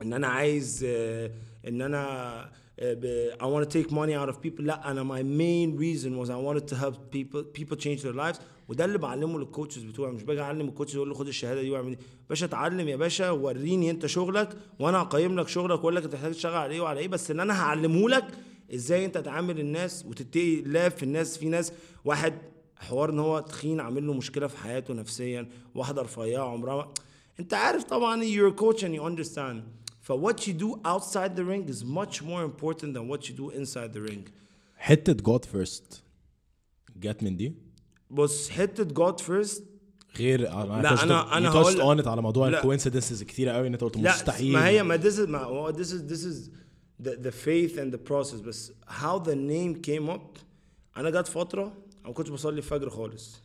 [0.03, 1.31] ان انا عايز آه،
[1.69, 2.41] ان انا
[2.78, 6.11] آه، ب- I want to take money out of people لا انا my main reason
[6.24, 8.39] was I wanted to help people people change their lives
[8.70, 10.12] وده اللي بعلمه للكوتشز بتوعي.
[10.12, 13.30] مش باجي اعلم الكوتش أقول له خد الشهاده دي واعمل إيه باشا اتعلم يا باشا
[13.30, 17.00] وريني انت شغلك وأنا هقيم لك شغلك واقول لك انت محتاج تشتغل على إيه وعلى
[17.00, 17.08] إيه.
[17.08, 18.26] بس اللي أنا هعلمه لك
[18.74, 21.38] إزاي انت تعامل الناس وتتقي الله في الناس.
[21.38, 21.74] في ناس
[22.06, 22.34] واحد
[22.76, 26.94] حوار ان هو تخين عامل له مشكلة في حياته نفسيا واحدة رفيعه عمرها
[27.40, 29.58] انت عارف طبعا you're a coach and you understand.
[30.02, 33.50] ف what you do outside the ring is much more important than what you do
[33.60, 34.30] inside the ring.
[34.78, 36.03] حتة God first
[36.98, 37.69] جت من دي؟
[38.10, 39.61] بص حتة God first.
[40.18, 42.48] غير لا، أنا- أنا هقول لك- اون على موضوع.
[42.48, 44.53] ال coincidences كتيرة قوي إن أنت قلت مستحيل.
[44.53, 46.49] ما هي ما is ما هو is this is
[47.03, 48.36] the, the faith and the process.
[48.41, 50.40] بس how the name came up
[50.98, 53.41] أنا جت فترة أنا ما كنتش بصلي الفجر خالص.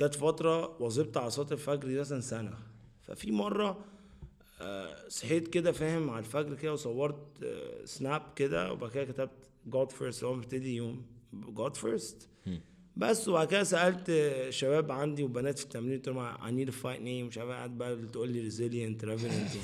[0.00, 2.54] جت فترة واظبت على صلاة الفجر دي مثلا سنة.
[3.02, 3.78] ففي مرة
[4.60, 9.30] آه، صحيت كده فاهم على الفجر كده وصورت آه، snap كده وبعد كده كتبت
[9.70, 10.24] God first.
[10.24, 11.02] هو مبتدي يوم.
[11.56, 12.14] God first.
[12.96, 16.76] بس وبعد كده سألت آه، شباب عندي وبنات في التمرين قلت لهم I need a
[16.76, 19.56] fight name مش عارف قاعد بقى تقول لي resilient revenant.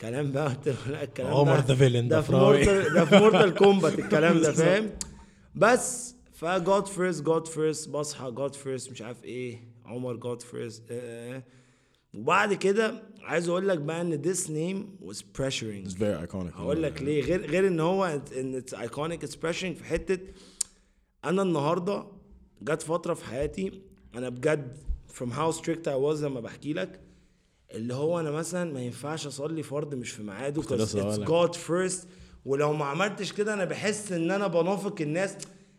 [0.00, 2.32] كلام بقى قلت لهم لا الكلام عمر ده the villain ده ده في.
[2.32, 4.90] Mortal ده في Mortal Kombat الكلام ده فاهم؟
[5.54, 10.82] بس ف God first God first بصحى God first مش عارف إيه عمر God first
[12.14, 15.88] وبعد كده عايز أقول لك بقى إن this name was pressuring.
[15.88, 16.56] It's very iconic.
[16.56, 17.22] هقول لك ليه.
[17.22, 20.18] غير غير إن هو إن it's iconic it's pressuring في حتة
[21.24, 22.04] أنا النهارده
[22.62, 23.82] جت فتره في حياتي
[24.14, 24.76] أنا بجد
[25.18, 27.00] from how strict I was لما بحكي لك
[27.74, 32.06] اللي هو أنا مثلا ما ينفعش اصلي فرض مش في ميعاده because it's God first
[32.44, 35.36] ولو ما عملتش كده أنا بحس ان أنا بنافق الناس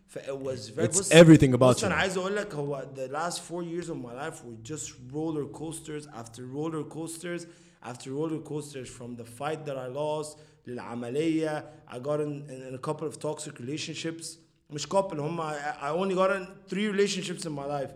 [0.08, 1.86] ف it was very It's بص- everything about بص you.
[1.86, 5.60] أنا عايز أقول لك هو the last four years of my life were just roller
[5.60, 7.46] coasters after roller coasters
[7.84, 10.38] after roller coasters from the fight that I lost
[10.68, 14.26] للعملية I got in, in, a couple of toxic relationships
[14.71, 17.91] مش couple هم I, I only got in three relationships in my life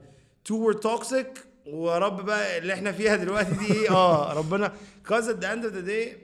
[0.49, 4.73] two were toxic ويا رب بقى اللي احنا فيها دلوقتي دي ايه اه ربنا
[5.09, 6.17] cause at the end of the day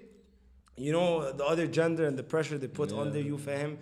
[0.78, 3.76] you know the other gender and the pressure they put under you فاهم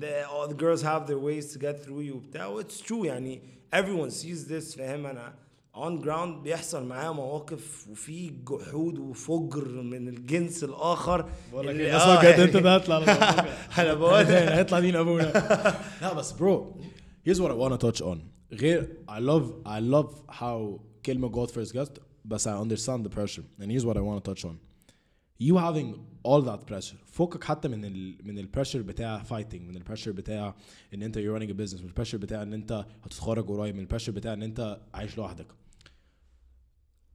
[0.00, 3.42] the, all the girls have their ways to get through you وبتاع it's true يعني
[3.74, 5.34] everyone sees this فاهم انا
[5.77, 12.01] on ground بيحصل معايا مواقف وفي جحود وفجر من الجنس الآخر بقول لك اللي- الناس
[12.01, 12.97] آه، بجد يعني- انت ده هطلع
[13.81, 14.13] أنا بقول
[14.57, 15.23] هيطلع مين أبونا؟
[16.01, 16.75] لا بس bro
[17.29, 18.17] here's what I want to touch on.
[18.53, 21.91] غير I love I love how كلمة God first guest
[22.25, 23.43] بس I understand the pressure.
[23.61, 24.53] And here's what I want to touch on.
[25.39, 25.93] You having
[26.27, 30.11] all that pressure فوقك حتى من ال من ال pressure بتاع fighting من ال pressure
[30.11, 30.55] بتاع
[30.93, 34.11] إن أنت you're running a business من البريشر بتاع إن أنت هتتخرج قريب من البريشر
[34.11, 35.47] بتاع إن أنت عايش لوحدك.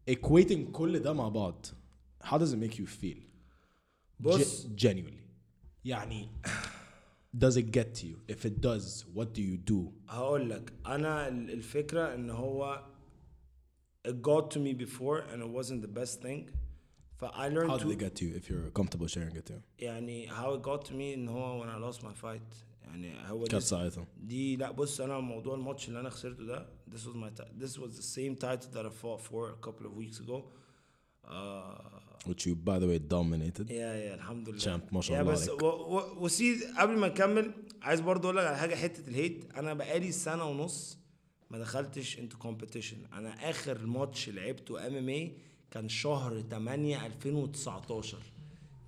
[0.09, 1.65] equating كل ده مع بعض
[2.23, 3.17] how does it make you feel
[4.19, 5.27] بص Ge- genuinely
[5.85, 6.29] يعني
[7.37, 11.27] does it get to you if it does what do you do هقول لك انا
[11.27, 12.83] ال- الفكره ان هو
[14.07, 16.51] it got to me before and it wasn't the best thing
[17.17, 19.45] ف I learned how to did it get to you if you're comfortable sharing it
[19.49, 22.55] to you يعني how it got to me ان هو when I lost my fight
[22.92, 24.06] يعني هو كانت ساعتها.
[24.20, 27.96] دي لا بص أنا موضوع الماتش اللي أنا خسرته ده this was my this was
[27.98, 30.42] the same title that I fought for a couple of weeks ago.
[31.24, 31.74] uh,
[32.28, 33.70] which you by the way dominated.
[33.70, 35.50] يا يا الحمد لله Champ، ما شاء الله بس
[36.18, 37.52] وسي قبل ما نكمل
[37.82, 39.44] عايز برضه أقول لك على حاجة حتة ال hate.
[39.56, 40.98] أنا بقالي سنة ونص
[41.50, 45.36] ما دخلتش into competition أنا آخر ماتش لعبته MMA
[45.70, 48.18] كان شهر 8 2019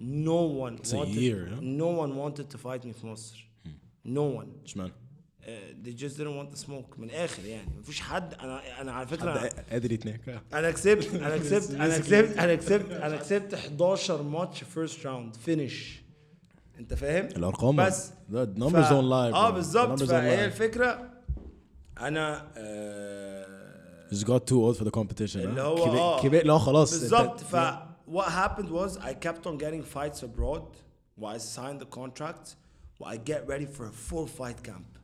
[0.01, 1.61] no one It's wanted year, huh?
[1.63, 3.49] no one wanted to fight me في مصر.
[4.05, 4.49] No one.
[4.65, 5.47] اشمعنى؟ uh,
[5.85, 7.69] they just didn't want the smoke من الآخر يعني.
[7.81, 8.35] مفيش حد.
[8.35, 10.43] أنا أنا على فكرة قادر يتناك.
[10.53, 11.15] أنا كسبت.
[11.15, 11.71] أنا كسبت.
[11.71, 12.39] أنا كسبت.
[12.39, 12.91] أنا كسبت.
[12.93, 16.03] أنا كسبت 11 ماتش first round finish
[16.79, 17.77] أنت فاهم؟ الأرقام.
[17.77, 18.11] بس.
[18.33, 20.03] The numbers ف- don't lie آه بالظبط.
[20.03, 20.45] فهي.
[20.45, 21.11] الفكرة.
[22.01, 23.65] أنا آه
[24.13, 25.61] just got too old for the competition اللي?
[25.61, 26.91] هو آه كبر لا خلاص.
[27.01, 27.41] بالظبط.
[27.41, 27.57] ف
[28.11, 30.63] what happened was I kept on getting fights abroad
[31.21, 32.57] while I signed the contract.
[33.05, 34.99] I get ready for a full fight camp.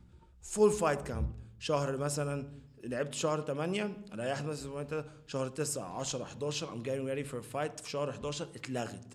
[0.54, 1.24] Full fight camp.
[1.58, 2.48] شهر مثلا
[2.84, 7.82] لعبت شهر 8 ريحت مثلا شهر 9 10 11 I'm getting ready for a fight
[7.82, 9.06] في شهر 11 اتلغت.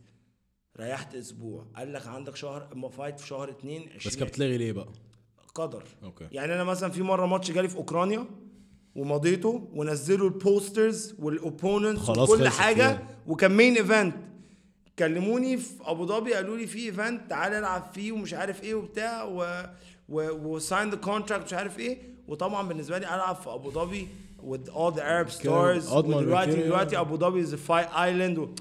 [0.80, 1.66] ريحت أسبوع.
[1.76, 4.88] قال لك عندك شهر أما فايت في شهر 2 بس 20 كانت بتلغي ليه بقى؟
[5.56, 5.84] قدر.
[6.04, 6.28] أوكي.
[6.32, 8.26] يعني أنا مثلا في مرة ماتش جالي في أوكرانيا
[8.96, 13.04] ومضيته ونزلوا ال posters وال opponents وكل حاجة.
[13.28, 14.16] وكان main event
[15.00, 19.24] كلموني في أبو ظبي قالوا لي في event تعالى العب فيه ومش عارف إيه وبتاع
[19.24, 19.46] و
[20.10, 21.98] و sign the contract مش عارف إيه
[22.28, 24.08] وطبعا بالنسبة لي ألعب في أبو ظبي
[24.42, 26.52] with all the Arab stars ودلوقتي.
[26.64, 28.60] دلوقتي أبو ظبي is Fight Island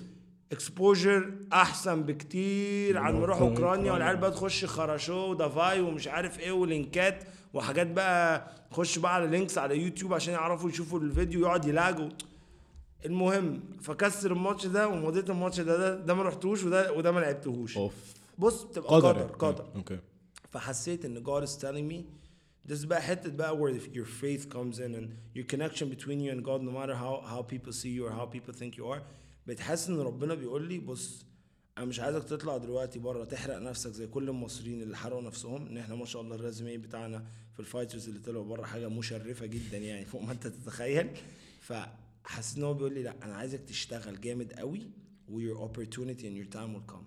[0.52, 3.38] exposure أحسن بكتير عن ما أروح.
[3.40, 7.24] أوكرانيا والعيال بقى تخش хорошо و давай ومش عارف إيه ولينكات
[7.54, 12.08] وحاجات بقى خش بقى على links على يوتيوب عشان يعرفوا يشوفوا الفيديو يقعد يلاجوا
[13.06, 17.76] المهم فكسر الماتش ده ومضيت الماتش ده ده, ده ما رحتوش وده وده ما لعبتهوش.
[17.76, 17.94] أوف.
[18.38, 19.32] بص بتبقى قدر قدر يعني.
[19.32, 19.66] قدر.
[19.76, 19.98] أوكي.
[20.50, 22.04] فحسيت إن God is telling me
[22.72, 25.08] this is بقى حتة بقى where your faith comes in and
[25.38, 28.26] your connection between you and God no matter how how people see you or how
[28.36, 29.02] people think you are
[29.46, 31.24] بتحس إن ربنا بيقول لي بص
[31.78, 35.76] أنا مش عايزك تطلع دلوقتي بره تحرق نفسك زي كل المصريين اللي حرقوا نفسهم إن
[35.78, 37.24] إحنا ما شاء الله ال resume بتاعنا
[37.54, 41.08] في ال fighters اللي طلعوا بره حاجة مشرفة جدا يعني فوق ما أنت تتخيل.
[42.24, 44.90] فحسيت إن هو بيقول لي لا أنا عايزك تشتغل جامد قوي
[45.28, 47.04] و your opportunity and your time will come.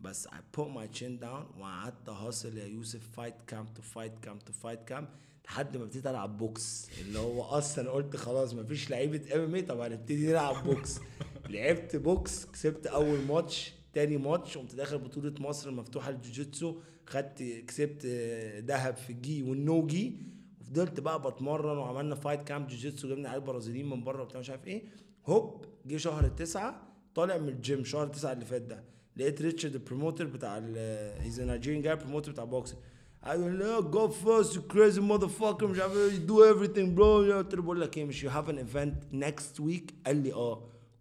[0.00, 4.44] بس I put my chin down وقعدت hustle يا يوسف fight camp to fight camp
[4.44, 5.08] to fight camp
[5.44, 10.26] لحد ما ابتديت ألعب box اللي هو أصلا قلت خلاص مفيش لعيبة MMA طب هنبتدي
[10.26, 10.98] نلعب box
[11.50, 18.02] لعبت box كسبت أول ماتش تاني ماتش قمت داخل بطولة مصر المفتوحة للجوجيتسو خدت كسبت
[18.06, 20.16] آه، ذهب في الجي والنو جي.
[20.64, 24.66] وفضلت بقى بتمرن وعملنا fight camp جوجيتسو جبنا عيال برازيليين من بره وبتاع مش عارف
[24.66, 24.82] إيه.
[25.26, 26.82] هوب جه شهر التسعة
[27.14, 28.84] طالع من الجيم شهر التسعة اللي فات ده.
[29.16, 30.76] لقيت ريتشارد ال promoter بتاع ال
[31.22, 32.78] he's Nigerian guy promoter بتاع boxing
[33.24, 37.62] قال لي God first you crazy motherfucker مش عارف إيه do everything bro قلت له
[37.62, 40.54] بقول لك إيه مش you have an event next week قال لي آه.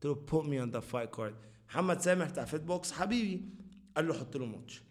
[0.03, 1.33] قلت له put me on that fight card.
[1.69, 3.45] محمد سامح بتاع فيت بوكس حبيبي
[3.95, 4.83] قال له حط له ماتش.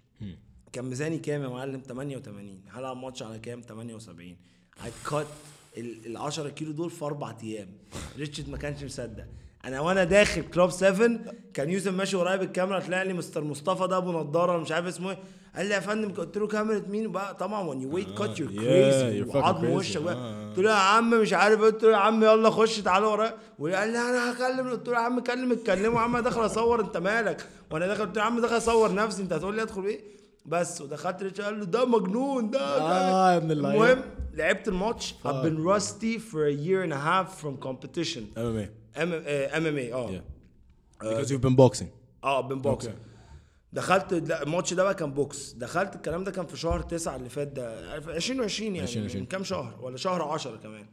[0.72, 4.36] كان ميزاني كام يا معلم؟ 88 هلعب ماتش على كام؟ 78
[4.80, 5.26] I cut
[5.78, 7.68] ال 10 كيلو دول في أربع أيام.
[8.18, 9.24] ريتشارد ما كانش مصدق.
[9.64, 11.10] أنا وأنا داخل كلوب 7
[11.54, 15.10] كان يوسف ماشي ورايا بالكاميرا طلع لي مستر مصطفى ده أبو نضارة مش عارف اسمه
[15.10, 15.18] إيه.
[15.56, 17.72] قال لي يا فندم قلت له كاميرا مين بقى طبعا
[18.16, 19.70] cut you're yeah, crazy you're fucking وعظم.
[19.70, 20.14] وشك بقى.
[20.14, 20.48] آه.
[20.48, 23.34] قلت له يا عم مش عارف قلت له يا عم يلا خش تعالى ورايا.
[23.58, 24.70] وقال لي أنا هكلم.
[24.70, 28.16] قلت له يا عم كلم اتكلموا يا عم داخل أصور أنت مالك؟ وأنا داخل قلت
[28.16, 30.00] له يا عم داخل أصور نفسي أنت هتقول لي أدخل إيه؟
[30.46, 33.84] بس ودخلت ريتش قال له ده مجنون ده آه، يا ابن اللعيبة.
[33.92, 34.04] المهم
[34.34, 35.14] لعبت الماتش.
[35.24, 38.22] I've been rusty for a year and a half from competition.
[38.36, 40.22] MMA اي آه yeah.
[41.04, 41.86] Because you've been boxing.
[42.24, 42.90] آه box Okay.
[43.72, 47.48] دخلت الماتش ده بقى كان box دخلت الكلام ده كان في شهر تسعة اللي فات
[47.48, 49.20] ده عارف 2020 يعني 2020.
[49.22, 50.86] من كام شهر ولا شهر 10 كمان.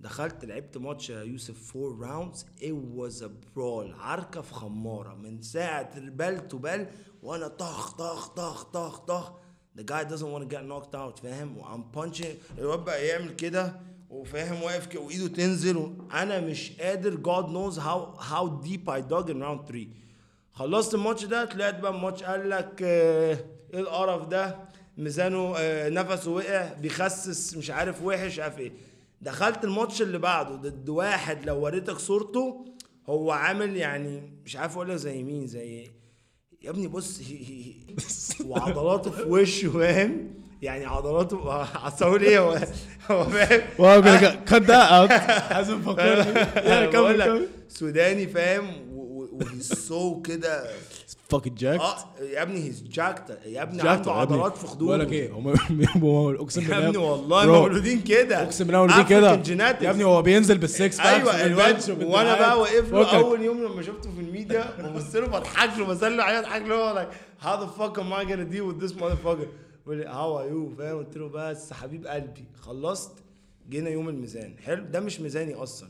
[0.00, 4.00] دخلت لعبت ماتش يا يوسف 4 rounds it was a brawl.
[4.00, 5.14] عركة في خمارة.
[5.14, 6.86] من ساعة ال bell to bell
[7.22, 9.32] وأنا طخ طخ طخ طخ طخ
[9.78, 12.58] the guy doesn't want to get knocked out فاهم؟ وعم punching.
[12.58, 13.80] الواد بقى يعمل كده
[14.10, 15.92] وفاهم؟ واقف كده وإيده تنزل.
[16.12, 19.86] أنا مش قادر God knows how how deep I dug in round 3
[20.52, 23.38] خلصت الماتش ده طلعت بقى الماتش قال لك آه،
[23.74, 24.58] إيه القرف ده؟
[24.98, 28.72] ميزانه آه، نفسه وقع بيخسس مش عارف وحش عارف إيه.
[29.20, 32.64] دخلت الماتش اللي بعده ضد واحد لو وريتك صورته
[33.08, 35.90] هو عامل يعني مش عارف أقول زي مين زي
[36.66, 37.72] يا ابني بص هي هي
[38.44, 40.30] وعضلاته في وشه فاهم؟
[40.62, 42.58] يعني عضلاته هتقول إيه؟ هو
[43.10, 43.60] هو فاهم؟
[44.50, 45.12] cut that out.
[45.52, 50.64] حازم فكرني بقول لك سوداني فاهم؟ و he's so كده
[51.34, 51.80] fucking jacked.
[51.80, 51.96] آه
[52.32, 54.12] يا ابني he's jacked يا ابني عنده.
[54.12, 54.86] عضلات في خدوده.
[54.86, 55.48] بقول لك إيه هم
[56.40, 56.76] أقسم بالله.
[56.76, 58.42] يا ابني والله مولودين كده.
[58.42, 59.30] أقسم بالله مولودين كده.
[59.80, 61.90] يا ابني هو بينزل بالسكس أيوه الواد.
[62.04, 63.16] وأنا بقى واقف له.
[63.18, 67.08] أول يوم لما شفته في الميديا ببص له بضحك له بسلم عليه اضحك له هو
[67.42, 69.46] how the fuck am I gonna deal with this motherfucker?
[69.86, 70.78] بيقول لي how are you?
[70.78, 73.12] فاهم؟ قلت له بس حبيب قلبي خلصت.
[73.70, 74.54] جينا يوم الميزان.
[74.58, 75.88] حلو؟ ده مش ميزاني أصلا.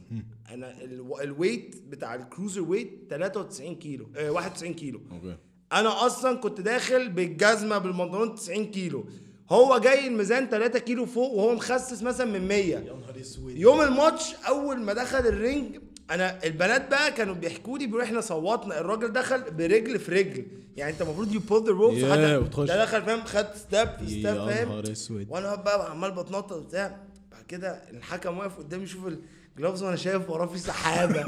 [0.54, 4.06] أنا ال- ال weight بتاع ال cruiser weight 93 كيلو.
[4.16, 5.00] آه 91 كيلو.
[5.12, 5.36] okay.
[5.72, 9.04] أنا أصلا كنت داخل بالجزمة بالبنطلون 90 كيلو.
[9.50, 13.56] هو جاي الميزان 3 كيلو فوق وهو مخسس مثلا من 100 يا نهار أسود.
[13.56, 15.76] يوم الماتش أول ما دخل ال ring
[16.10, 20.46] أنا البنات بقى كانوا بيحكوا لي بيقولوا إحنا صوتنا الراجل دخل برجل في رجل.
[20.76, 22.68] يعني أنت المفروض you pull the ropes.
[22.70, 25.26] ده دخل فاهم؟ خد step في step يا فاهم؟ نهار أسود.
[25.30, 27.00] وأنا بقى عمال بتنطط وبتاع.
[27.48, 29.12] كده الحكم واقف قدامي يشوف
[29.56, 31.22] ال gloves وأنا شايف وراه في سحابة.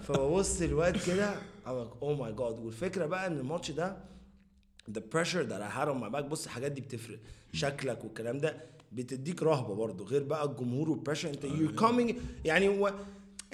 [0.00, 1.34] فببص الواد كده
[1.66, 3.96] oh my God والفكرة بقى إن الماتش ده
[4.90, 7.18] the pressure that I had on my back بص الحاجات دي بتفرق.
[7.52, 8.56] شكلك والكلام ده
[8.92, 12.14] بتديك رهبة برضه غير بقى الجمهور والبريشر انت you're coming
[12.44, 12.92] يعني هو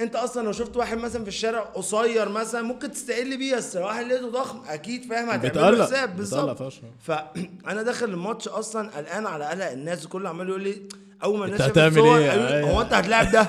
[0.00, 3.86] انت أصلا لو شفت واحد مثلا في الشارع قصير مثلا ممكن تستقل بيه بس لو
[3.86, 6.72] واحد لقيته ضخم أكيد فاهم هتعمل حساب بالظبط.
[7.00, 10.82] فانا داخل الماتش أصلا قلقان على قلق الناس كله عمال يقول لي
[11.22, 12.70] أول ما الناس شافت هتعمل صور؟ قالوا لي، أيوة.
[12.70, 13.48] هو أنت هتلاعب ده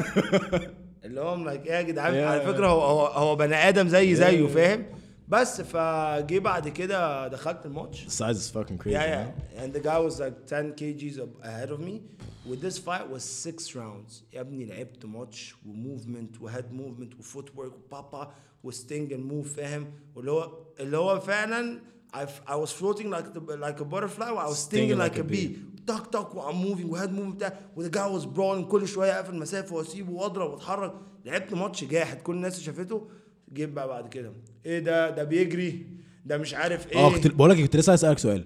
[1.06, 2.16] اللي هو إيه يا جدعان.
[2.16, 4.48] على فكرة هو هو, هو بني آدم زي زيه.
[4.48, 4.86] فاهم
[5.28, 9.28] بس فجه بعد كده دخلت الماتش size is fucking crazy yeah man.
[9.56, 12.02] yeah and the guy was like 10 kgs ahead of me
[12.50, 17.11] with this fight was six rounds يا ابني لعبت ماتش و movement و head movement
[17.11, 18.32] و footwork وبابا
[18.64, 21.80] و sting and move فاهم واللي هو اللي هو فعلا
[22.22, 22.24] I,
[22.54, 25.50] I was floating like the, like a butterfly I was stinging, like, a bee.
[25.88, 28.88] طق طق و I'm moving و head movement بتاع و the guy was brawling كل
[28.88, 30.94] شوية اقفل مسافة وأسيبه وأضرب وأتحرك.
[31.26, 33.08] لعبت ماتش جاحد كل الناس شافته.
[33.54, 34.34] جيب بقى بعد كده.
[34.66, 35.86] إيه ده؟ ده بيجري.
[36.26, 36.98] ده مش عارف إيه.
[36.98, 38.46] آه كنت بقول لك كنت لسه عايز أسألك سؤال.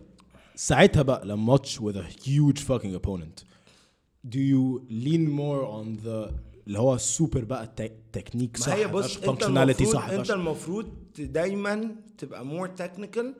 [0.56, 3.44] ساعتها بقى لما ماتش with a huge fucking opponent
[4.30, 6.34] do you lean more on the
[6.68, 7.74] اللي هو السوبر بقى
[8.14, 10.32] تكنيك صح ما هي بص أنت المفروض صح أنت.
[10.32, 13.34] المفروض دايما تبقى more technical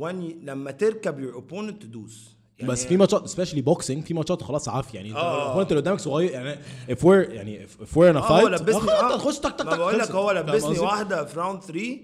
[0.00, 4.68] you- لما تركب your opponent تدوس يعني بس في ماتشات specially boxing في ماتشات خلاص
[4.68, 5.42] عافيه يعني انت آه.
[5.42, 6.54] ال opponent اللي قدامك صغير يعني
[6.90, 9.78] if we're يعني we're in a آه هو لبسني آه تخش تك تك ما تك
[9.78, 10.10] بقول لك.
[10.10, 11.98] هو لبسني؟ واحدة في round 3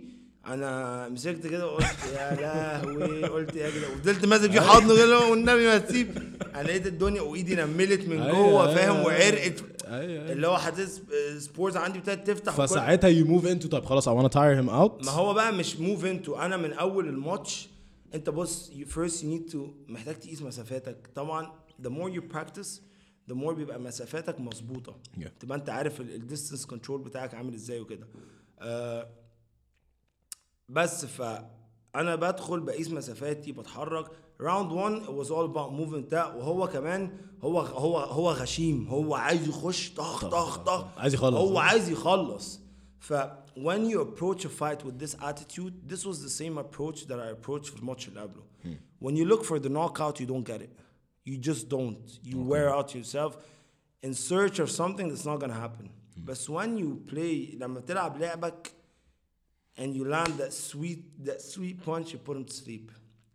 [0.47, 5.67] أنا مسكت كده وقلت يا لهوي قلت يا جدع وفضلت ماسك في حضنه كده والنبي
[5.67, 6.19] ما تسيب
[6.55, 9.05] أنا لقيت الدنيا وإيدي نملت من أيوة، جوه أيوة، فاهم.
[9.05, 9.65] وعرقت.
[9.87, 11.03] اللي هو حاسس
[11.39, 15.05] pores عندي ابتدت تفتح فساعتها you move into طب خلاص I wanna tire him out
[15.07, 17.69] ما هو بقى مش move into أنا من أول الماتش
[18.15, 19.59] انت بص you first you need to
[19.89, 21.11] محتاج تقيس مسافاتك.
[21.15, 22.81] طبعا the more you practice
[23.31, 24.97] the more بيبقى مسافاتك مظبوطة.
[25.19, 25.29] Yeah.
[25.41, 28.09] تبقى انت عارف ال distance control بتاعك عامل إزاي وكده.
[28.59, 29.09] آه
[30.69, 34.11] بس فانا بدخل بقيس مسافاتي بتحرك.
[34.41, 38.89] round 1 it was all about movement بتاع وهو كمان هو هو هو غشيم.
[38.89, 40.99] هو عايز يخش طخ طخ طخ.
[40.99, 41.35] عايز يخلص.
[41.35, 42.61] هو عايز يخلص.
[42.99, 43.13] ف
[43.68, 47.30] when you approach a fight with this attitude this was the same approach that I
[47.38, 48.44] approached في الماتش اللي قبله
[49.02, 50.72] when you look for the knockout you don't get it
[51.30, 53.32] you just don't you wear out yourself
[54.06, 55.90] in search of something that's not gonna happen
[56.28, 58.72] but when you play لما تلعب لعبك
[59.78, 62.92] and you land that sweet that sweet punch you put him to sleep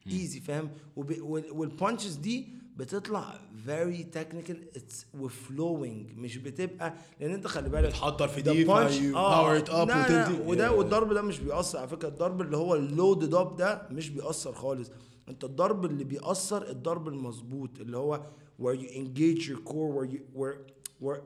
[0.07, 4.77] ايزي فاهم وب- وال- والبانشز دي بتطلع very technical.
[4.80, 10.41] It's وفلوينج مش بتبقى لأن أنت خلي بالك بتحضر في دي باور ات اب وتدي.
[10.49, 11.80] وده والضرب ده مش بيأثر.
[11.80, 14.91] على فكرة الضرب اللي هو اللود اب ده مش بيأثر خالص.
[15.30, 18.26] أنت الضرب اللي بيأثر الضرب المظبوط اللي هو
[18.61, 20.57] where you engage your core where you where
[21.06, 21.19] where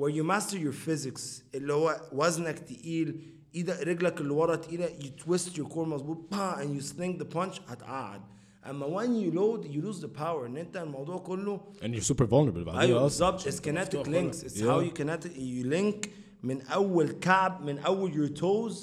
[0.00, 3.20] where you master your physics اللي هو وزنك تقيل
[3.54, 7.36] إيدك رجلك اللي ورا تقيلة you twist your core مظبوط bah, and you sling the
[7.36, 8.22] punch هتقعد.
[8.70, 12.26] اما when you load you lose the power ان انت الموضوع كله and you're super
[12.26, 13.02] vulnerable بعدين أيوه.
[13.02, 14.44] بالظبط it's kinetic مفتوح links خالص.
[14.44, 14.62] it's Yeah.
[14.64, 16.08] how you kinetic you link
[16.42, 18.74] من أول كعب من أول your toes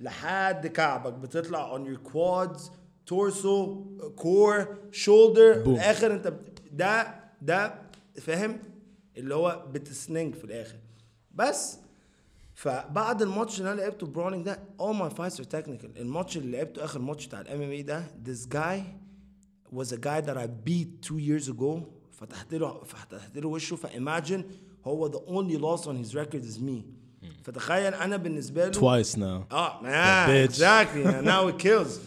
[0.00, 2.60] لحد كعبك بتطلع on your quads
[3.10, 3.76] torso
[4.20, 5.68] core shoulder في Boom.
[5.68, 6.32] الآخر انت
[6.72, 7.74] ده ده
[8.20, 8.58] فاهم
[9.16, 10.76] اللي هو بتسننج في الآخر
[11.34, 11.78] بس
[12.54, 16.84] فبعد الماتش اللي أنا لعبته برونينج ده all my fights are technical الماتش اللي لعبته
[16.84, 18.80] آخر ماتش بتاع الام ام اي ده this guy
[19.71, 24.43] was a guy that I beat two years ago فتحت له فتحت له وشه فimagine
[24.85, 26.83] هو the only loss on his record is me
[27.43, 30.53] فتخيل انا بالنسبه له twice now اه man bitch.
[30.53, 31.99] exactly now it kills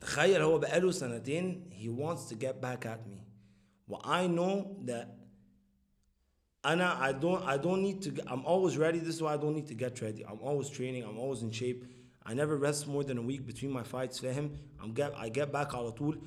[0.00, 3.26] تخيل هو بقاله سنتين he wants to get back at me
[3.88, 5.06] و I know that
[6.64, 9.54] أنا I don't I don't need to I'm always ready this is why I don't
[9.54, 11.84] need to get ready I'm always training I'm always in shape
[12.28, 14.50] I never rest more than a week between my fights فاهم
[14.80, 16.20] I'm get I get back على طول آه،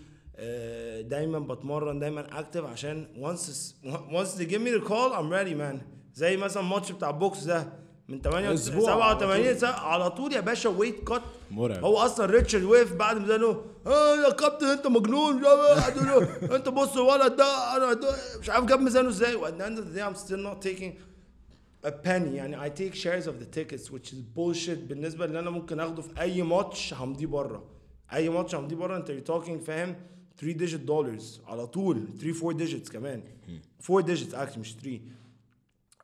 [1.00, 3.06] دايما بتمرن دايما active عشان
[4.36, 5.82] they give me the call I'm ready man.
[6.14, 7.72] زي مثلا الماتش بتاع البوكس ده
[8.08, 11.84] من 8 أسبوع على 87 ساعة على طول يا باشا ويت كات مرعب.
[11.84, 15.44] هو أصلا ريتشارد وقف بعد ما له آه يا كابتن أنت مجنون
[16.54, 18.00] أنت بص الولد ده أنا
[18.40, 19.34] مش عارف جاب ميزانه إزاي.
[19.34, 20.92] وات of the day I'm still not taking
[21.86, 22.34] a penny.
[22.34, 24.78] يعني I take shares of the tickets which is bullshit.
[24.88, 27.64] بالنسبة اللي أنا ممكن آخده في أي ماتش همضيه بره.
[28.12, 29.96] أي ماتش همضيه بره أنت you're talking فاهم؟
[30.38, 33.22] 3 digit dollars على طول 3 4 digits كمان.
[33.90, 35.00] 4 digits actually مش 3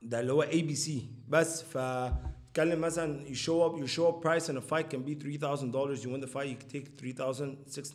[0.02, 4.02] ده اللي هو اي بي سي بس ف اتكلم مثلا you show up you show
[4.12, 6.02] up price in a fight can be 3000 dollars.
[6.04, 7.94] You win the fight you take 3000 6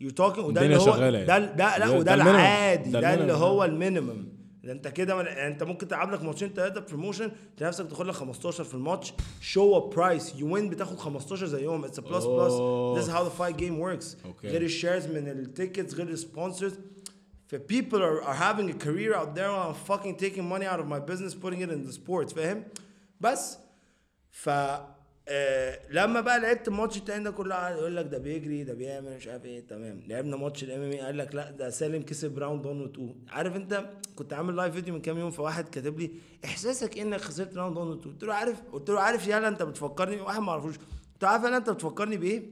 [0.00, 1.46] you're talking وده اللي هو شغالة ده يعني.
[1.56, 2.14] ده لا ده- وده.
[2.14, 2.90] العادي.
[2.90, 3.32] ده ده اللي.
[3.32, 4.28] هو ال minimum.
[4.64, 5.26] ده انت كده من...
[5.26, 9.12] يعني انت ممكن تلعب لك ماتشين ثلاثة promotion تلاقي نفسك تاخد لك 15 في الماتش.
[9.40, 11.84] show up price you win بتاخد 15 زيهم.
[11.84, 14.06] it's plus plus how the fight game works.
[14.24, 14.44] Okay.
[14.44, 16.78] غير ال shares من ال tickets غير ال sponsors
[17.46, 20.80] ف people are, are having a career out there while I'm fucking taking money out
[20.80, 22.32] of my business putting it in the sports.
[22.32, 22.64] فاهم؟
[23.20, 23.58] بس.
[24.30, 24.48] ف
[25.32, 29.16] آه لما بقى لعبت الماتش التاني ده كله قاعد يقول لك ده بيجري ده بيعمل
[29.16, 30.02] مش عارف إيه تمام.
[30.06, 33.56] لعبنا ماتش ال MM قال لك لا ده سالم كسب round 1 و 2 عارف
[33.56, 36.10] أنت كنت عامل live video من كام يوم فواحد كاتب لي
[36.44, 39.62] إحساسك إنك خسرت round 1 و 2 قلت له عارف قلت له عارف يالا أنت
[39.62, 42.42] بتفكرني واحد ما اعرفوش قلت له عارف يالا أنت بتفكرني بايه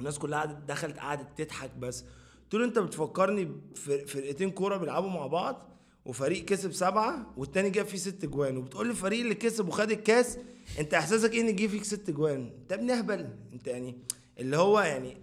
[0.00, 2.04] الناس كلها قعدت دخلت قعدت تضحك بس.
[2.42, 5.71] قلت له أنت بتفكرني بفرقتين كورة بيلعبوا مع بعض؟
[6.06, 8.56] وفريق كسب سبعة والتاني جاب فيه ست جوان.
[8.56, 10.38] وبتقول لي الفريق اللي كسب وخد الكاس
[10.78, 13.96] انت احساسك إيه إن جه فيك ست جوان؟ انت ابن اهبل انت يعني
[14.38, 15.16] اللي هو يعني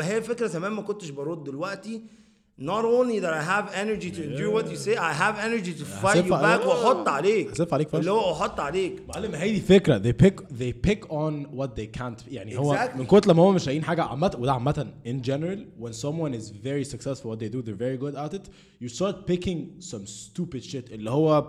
[0.00, 1.44] هي الفكرة زمان ما كنتش برد.
[1.44, 2.02] دلوقتي
[2.56, 5.84] not only that I have energy to endure what you say I have energy to
[5.84, 6.66] fight you back.
[6.66, 7.50] وأحط عليك.
[7.50, 7.94] هسف عليك.
[7.94, 9.02] اللي هو أحط عليك.
[9.08, 12.22] معلم هي دي الفكرة they pick they pick on what they can't.
[12.32, 12.96] يعني هو Exactly.
[12.96, 16.50] من كتر لما هم مش لاقيين حاجة عامه وده عامة in general when someone is
[16.64, 18.48] very successful what they do they're very good at it.
[18.84, 20.92] You start picking some stupid shit.
[20.92, 21.48] اللي هو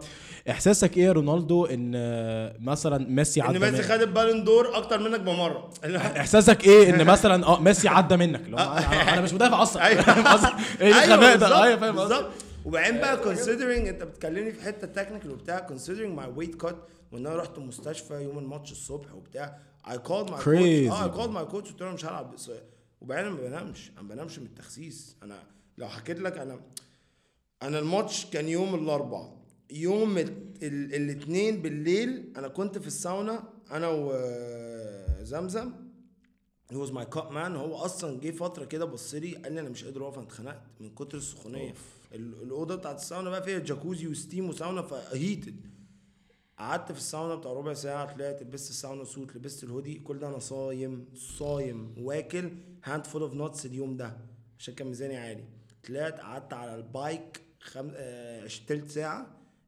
[0.49, 4.77] إحساسك إيه يا رونالدو؟ إن آه، مثلا ميسي إن عدى ميسي من- خد البالون دور
[4.77, 5.69] أكتر منك بمرة.
[5.95, 8.41] إحساسك إيه؟ إن مثلا آه ميسي عدى منك.
[8.45, 9.83] اللي هو أنا أنا مش مدافع أصلا.
[11.03, 11.15] أيوة.
[11.15, 12.31] الغباء ده أيوه فاهم؟ بالظبط
[12.65, 16.75] وبعدين بقى considering أنت بتكلمني في حتة technical وبتاع considering my weight cut
[17.11, 20.89] وإن أنا رحت المستشفى يوم الماتش الصبح وبتاع called my Crazy.
[20.89, 22.35] coach آه I called my coach قلت له مش هلعب.
[23.01, 23.91] وبعدين أنا ما بنامش.
[23.91, 25.15] أنا ما بنامش من التخسيس.
[25.23, 25.43] أنا
[25.77, 26.59] لو حكيت لك أنا
[27.61, 29.29] أنا الماتش كان يوم الاربع
[29.71, 33.87] يوم ال- ال- الاثنين بالليل أنا كنت في الساونا أنا
[35.21, 35.71] وزمزم
[36.73, 39.69] هو was my cut man هو أصلا جه فترة كده بص لي قال لي أنا
[39.69, 41.73] مش قادر أقف أنا اتخنقت من كتر السخونية.
[42.13, 45.55] ال- الأوضة بتاعت الساونا بقى فيها جاكوزي و steam وساونا ف heated
[46.59, 50.39] قعدت في الساونا بتاع ربع ساعة طلعت لبست الساونا suit لبست الهودي كل ده أنا
[50.39, 52.51] صايم صايم واكل
[52.83, 54.17] handful of nuts اليوم ده
[54.59, 55.43] عشان كان ميزاني عالي.
[55.87, 57.91] طلعت قعدت على ال bike خم...
[57.95, 58.47] آه...
[58.67, 59.27] تلت ساعة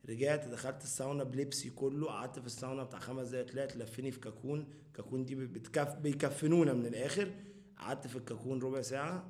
[0.09, 4.67] رجعت دخلت الساونا بلبسي كله قعدت في الساونا بتاع خمس دقايق طلعت لفني في cocoon.
[4.97, 5.95] cocoon دي بتكف...
[5.95, 7.31] بيكفنونا من الآخر.
[7.77, 9.29] قعدت في ال cocoon ربع ساعة.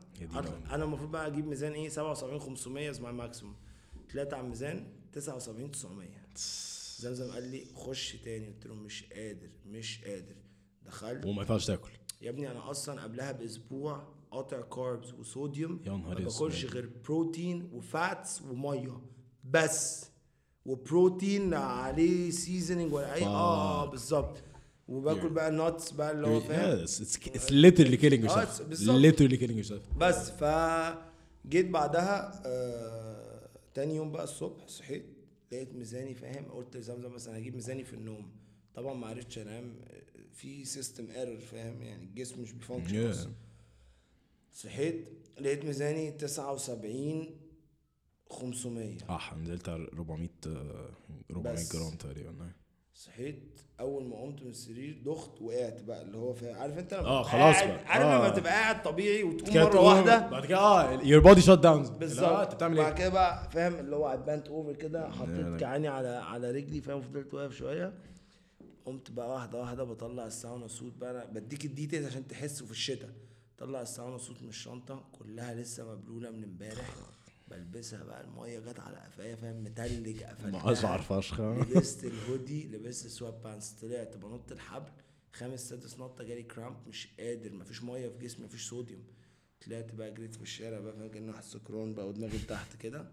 [0.71, 3.55] أنا المفروض بقى أجيب ميزان إيه؟ 77 500 as my maximum
[4.13, 6.09] طلعت على الميزان 79 900
[6.99, 8.47] زمزم قال لي خش تاني.
[8.47, 10.35] قلت له مش قادر مش قادر.
[10.85, 11.25] دخلت.
[11.25, 11.91] وما ينفعش تاكل.
[12.21, 15.79] يا ابني أنا أصلا قبلها بأسبوع قاطع carbs وصوديوم.
[15.85, 16.25] يا نهار ما.
[16.25, 19.01] باكلش غير بروتين و fats ومية.
[19.43, 20.05] بس.
[20.65, 24.43] وبروتين عليه seasoning ولا اي آه آه بالظبط.
[24.87, 28.61] وباكل بقى nuts بقى اللي هو فاهم it's literally killing آه، yourself.
[28.61, 28.97] بالظبط.
[29.15, 29.97] literally killing yourself.
[29.97, 35.05] بس فجيت بعدها آه تاني يوم بقى الصبح صحيت
[35.51, 38.31] لقيت ميزاني فاهم قلت لزمزم مثلا هجيب ميزاني في النوم
[38.75, 39.75] طبعا ما عرفتش أنام
[40.33, 43.15] في system error فاهم يعني الجسم مش بي function Yeah.
[43.15, 43.27] yeah.
[44.53, 45.07] صحيت
[45.41, 47.35] لقيت ميزاني 79
[48.29, 50.89] 500 آه نزلت على 400 آه،
[51.31, 51.73] 400 بس.
[51.75, 52.51] جرام تقريبا
[52.97, 57.01] صحيت أول ما قمت من السرير دخت وقعت بقى اللي هو فاهم عارف أنت لما
[57.03, 57.85] تبقى خلاص بقى.
[57.85, 58.29] عارف لما آه.
[58.29, 62.55] تبقى قاعد طبيعي وتقوم مرة واحدة بعد كده آه your body shut down بالظبط أنت
[62.55, 65.59] بتعمل بعد إيه؟ كده بقى فاهم اللي هو ال bent over كده حطيت.
[65.59, 67.93] كيعاني على على رجلي فاهم فضلت واقف شوية
[68.85, 72.65] قمت بقى واحدة واحدة بطلع ال sauna suit بقى أنا بديك ال details عشان تحسوا
[72.65, 73.09] في الشتاء
[73.57, 76.89] طلع ال sauna suit من الشنطة كلها لسه مبلولة من امبارح
[77.47, 80.71] بلبسها بقى المية جت على قفايا فاهم متلج قفلتها.
[80.71, 84.91] اشعر فشخه لبست الهودي لبست ال sweatpants طلعت بنط الحبل
[85.33, 89.03] خامس سادس نطة جالي cramp مش قادر مفيش مية في جسمي مفيش صوديوم.
[89.65, 93.11] طلعت بقى جريت في الشارع بقى فاهم كأني واحد سكران بقى ودماغي تحت كده.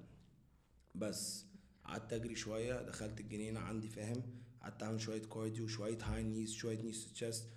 [0.94, 1.46] بس
[1.84, 4.22] قعدت أجري شوية دخلت الجنينة عندي فاهم
[4.62, 7.48] قعدت أعمل شوية cardio شوية high knees شوية knees chest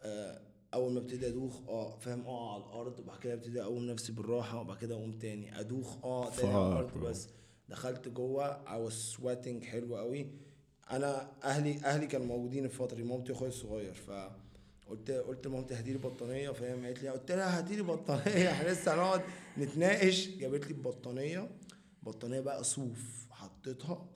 [0.00, 0.42] آه
[0.74, 4.60] أول ما ابتدي أدوخ آه فاهم اقع على الأرض وبعد كده ابتدي أقوم نفسي بالراحة
[4.60, 5.60] وبعد كده أقوم تاني.
[5.60, 6.96] أدوخ آه تاني على الأرض bro.
[6.98, 7.28] بس.
[7.68, 10.30] دخلت جوه I was sweating حلو قوي.
[10.90, 14.10] أنا أهلي أهلي كانوا موجودين الفترة دي مامتي وأخويا الصغير ف
[14.90, 18.68] قلت قلت لمامتي هاتي لي بطانية فاهم قالت لي قلت لها هاتي لي بطانية إحنا
[18.68, 19.20] لسه هنقعد
[19.58, 20.28] نتناقش.
[20.28, 21.50] جابت لي بطانية
[22.02, 24.08] بطانية بقى صوف حطيتها.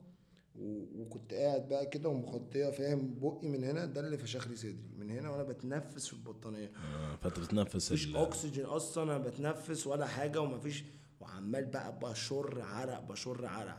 [0.95, 4.89] وكنت قاعد بقى كده ومغطيه فاهم بقي من هنا ده اللي فشخ لي صدري.
[4.97, 6.71] من هنا وأنا بتنفس في البطانية.
[6.75, 10.83] آه، فانت بتتنفس مفيش أكسجين أصلا أنا بتنفس ولا حاجة ومفيش.
[11.19, 13.77] وعمال بقى بشر عرق بشر عرق.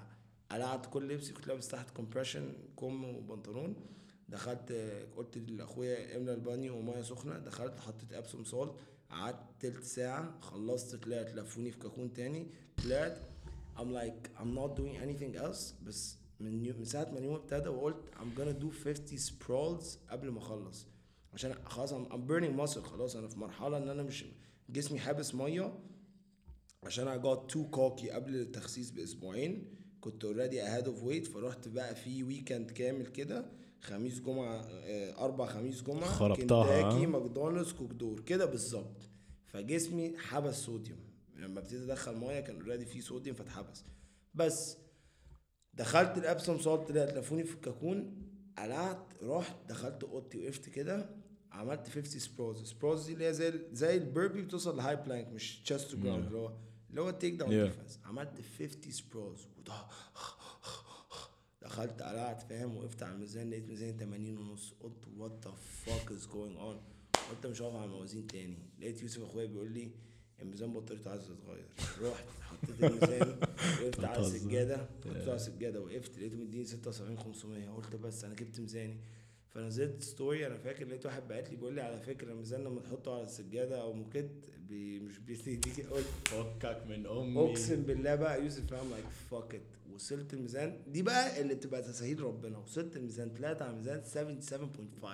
[0.51, 3.75] قلعت كل لبسي كنت لابس تحت compression كم وبنطلون.
[4.29, 4.73] دخلت
[5.17, 7.39] قلت لأخويا املى البانيو ومية سخنة.
[7.39, 8.73] دخلت حطيت Epsom salt
[9.11, 10.41] قعدت تلت ساعة.
[10.41, 12.47] خلصت طلعت لفوني في cocoon تاني.
[12.85, 13.19] طلعت
[13.77, 15.75] I'm like I'm not doing anything else.
[15.83, 20.39] بس من من ساعة ما اليوم ابتدى وقلت I'm gonna do 50 sprawls قبل ما
[20.39, 20.87] أخلص.
[21.35, 24.25] عشان خلاص I'm, I'm burning muscle خلاص أنا في مرحلة إن أنا مش
[24.71, 25.79] جسمي حابس مية.
[26.85, 29.75] عشان I got too cocky قبل التخسيس بأسبوعين.
[30.01, 33.51] كنت already ahead of weight فرحت بقى في weekend كامل كده.
[33.81, 36.05] خميس جمعة آه، أربع خميس جمعة.
[36.05, 36.43] خربتها،
[36.83, 39.09] كنتاكي؟ ماكدونالدز كوك دور كده بالظبط.
[39.47, 40.99] فجسمي حبس صوديوم.
[41.37, 43.85] لما ابتديت أدخل مية كان already فيه صوديوم فاتحبس.
[44.35, 44.77] بس
[45.75, 48.23] دخلت ال Epsom salt طلعت لفوني في ال cocoon
[48.59, 51.11] قلعت رحت دخلت أوضتي وقفت كده
[51.53, 55.29] عملت 50 sprawls sprawls دي اللي هي زي زي ال burpee بتوصل ل high plank
[55.29, 56.53] مش chest to ground اللي هو
[56.91, 57.51] اللي هو ال takedown.
[57.51, 59.75] defense عملت 50 sprawls وده
[61.63, 64.73] دخلت قلعت فاهم؟ وقفت على الميزان لقيت ميزاني 80 ونص.
[64.81, 65.53] قلت what the
[65.85, 66.81] fuck is going on
[67.31, 68.59] قلت مش هقف على الموازين تاني.
[68.81, 69.91] لقيت يوسف أخويا بيقول لي
[70.43, 71.67] الميزان بطاريته عايزة تتغير.
[72.03, 72.25] رحت
[72.63, 73.37] حطيت الميزان
[73.83, 74.21] وقفت على.
[74.27, 78.97] السجاده حطيته على السجاده وقفت لقيته مديني 76 500 قلت بس أنا جبت ميزاني.
[79.49, 83.15] فنزلت ستوري أنا فاكر لقيت واحد بعت لي بيقول لي على فكرة الميزان لما تحطه
[83.15, 84.31] على السجادة أو موكيت
[84.69, 85.87] بي مش بيديك.
[85.93, 87.51] قلت فكك من أمي.
[87.51, 89.61] أقسم بالله بقى يوسف ام لايك فاك ات
[89.95, 90.77] وصلت الميزان.
[90.89, 92.59] دي بقى اللي بتبقى تسهيل ربنا.
[92.59, 95.07] وصلت الميزان طلعت على ميزان 77.5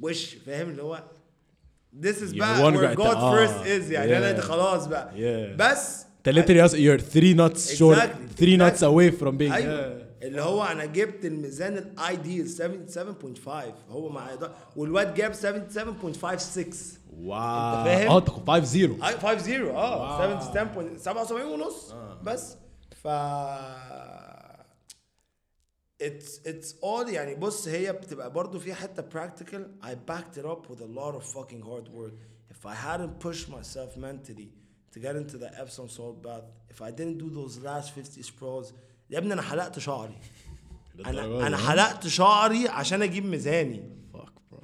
[0.00, 1.04] وش فاهم؟ اللي هو
[2.02, 3.46] This is بقى where God the- آه.
[3.46, 4.18] first is يعني.
[4.18, 4.36] أنا Yeah.
[4.36, 5.12] ده خلاص بقى.
[5.12, 5.56] Yeah.
[5.60, 9.52] بس ثلاثة رياس يور 3 نوتس شورت 3 نوتس اواي فروم بينج
[10.22, 12.48] اللي هو أنا جبت الميزان ال ideal
[13.44, 13.50] 77.5
[13.90, 14.38] هو معايا
[14.76, 15.38] والواد جاب 77.56
[17.16, 20.96] wow أنت فاهم؟ آه 5 0 5 0 آه.
[20.98, 21.92] 77 ونص.
[22.22, 22.56] بس.
[23.02, 23.06] ف
[26.02, 30.70] it's it's all يعني بص هي بتبقى برضه في حتة practical I backed it up
[30.70, 32.12] with a lot of fucking hard work
[32.52, 34.48] if i hadn't pushed myself mentally
[34.92, 36.44] to get into the Epsom salt bath.
[36.70, 38.72] If I didn't do those last 50 sprawls
[39.10, 40.14] يا ابني أنا حلقت شعري.
[41.06, 43.82] أنا أنا حلقت شعري عشان أجيب ميزاني.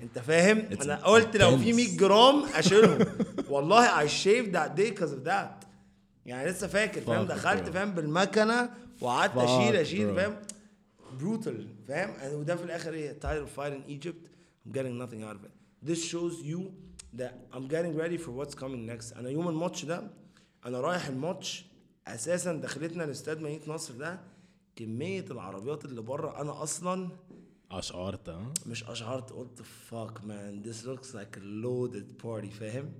[0.03, 3.07] أنت فاهم؟ أنا قلت لو في 100 جرام أشيلهم.
[3.51, 5.67] والله I shaved that day because of that.
[6.27, 10.37] يعني لسه فاكر فاهم؟ دخلت فاهم؟ بالمكنة وقعدت أشيل أشيل فاهم؟
[11.21, 14.29] Brutal فاهم؟ وده في الآخر إيه؟ Tired of fighting Egypt.
[14.67, 15.53] I'm getting nothing out of it.
[15.83, 16.73] This shows you
[17.19, 19.17] that I'm getting ready for what's coming next.
[19.17, 20.11] أنا يوم الماتش ده
[20.67, 21.65] أنا رايح الماتش
[22.07, 24.21] أساسا دخلتنا الاستاد مدينة نصر ده
[24.77, 26.41] كمية العربيات اللي بره.
[26.41, 27.09] أنا أصلا
[27.71, 29.33] أشعرت ها؟ مش أشعرت.
[29.33, 30.67] قلت fuck man?
[30.69, 32.93] This looks like a loaded party فاهم؟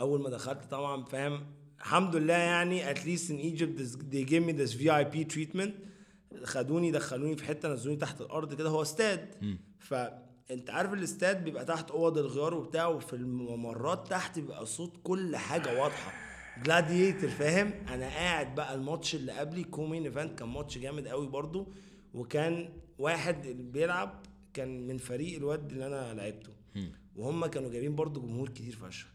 [0.00, 1.46] أول ما دخلت طبعا فاهم؟
[1.78, 5.70] الحمد لله يعني at least in Egypt this- they gave me this VIP treatment.
[6.44, 8.68] خدوني دخلوني في حتة نزلوني تحت الأرض كده.
[8.68, 9.34] هو استاد.
[10.50, 15.82] فانت عارف الاستاد بيبقى تحت أوض الغيار وبتاع وفي الممرات تحت بيبقى صوت كل حاجة
[15.82, 16.12] واضحة.
[16.62, 21.66] gladiator فاهم؟ أنا قاعد بقى الماتش اللي قبلي co-main event كان ماتش جامد قوي برضو.
[22.14, 22.68] وكان
[22.98, 24.22] واحد بيلعب
[24.54, 26.52] كان من فريق الواد اللي أنا لعبته.
[27.16, 29.06] وهم كانوا جايبين برضو جمهور كتير فشخ.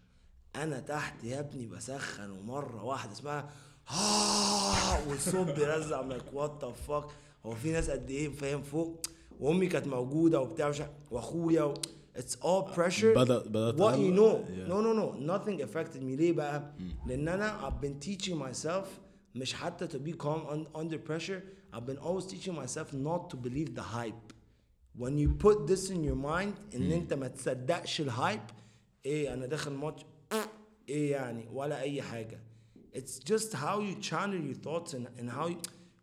[0.56, 3.49] أنا تحت يا ابني بسخن ومرة واحدة اسمها
[3.88, 7.06] ها والصوت بيرزع من what the fuck
[7.45, 9.02] هو في ناس قد إيه فاهم فوق
[9.40, 10.72] وامي كانت موجوده وبتاع
[11.12, 11.74] واخويا و...
[12.18, 14.70] it's all pressure بدأ- بدأت what you تقلق؟ know Yeah.
[14.70, 16.72] no no no nothing affected me ليه بقى
[17.07, 18.86] لأن أنا I've been teaching myself
[19.36, 21.41] مش حتى to be calm un- under pressure
[21.74, 24.34] I've been always teaching myself not to believe the hype
[24.98, 28.41] when you put this in your mind ان انت ما تصدقش الهايب
[29.06, 30.02] إيه أنا داخل ماتش
[30.90, 32.40] إيه يعني ولا اي حاجة
[32.95, 35.57] it's just how you channel your thoughts and, and how you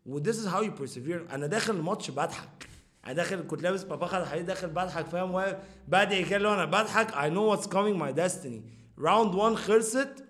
[0.05, 2.69] و this is how you persevere أنا داخل الماتش بضحك
[3.05, 5.57] أنا داخل كنت لابس باباخا الحديد داخل بضحك فاهم؟ واقف
[5.87, 8.61] بادئ كده اللي أنا بضحك I know what's coming my destiny.
[9.03, 10.25] Round 1 خلصت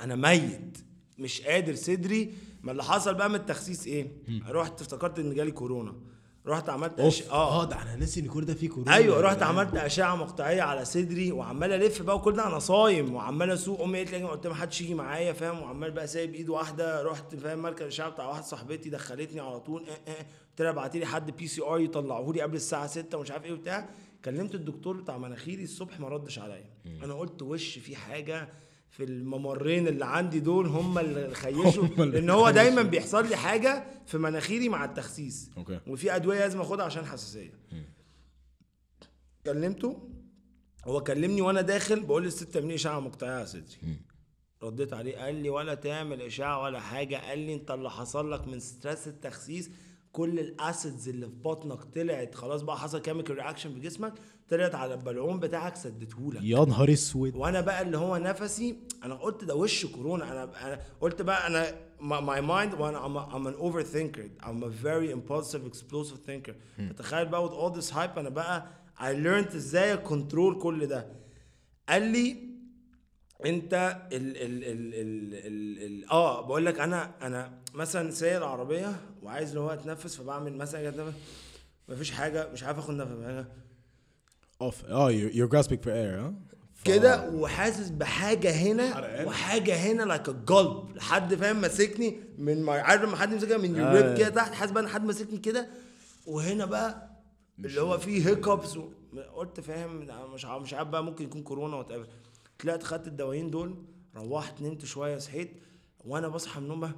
[0.00, 0.78] أنا ميت.
[1.18, 2.34] مش قادر صدري.
[2.62, 4.12] ما اللي حصل بقى من التخسيس إيه؟
[4.48, 5.94] رحت افتكرت إن جالي كورونا.
[6.46, 7.22] رحت عملت أش...
[7.22, 7.64] آه.
[7.64, 8.94] ده أنا ناسي إن كل ده فيه كورونا.
[8.94, 13.50] أيوه رحت عملت أشعة مقطعية على صدري وعمال ألف بقى وكل ده أنا صايم وعمال
[13.50, 13.80] أسوق.
[13.80, 17.02] أمي قالت لي قلت ما حدش يجي معايا فاهم؟ وعمال بقى سايب إيد واحدة.
[17.02, 19.82] رحت فاهم؟ مركز الاشعه بتاع واحدة صاحبتي دخلتني على طول.
[19.88, 20.16] آه آه
[20.50, 23.88] قلت لها ابعتي لي حد PCR يطلعه لي قبل الساعة 6 ومش عارف إيه وبتاع.
[24.24, 26.64] كلمت الدكتور بتاع مناخيري الصبح ما ردش عليا.
[27.04, 28.48] أنا قلت وش في حاجة.
[28.92, 32.82] في الممرين اللي عندي دول هم اللي خيشوا لأن هو دايما.
[32.82, 35.50] بيحصل لي حاجة في مناخيري مع التخسيس.
[35.56, 35.80] okay.
[35.86, 37.52] وفي أدوية لازم آخدها عشان حساسية.
[39.46, 40.08] كلمته
[40.86, 43.96] هو كلمني وأنا داخل بقول للست اعملي إشعة مقطعيه على صدري.
[44.62, 47.16] رديت عليه قال لي ولا تعمل إشعة ولا حاجة.
[47.16, 49.70] قال لي أنت اللي حصل لك من stress التخسيس
[50.12, 54.14] كل ال acids اللي في بطنك طلعت خلاص بقى حصل chemical reaction في جسمك
[54.48, 56.40] طلعت على البلعوم بتاعك سدتهولك.
[56.42, 57.36] يا نهار اسود.
[57.36, 60.32] وأنا بقى اللي هو نفسي أنا قلت ده وش كورونا.
[60.32, 61.70] أنا أنا قلت بقى أنا
[62.00, 64.46] my mind وأنا a, I'm an overthinker.
[64.46, 66.52] I'm a very impulsive explosive thinker.
[66.90, 68.66] فتخيل بقى with all this hype أنا بقى
[68.98, 71.06] I learned إزاي control كل ده.
[71.88, 72.36] قال لي
[73.46, 78.96] أنت ال ال ال ال ال ال آه بقول لك أنا أنا مثلا سايق العربية
[79.22, 81.16] وعايز اللي هو أتنفس فبعمل مثلا أجي أتنفس،
[81.88, 83.12] مفيش حاجة مش عارف آخد نفس
[84.62, 86.34] اوف آه you're grasping for air ها
[86.84, 89.24] كده وحاسس بحاجة هنا.
[89.26, 93.92] وحاجة هنا like الجلد لحد فاهم ماسكني من ما عارف لما حد يمسكها من آه.
[93.92, 95.68] ال ribs كده تحت؟ حاسس بقى إن حد ماسكني كده.
[96.26, 97.10] وهنا بقى
[97.58, 98.88] اللي هو فيه hiccups و...
[99.34, 99.96] قلت فاهم
[100.34, 102.06] مش عارف مش عارف بقى ممكن يكون كورونا what
[102.58, 103.84] طلعت خدت الدوايين دول
[104.16, 105.60] روحت نمت شوية صحيت.
[106.04, 106.92] وأنا بصحى من النوم بقى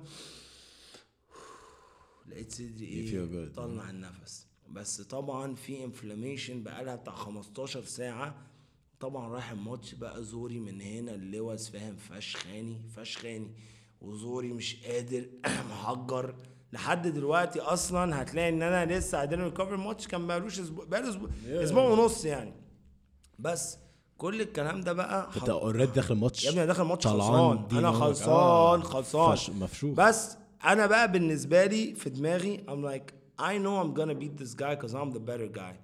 [2.26, 3.52] لقيت صدري إيه.
[3.52, 4.46] طلع النفس.
[4.74, 8.34] بس طبعا في inflammation بقالها بتاع 15 ساعة.
[9.00, 13.50] طبعا رايح الماتش بقى زوري من هنا اللوز فاهم؟ فشخاني فشخاني
[14.00, 15.26] وزوري مش قادر
[15.70, 16.34] محجر.
[16.72, 21.08] لحد دلوقتي أصلا هتلاقي إن أنا لسه قاعد ب recover الماتش كان بقالوش أسبوع بقاله
[21.08, 22.52] أسبوع أسبوع ونص يعني.
[23.38, 23.78] بس
[24.18, 27.78] كل الكلام ده بقى أنت اوريدي داخل ماتش يا ابني داخل ماتش طلعان خلصان.
[27.78, 27.92] أنا.
[27.92, 28.30] خلصان
[28.80, 28.82] آه.
[28.82, 29.36] خلصان.
[29.36, 29.94] فش- مفشوخ.
[29.96, 34.53] بس أنا بقى بالنسبة لي في دماغي I'm like I know I'm gonna beat this
[34.53, 35.75] guy cause I'm the better guy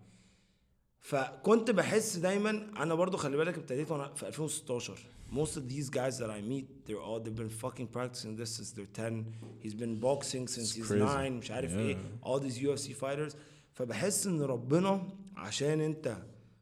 [1.00, 4.98] فكنت بحس دايما انا برضو خلي بالك ابتديت وانا في 2016
[5.34, 8.72] most of these guys that I meet they're all they've been fucking practicing this since
[8.72, 9.26] they're 10
[9.64, 11.00] he's been boxing since he's crazy.
[11.00, 11.76] 9 مش عارف Yeah.
[11.78, 13.36] ايه all these UFC fighters
[13.74, 16.18] فبحس ان ربنا عشان انت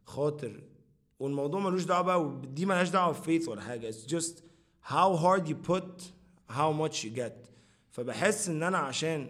[0.05, 0.63] خاطر
[1.19, 4.33] والموضوع ملوش دعوه بقى ودي ملهاش دعوه بفيث ولا حاجه it's just
[4.91, 6.01] how hard you put
[6.49, 7.49] how much you get
[7.91, 9.29] فبحس ان انا عشان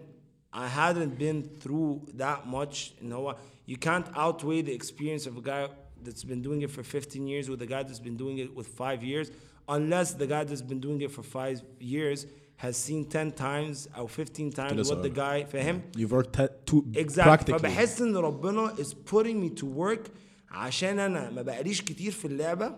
[0.52, 3.36] I hadn't been through that much ان هو
[3.68, 5.68] you can't outweigh the experience of a guy
[6.04, 8.66] that's been doing it for 15 years with a guy that's been doing it with
[8.66, 9.30] 5 years
[9.68, 14.08] unless the guy that's been doing it for 5 years has seen 10 times or
[14.08, 18.16] 15 times لسه what the guy فاهم you've worked te- to exactly practically فبحس ان
[18.16, 20.10] ربنا is putting me to work
[20.50, 22.76] عشان انا ما بقاليش كتير في اللعبه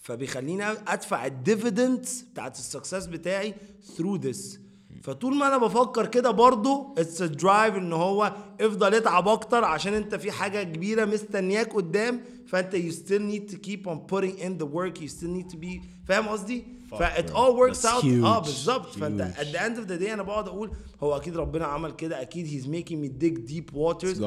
[0.00, 3.54] فبيخليني ادفع الديفيدنت بتاعت السكسس بتاعي
[3.96, 4.58] through this
[5.03, 10.15] فطول ما أنا بفكر كده برضو it's drive ان هو افضل اتعب أكتر عشان انت
[10.15, 14.65] في حاجة كبيرة مستنياك قدام فانت you still need to keep on putting in the
[14.65, 18.85] work you still need to be فاهم قصدي؟ فا ات اول وركس اوت آه بالظبط.
[18.95, 20.71] فانت at the end of the day أنا بقعد أقول
[21.03, 24.19] هو أكيد ربنا عمل كده أكيد He's making me dig deep waters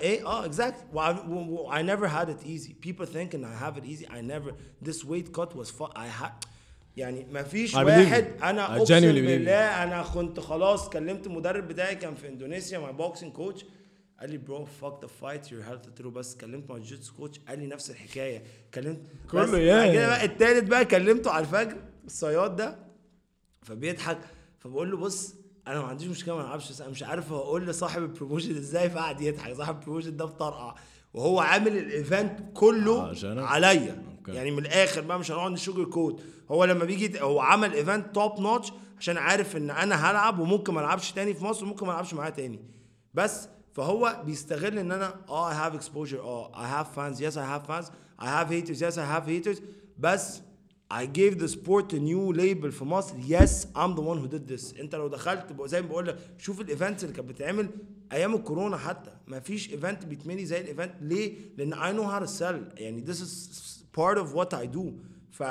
[0.00, 0.86] إيه؟ آه exact
[1.74, 4.54] I never had it easy people think ان I have it easy I never
[4.84, 6.32] this weight cut was I had
[6.98, 7.74] يعني ما فيش
[8.08, 8.26] واحد.
[8.42, 8.84] أنا أقسم.
[9.38, 13.64] بالله أنا كنت خلاص كلمت المدرب بتاعي كان في إندونيسيا مع boxing coach
[14.20, 17.38] قال لي bro fuck the fight your health قلت له بس كلمت مع jitsu coach
[17.48, 18.42] قال لي نفس الحكاية.
[18.74, 19.00] كلمت
[19.30, 21.76] كله يا- بعد كده بقى التالت بقى كلمته على الفجر
[22.06, 22.78] الصياد ده.
[23.62, 24.18] فبيضحك
[24.58, 25.34] فبقول له بص
[25.66, 28.90] أنا ما عنديش مشكلة ما ألعبش بس أنا مش عارف أقول لصاحب ال promotion إزاي.
[28.90, 30.74] فقعد يضحك صاحب ال promotion ده بطرقع
[31.14, 33.02] وهو عامل ال event كله؟
[33.42, 34.02] عليا.
[34.28, 34.36] أوكي.
[34.38, 38.40] يعني من الآخر بقى مش هنقعد ن sugarcoat هو لما بيجي هو عمل event top
[38.40, 42.14] notch عشان عارف إن أنا هلعب وممكن ما ألعبش تاني في مصر وممكن ما ألعبش
[42.14, 42.60] معاه تاني.
[43.14, 46.14] بس فهو بيستغل إن أنا آه I have exposure.
[46.14, 47.20] آه I have fans.
[47.20, 47.90] Yes I have fans.
[48.20, 48.80] I have haters.
[48.80, 49.62] Yes I have haters.
[49.98, 50.40] بس
[50.94, 53.14] I gave the sport a new label في مصر.
[53.28, 54.80] Yes I'm the one who did this.
[54.80, 57.68] أنت لو دخلت زي ما بقول لك شوف الايفنتس اللي كانت بتتعمل
[58.12, 59.10] أيام الكورونا حتى.
[59.26, 62.80] ما فيش ايفنت بيتملي زي الايفنت ليه؟ لأن I know how to sell.
[62.80, 64.93] يعني this is part of what I do
[65.31, 65.43] ف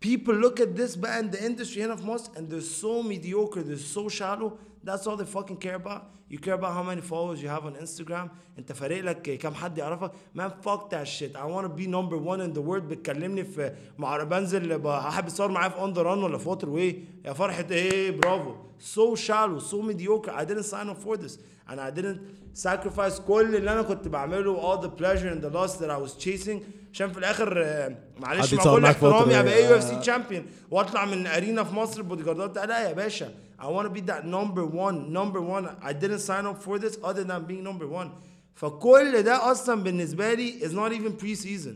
[0.00, 3.62] people look at this بقى in the industry هنا في مصر and they're so mediocre
[3.62, 4.52] they're so shallow
[4.84, 7.74] that's all they fucking care about you care about how many followers you have on
[7.86, 8.28] Instagram
[8.58, 12.16] انت فارق لك كام حد يعرفك man fuck that shit I want to be number
[12.16, 16.00] one in the world بتكلمني في مع بنزل ب- حابب اتصور معايا في on the
[16.04, 20.66] run ولا في واتر واي يا فرحة ايه برافو so shallow so mediocre I didn't
[20.66, 22.18] sign up for this and I didn't
[22.54, 26.14] sacrifice كل اللي انا كنت بعمله all the pleasure and the loss that I was
[26.24, 26.60] chasing
[26.93, 29.39] عشان في الآخر آه، معلش مع كل احترامي.
[29.39, 33.33] ابقى UFC champion واطلع من arena في مصر ال bodyguardات لا يا باشا.
[33.59, 35.65] I want to be that number one number one.
[35.89, 38.09] I didn't sign up for this other than being number one.
[38.55, 41.75] فكل ده أصلا بالنسبة لي is not even pre season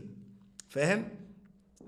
[0.68, 1.08] فاهم؟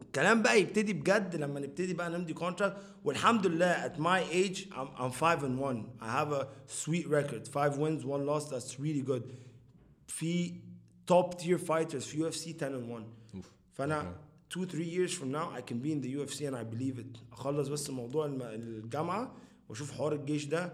[0.02, 5.00] الكلام بقى يبتدي بجد لما نبتدي بقى نمضي كونتراكت والحمد لله at my age I'm,
[5.02, 7.48] I'm 5 and 1 I have a sweet record.
[7.48, 8.48] 5 wins 1 loss.
[8.50, 9.22] That's really good.
[10.08, 10.52] في
[11.10, 13.04] top tier fighters في UFC 10 and 1
[13.77, 14.15] فانا
[14.57, 17.19] 2 3 years from now I can be in the UFC and I believe it
[17.31, 19.35] اخلص بس موضوع الم- الجامعه
[19.69, 20.73] واشوف حوار الجيش ده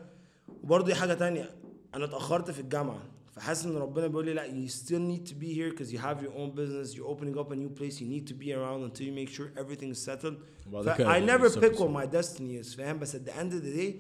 [0.64, 1.56] وبرضه دي حاجه تانية
[1.95, 5.53] انا اتاخرت في الجامعه فحاسس ان ربنا بيقول لي لا you still need to be
[5.53, 8.27] here because you have your own business you're opening up a new place you need
[8.31, 10.36] to be around until you make sure everything is settled
[10.72, 13.31] وبعد ف- كده I never يصير- pick what my destiny is فاهم بس at the
[13.31, 13.94] end of the day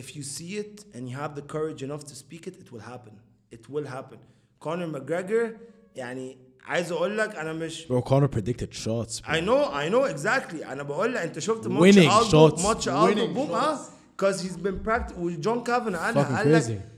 [0.00, 2.82] if you see it and you have the courage enough to speak it it will
[2.92, 3.14] happen
[3.56, 4.18] it will happen
[4.64, 5.50] Conor McGregor
[5.96, 6.36] يعني
[6.68, 9.20] عايز اقول لك انا مش Bro, Connor predicted shots.
[9.20, 9.28] bro.
[9.28, 12.62] I know I know exactly انا بقول لك انت شفت ماتش Winning الدو shots.
[12.62, 13.78] ماتش الدو Winning بوم اه
[14.16, 16.94] because he's been practicing وجون كافن قالها Fucking قال لك crazy.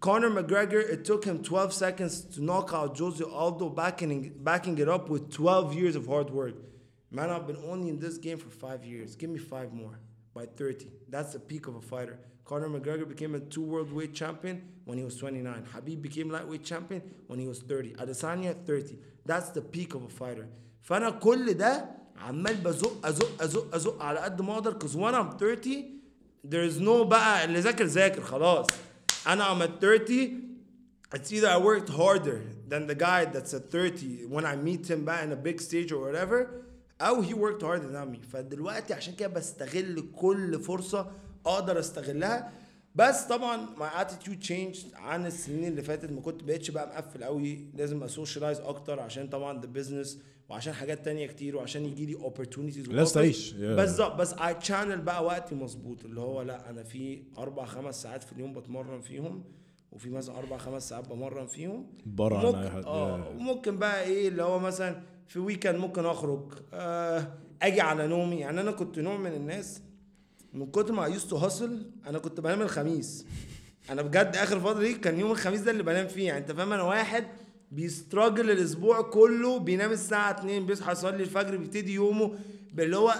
[0.00, 4.88] Conor McGregor it took him 12 seconds to knock out Jose Aldo backing backing it
[4.88, 6.54] up with 12 years of hard work
[7.10, 9.98] man I've been only in this game for 5 years give me 5 more
[10.34, 14.14] by 30 that's the peak of a fighter Conor McGregor became a two world weight
[14.14, 18.98] champion when he was 29 Habib became lightweight champion when he was 30 Adesanya 30
[19.26, 20.46] that's the peak of a fighter
[20.82, 21.84] فانا كل ده
[22.16, 25.84] عمال بزق ازق ازق ازق على قد ما اقدر because when I'm 30
[26.44, 28.66] there's no بقى اللي ذاكر ذاكر خلاص
[29.26, 30.48] انا I'm at 30
[31.14, 35.04] it's either I worked harder than the guy that's at 30 when I meet him
[35.04, 36.46] بقى in a big stage or whatever
[37.00, 41.10] او he worked harder than me فدلوقتي عشان كده بستغل كل فرصة
[41.45, 42.51] أقدر استغلها
[42.95, 47.67] بس طبعا my attitude changed عن السنين اللي فاتت ما كنت بقتش بقى مقفل قوي
[47.73, 50.09] لازم اسوشيالايز أكتر عشان طبعا the business
[50.49, 53.13] وعشان حاجات تانية كتير وعشان يجي لي opportunities لازم وoffers.
[53.13, 53.53] تعيش.
[53.53, 58.23] بالظبط بس I channel بقى وقتي مظبوط اللي هو لا أنا في أربع خمس ساعات
[58.23, 59.43] في اليوم بتمرن فيهم
[59.91, 61.87] وفي مثلا أربع خمس ساعات بمرن فيهم
[62.45, 62.85] ممكن أي حد.
[62.85, 63.29] آه.
[63.29, 67.27] وممكن بقى إيه اللي هو مثلا في weekend ممكن أخرج آه
[67.61, 69.81] أجي على نومي يعني أنا كنت نوع من الناس
[70.53, 73.25] من كتر ما used to hustle أنا كنت بنام الخميس.
[73.89, 76.27] أنا بجد آخر فترة دي كان يوم الخميس ده اللي بنام فيه.
[76.27, 77.27] يعني أنت فاهم أنا واحد
[77.71, 82.35] بيستراجل الأسبوع كله بينام الساعة 2 بيصحى يصلي الفجر بيبتدي يومه
[82.79, 83.13] اللي هو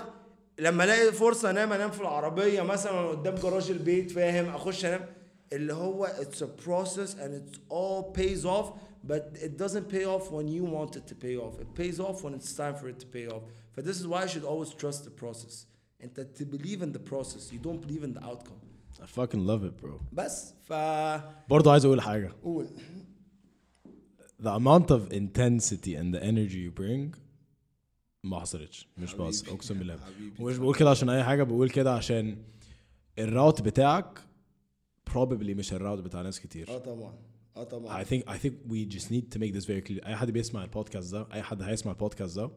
[0.59, 5.05] لما ألاقي فرصة أنام أنام في العربية مثلا قدام جراج البيت فاهم؟ أخش أنام.
[5.53, 8.67] اللي هو it's a process and it all pays off
[9.07, 11.59] but it doesn't pay off when you want it to pay off.
[11.59, 13.43] It pays off when it's time for it to pay off.
[13.75, 15.65] But this is why I should always trust the process.
[16.02, 18.68] انت to believe in the process you don't believe in the outcome
[19.00, 20.02] I fucking love it, bro.
[20.12, 20.72] بس ف
[21.50, 22.32] برضه عايز اقول حاجة.
[22.42, 22.66] قول
[24.42, 27.18] The amount of intensity and the energy you bring
[28.24, 29.56] ما حصلتش مش بس حبيبي.
[29.56, 30.42] اقسم بالله حبيبي.
[30.44, 32.36] ومش بقول كده عشان اي حاجة بقول كده عشان
[33.18, 34.18] الراوت بتاعك
[35.10, 37.14] probably مش الراوت بتاع ناس كتير اه طبعا
[37.56, 40.16] اه طبعا I think I think we just need to make this very clear اي
[40.16, 42.50] حد بيسمع البودكاست ده اي حد هيسمع البودكاست ده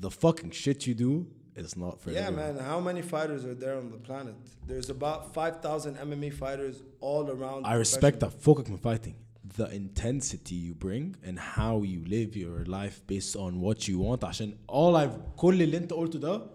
[0.00, 1.24] the fucking shit you do
[1.58, 2.54] is not for Yeah, everyone.
[2.56, 2.64] man.
[2.72, 4.34] How many fighters are there on the planet?
[4.66, 7.66] There's about 5,000 MMA fighters all around.
[7.66, 9.14] I respect that فوقك من fighting
[9.56, 14.24] the intensity you bring and how you live your life based on what you want
[14.24, 16.46] عشان all I've كل اللي انت قلته ده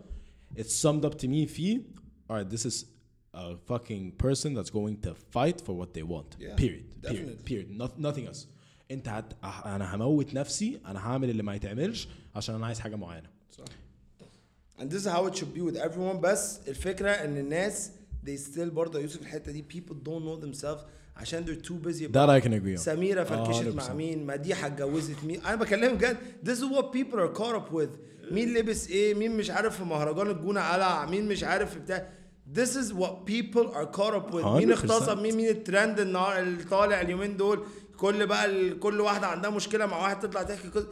[0.57, 1.81] it's summed up to me في
[2.31, 2.85] alright this is
[3.35, 7.43] a fucking person that's going to fight for what they want Yeah, period period definitely.
[7.49, 8.47] period Not, nothing else
[8.91, 9.34] انت هت...
[9.65, 13.64] انا هموت نفسي انا هعمل اللي ما يتعملش عشان انا عايز حاجه معينه صح.
[14.78, 17.90] And this is how it should be with everyone بس الفكرة إن الناس
[18.26, 20.80] they still برضه يوسف الحتة دي people don't know themselves
[21.16, 22.76] عشان they're too busy that I can agree on.
[22.76, 23.74] سميرة فركشت 100%.
[23.74, 25.40] مع مين مديحة اتجوزت مين.
[25.46, 27.88] أنا بكلمك بجد this is what people are caught up with.
[28.32, 32.09] مين لبس إيه مين مش عارف في مهرجان الجونة قلع مين مش عارف في بتاع.
[32.55, 34.44] This is what people are caught up with.
[34.44, 34.78] مين 100%.
[34.78, 37.64] اغتصب مين مين الترند النهار اللي طالع اليومين دول.
[37.96, 40.86] كل بقى ال- كل واحدة عندها مشكلة مع واحد تطلع تحكي كده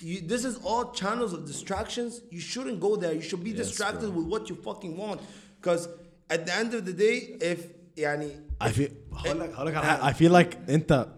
[0.00, 2.20] You, this is all channels of distractions.
[2.30, 3.12] You shouldn't go there.
[3.14, 4.18] You should be Yes, distracted bro.
[4.18, 5.20] with what you fucking want.
[5.60, 5.88] Because
[6.28, 7.60] at the end of the day, if
[7.96, 8.30] يعني
[8.60, 11.08] I feel هقول لك هقول لك على حاجه I feel like انت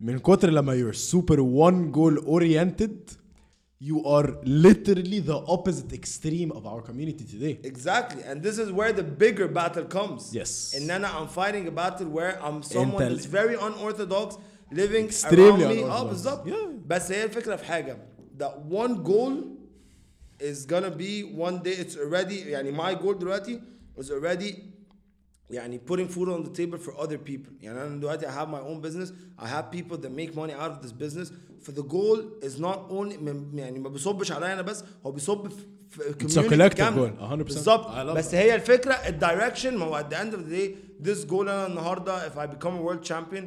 [0.00, 3.16] من كتر لما you're super one goal oriented
[3.80, 7.58] you are literally the opposite extreme of our community today.
[7.64, 10.20] Exactly, and this is where the bigger battle comes.
[10.32, 10.50] Yes.
[10.76, 14.36] And then I'm fighting a battle where I'm someone ال- that's very unorthodox,
[14.71, 15.83] living Extremely around me.
[15.83, 16.47] آه بالظبط.
[16.47, 16.53] Yeah.
[16.87, 17.97] بس هي الفكرة في حاجة
[18.39, 19.33] that one goal
[20.39, 23.61] is gonna be one day it's already يعني my goal دلوقتي
[23.99, 24.53] is already
[25.49, 28.61] يعني putting food on the table for other people يعني أنا دلوقتي I have my
[28.61, 31.31] own business I have people that make money out of this business
[31.65, 35.47] for the goal is not only من- يعني ما بيصبش عليا أنا بس هو بيصب
[35.89, 37.33] في community 100%.
[37.43, 37.87] بالظبط
[38.17, 38.33] بس that.
[38.33, 40.75] هي الفكرة الدايركشن ما هو at the end of the day
[41.07, 43.43] this goal أنا النهارده if I become a world champion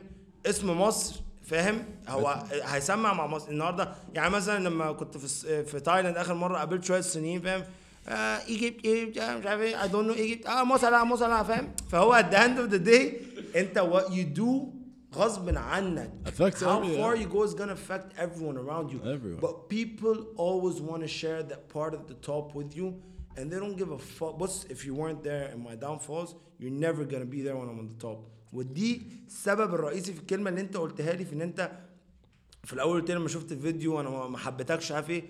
[0.46, 6.16] اسم مصر فاهم هو هيسمع مع مصر النهارده يعني مثلا لما كنت في في تايلاند
[6.16, 7.64] اخر مره قابلت شوية صينيين فاهم
[8.48, 12.32] Egypt Egypt مش عارف إيه I don't know Egypt آه مصر مصر فاهم فهو at
[12.34, 13.14] the end of the day
[13.56, 14.80] انت what you do
[15.14, 19.40] غصب عنك Affects how every- far you go is gonna affect everyone around you Everyone.
[19.40, 22.86] but people always want to share that part of the top with you
[23.36, 26.30] and they don't give a fuck بص if you weren't there in my downfalls
[26.60, 28.18] you're never gonna be there when I'm on the top
[28.52, 31.70] ودي السبب الرئيسي في الكلمة اللي انت قلتها لي في ان انت
[32.64, 35.22] في الأول قلت لما شفت الفيديو أنا ما- حبيتكش عارف إيه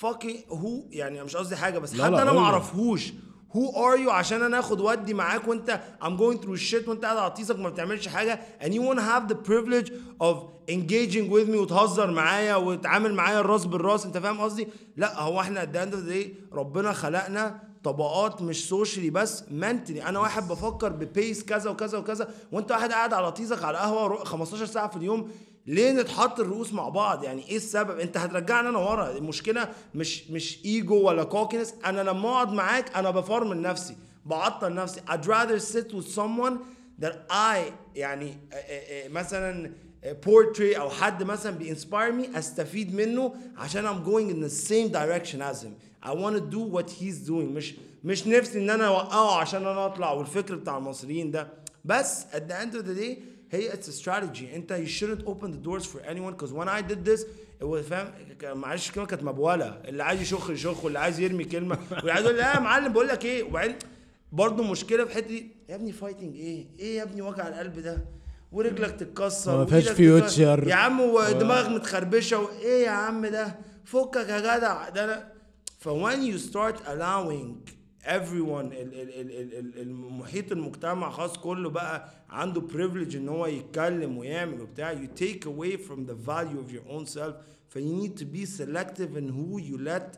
[0.00, 2.40] fucking هو يعني مش قصدي حاجة بس لا، حد لا، أنا ما.
[2.40, 3.12] أعرفهوش
[3.52, 7.16] who are you عشان أنا آخد ودي معاك وأنت I'm going through shit وأنت قاعد
[7.16, 9.90] على طيسك ما بتعملش حاجة and you wanna have the privilege
[10.22, 10.36] of
[10.70, 15.62] engaging with me وتهزر معايا وتعامل معايا الراس بالراس أنت فاهم قصدي؟ لا هو إحنا
[15.64, 20.48] at the end of the day ربنا خلقنا طبقات مش socially بس mentally أنا واحد
[20.48, 24.66] بفكر ب pace كذا وكذا وكذا وأنت واحد قاعد على طيزك على قهوه رو- 15
[24.66, 25.30] ساعة في اليوم
[25.66, 29.10] ليه نتحط الرؤوس مع بعض؟ يعني إيه السبب؟ أنت هترجعني أنا ورا.
[29.10, 33.96] المشكلة مش مش ايجو ولا cockiness أنا لما أقعد معاك أنا بفرمل نفسي
[34.26, 35.00] بعطل نفسي.
[35.00, 36.54] I'd rather sit with someone
[37.04, 37.58] that I
[37.94, 39.72] يعني آه، آه، آه، مثلا
[40.26, 44.92] بورتري أو حد مثلا بي inspire me أستفيد منه عشان I'm going in the same
[44.92, 45.87] direction as him.
[46.02, 47.52] I want to do what he's doing.
[47.52, 51.48] مش مش نفسي إن أنا أوقعه عشان أنا أطلع والفكر بتاع المصريين ده.
[51.84, 53.18] بس at the end of the day
[53.50, 54.54] هي it's a strategy.
[54.54, 57.20] أنت you shouldn't open the doors for anyone because when I did this
[57.60, 58.12] it was فاهم
[58.42, 61.78] معلش الكلمة كانت مبوله اللي عايز يشخ يشخ واللي عايز يرمي كلمة.
[61.90, 63.76] واللي عايز يقول لا يا معلم بقول لك إيه؟ وبعدين
[64.32, 65.50] برضه مشكلة في الحتة دي.
[65.68, 68.04] يا ابني fighting إيه؟ إيه يا ابني وجع القلب ده؟
[68.52, 70.68] ورجلك تتكسر ما فيهاش future.
[70.68, 72.38] يا عم ودماغك متخربشة.
[72.40, 74.88] وإيه يا عم ده؟ فكك يا جدع.
[74.88, 75.37] ده أنا
[75.79, 77.55] ف when you start allowing
[78.05, 83.45] everyone ال ال ال ال ال المحيط المجتمع خاص كله بقى عنده privilege ان هو
[83.45, 87.33] يتكلم ويعمل وبتاع you take away from the value of your own self
[87.69, 90.17] ف you need to be selective in who you let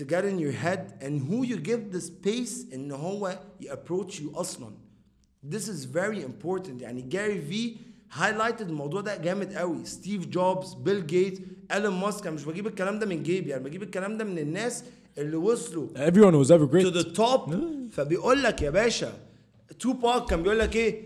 [0.00, 4.12] to get in your head and who you give the space ان هو ي approach
[4.20, 4.70] you اصلا
[5.50, 7.76] this is very important يعني جاري في
[8.12, 11.40] highlighted الموضوع ده جامد قوي ستيف جوبز بيل جيتس
[11.71, 14.83] ايلون ماسك أنا مش بجيب الكلام ده من جيبي يعني بجيب الكلام ده من الناس
[15.17, 16.93] اللي وصلوا Everyone was ever to great.
[16.93, 17.49] the top
[17.91, 19.13] فبيقول لك يا باشا
[19.79, 21.01] توباك كان بيقول لك إيه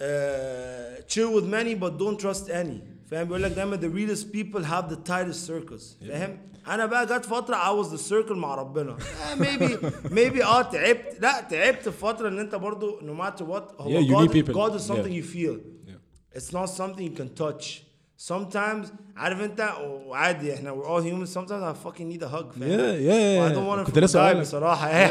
[0.00, 4.62] uh, chill with many but don't trust any فاهم بيقول لك دايما the realest people
[4.62, 8.92] have the tightest circles فاهم أنا بقى جت فتره I was the circle مع ربنا
[8.92, 9.76] آه، maybe
[10.10, 14.28] maybe آه تعبت لا تعبت في فتره ان انت برضو no matter what هو Yeah,
[14.28, 14.52] God.
[14.54, 15.22] God is something Yeah.
[15.22, 15.56] you feel
[15.86, 16.38] Yeah.
[16.38, 17.82] it's not something you can touch
[18.29, 22.69] sometimes عارف انت وعادي احنا we're all humans sometimes I fucking need a hug فاهم
[22.69, 23.55] Yeah, yeah, I yeah.
[23.55, 24.41] don't want كنت to لسه die هقولك.
[24.41, 25.07] بصراحة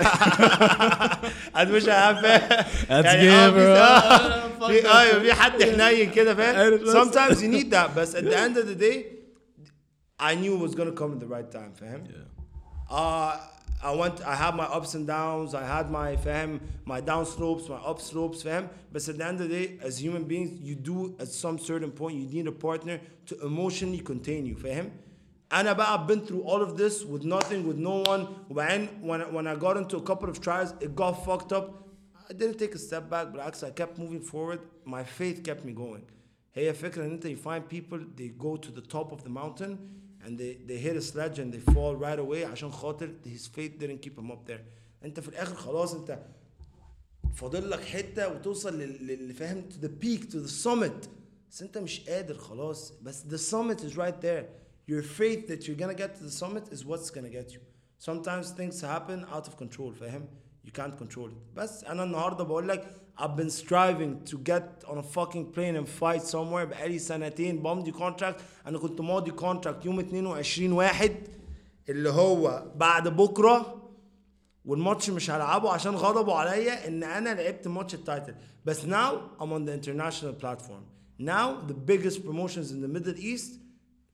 [1.54, 3.54] I wish I have That's يعني gay, اه bro.
[3.56, 6.96] في- اه في ايوه في حد حنين كده فاهم عارف بس.
[6.96, 9.04] sometimes you need that بس at the end of the day
[10.20, 12.04] I knew it was gonna come at the right time فاهم
[12.90, 12.94] uh,
[13.82, 17.68] I went I had my ups and downs I had my فاهم my down slopes
[17.68, 20.74] my up slopes فاهم but at the end of the day as human beings you
[20.74, 24.90] do at some certain point you need a partner to emotionally contain you فاهم
[25.52, 29.20] انا بقى I've been through all of this with nothing with no one وبعدين when,
[29.34, 31.84] when I got into a couple of trials it got fucked up
[32.30, 35.72] I didn't take a step back بالعكس I kept moving forward my faith kept me
[35.72, 36.02] going
[36.54, 39.76] هي فكرة ان انت you find people they go to the top of the mountain
[40.26, 43.78] and they, they hit a sledge and they fall right away عشان خاطر his faith
[43.80, 44.60] didn't keep him up there
[45.04, 46.18] انت في الاخر خلاص انت
[47.34, 51.08] فاضل لك حته وتوصل لل- للي فاهم to the peak to the summit
[51.50, 54.44] بس انت مش قادر خلاص بس the summit is right there
[54.90, 57.60] your faith that you're gonna get to the summit is what's gonna get you
[58.10, 60.26] sometimes things happen out of control فاهم
[60.66, 64.97] you can't control it بس انا النهارده بقول لك I've been striving to get on
[64.97, 66.65] a fucking plane and fight somewhere.
[66.65, 68.41] بقالي سنتين بمضي contract.
[68.67, 71.15] أنا كنت ماضي contract يوم 22 واحد
[71.89, 73.75] اللي هو بعد بكرة.
[74.65, 78.35] والماتش مش هلعبه عشان غضبوا عليا إن أنا لعبت ماتش التايتل.
[78.65, 80.83] بس now I'm on the international platform.
[81.19, 83.51] Now the biggest promotions in the Middle East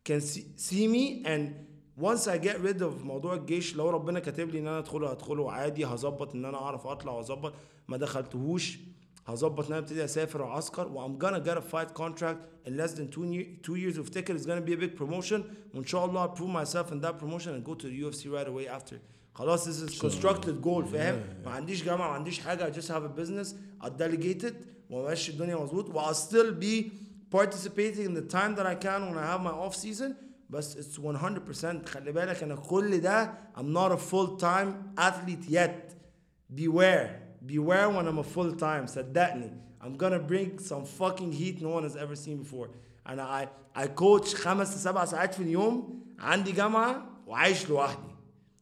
[0.04, 1.54] can see, see me and
[1.98, 5.52] once I get rid of موضوع الجيش لو ربنا كاتب لي إن أنا أدخله هدخله
[5.52, 5.86] عادي.
[5.86, 7.54] هظبط إن أنا أعرف أطلع وأظبط.
[7.88, 8.80] ما دخلتهوش.
[9.27, 12.93] هظبط ان انا ابتدي اسافر واعسكر و I'm gonna get a fight contract in less
[12.93, 15.41] than two, year, two years وافتكر it's gonna be a big promotion
[15.75, 18.49] وان شاء الله I'll prove myself in that promotion and go to the UFC right
[18.49, 18.95] away after
[19.35, 23.05] خلاص this is constructed goal فاهم ما عنديش جامعه ما عنديش حاجه I just have
[23.05, 24.55] a business I delegate it
[24.91, 26.91] وامشي الدنيا مظبوط و I'll still be
[27.37, 30.15] participating in the time that I can when I have my off season
[30.51, 35.95] بس it's 100% خلي بالك انا كل ده I'm not a full time athlete yet
[36.57, 39.53] beware beware when I'm a full time صدقني
[39.83, 42.69] I'm gonna bring some fucking heat no one has ever seen before
[43.09, 48.11] انا I, I coach خمس لسبع ساعات في اليوم عندي جامعه وعايش لوحدي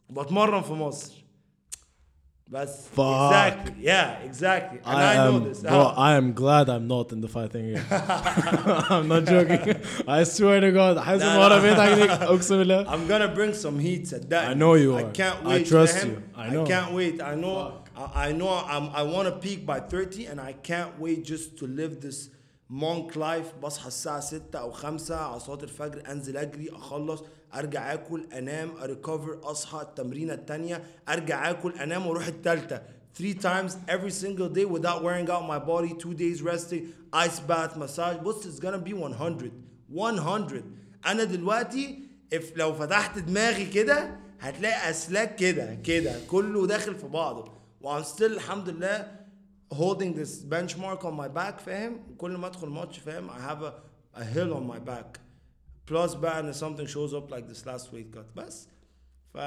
[0.09, 1.13] وبتمرن في مصر
[2.47, 3.31] بس Fuck.
[3.31, 6.07] exactly yeah exactly and I, I know am, this bro, Ah.
[6.09, 7.85] I am glad I'm not in the fight thing here.
[8.93, 9.75] I'm not joking.
[10.07, 10.97] I swear to God.
[10.97, 11.61] حاسس لا، ان ورا لا.
[11.61, 12.83] بيتك دي اقسم بالله.
[12.85, 15.11] I'm gonna bring some heat صدقني I know you I are.
[15.13, 16.39] can't I wait trust فاهم؟ you.
[16.39, 16.65] I know.
[16.65, 20.26] I can't wait I know I, I know I'm, I want to peak by 30
[20.26, 22.30] and I can't wait just to live this
[22.68, 23.52] monk life.
[23.62, 27.22] بصحى الساعة 6 أو 5 على صلاة الفجر أنزل أجري أخلص
[27.54, 32.80] أرجع آكل أنام أريكفر أصحى التمرينة التانية أرجع آكل أنام وأروح التالتة.
[33.14, 35.94] Three times every single day without wearing out my body.
[35.94, 38.16] Two days resting ice bath massage.
[38.16, 39.50] بص it's gonna be 100
[39.88, 40.62] 100
[41.06, 41.98] أنا دلوقتي
[42.34, 46.14] if لو فتحت دماغي كده هتلاقي أسلاك كده كده.
[46.30, 47.53] كله داخل في بعضه.
[47.83, 49.11] و I'm still الحمد لله
[49.73, 53.73] holding this benchmark on my back فاهم كل ما ادخل ماتش فاهم I have a,
[54.19, 55.19] a hill on my back
[55.91, 58.67] plus بقى ان something shows up like this last weight cut بس
[59.33, 59.37] ف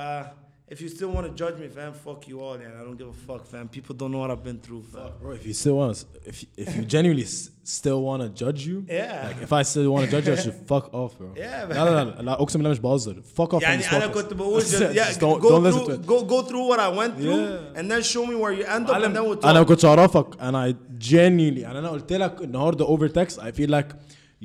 [0.75, 3.09] if you still want to judge me fam fuck you all يعني I don't give
[3.09, 5.11] a fuck fam people don't know what I've been through fam.
[5.23, 8.61] Bro, if you still want to, if if you genuinely s- still want to judge
[8.69, 9.29] you, Yeah.
[9.29, 11.29] like if I still want to judge you, I should fuck off, bro.
[11.37, 13.23] Yeah, لا لا لا لا اقسم بالله مش بهزر.
[13.37, 13.59] Fuck off.
[13.59, 14.11] from يعني this انا podcast.
[14.15, 16.07] كنت بقول just, yeah, Just don't go don't listen to through it.
[16.07, 17.79] go go through what I went through Yeah.
[17.81, 19.85] and then show me where you end up and then we'll انا ما talk كنتش
[19.85, 23.89] اعرفك انا genuinely يعني انا قلت لك النهارده over text I feel like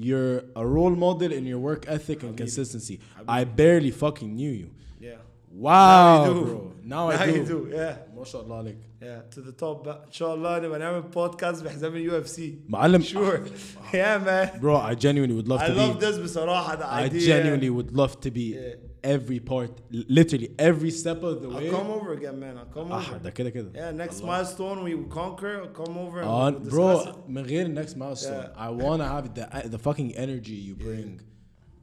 [0.08, 3.00] you're a role model in your work ethic and consistency.
[3.28, 4.68] I barely fucking knew you.
[5.52, 6.46] yeah Wow, Now you do.
[6.46, 6.72] bro.
[6.84, 7.32] Now I now do.
[7.38, 8.78] you do yeah ما شاء الله عليك.
[9.02, 12.60] yeah to the top بقى ان شاء الله نبقى نعمل بودكاست بحساب اليو اف سي
[12.70, 13.40] معلم sure
[13.94, 17.04] yeah man bro I genuinely would love I to love be this بصراحة the I
[17.10, 18.76] idea genuinely would love to be Yeah.
[19.16, 19.72] every part
[20.20, 23.18] literally every step of the I'll way come over again man I'll come ah over
[23.24, 26.60] ده كده كده yeah next milestone we will conquer I'll come over and Uh, we'll
[26.64, 27.14] discuss it.
[27.14, 28.68] bro من غير next milestone Yeah.
[28.68, 31.22] I wanna have the the fucking energy you bring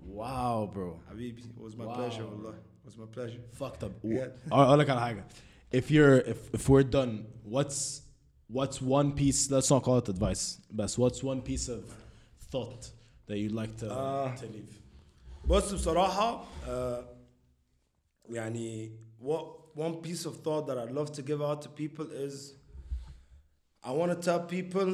[0.06, 1.94] wow bro حبيبي it was my Wow.
[1.97, 4.28] pleasure والله it was my pleasure fucked up Yeah.
[4.52, 5.24] اقول لك على حاجه
[5.73, 8.02] if you're if, if we're done what's
[8.48, 11.82] what's one piece let's not call it advice but what's one piece of
[12.52, 12.90] thought
[13.27, 14.73] that you'd like to, Uh, to leave
[15.48, 17.02] بص بصراحة uh,
[18.31, 22.55] يعني what one piece of thought that I'd love to give out to people is
[23.82, 24.90] I want to tell people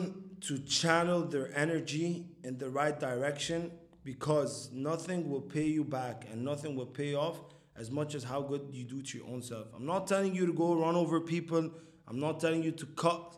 [0.46, 3.70] to channel their energy in the right direction
[4.04, 7.38] because nothing will pay you back and nothing will pay off
[7.77, 9.67] as much as how good you do to your own self.
[9.75, 11.71] I'm not telling you to go run over people.
[12.07, 13.33] I'm not telling you to cut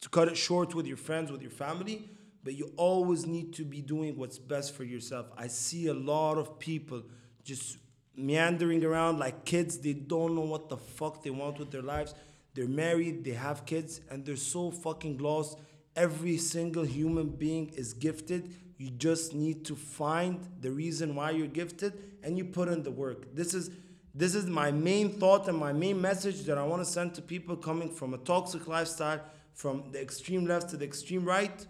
[0.00, 2.10] to cut it short with your friends, with your family.
[2.46, 5.26] but you always need to be doing what's best for yourself.
[5.36, 7.02] I see a lot of people
[7.42, 7.78] just
[8.16, 9.78] meandering around like kids.
[9.78, 12.14] They don't know what the fuck they want with their lives.
[12.54, 15.58] They're married, they have kids, and they're so fucking lost.
[15.96, 18.54] Every single human being is gifted.
[18.78, 22.90] You just need to find the reason why you're gifted and you put in the
[22.90, 23.34] work.
[23.34, 23.70] This is
[24.14, 27.22] this is my main thought and my main message that I want to send to
[27.22, 29.20] people coming from a toxic lifestyle,
[29.52, 31.66] from the extreme left to the extreme right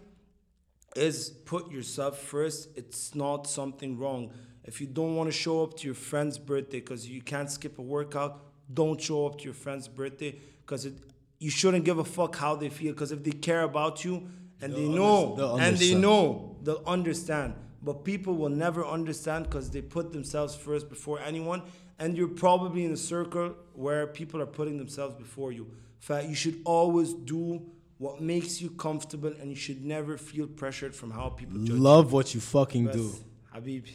[0.95, 2.69] is put yourself first.
[2.77, 4.31] It's not something wrong.
[4.63, 7.77] If you don't want to show up to your friend's birthday because you can't skip
[7.79, 8.41] a workout,
[8.73, 10.87] don't show up to your friend's birthday because
[11.39, 14.27] you shouldn't give a fuck how they feel because if they care about you
[14.61, 16.01] and they know and they understand.
[16.01, 21.61] know they'll understand but people will never understand because they put themselves first before anyone
[21.99, 25.67] and you're probably in a circle where people are putting themselves before you
[25.99, 27.61] fact you should always do
[27.97, 32.11] what makes you comfortable and you should never feel pressured from how people judge Love
[32.13, 32.91] what you fucking you.
[32.93, 33.15] do.
[33.55, 33.91] Habibi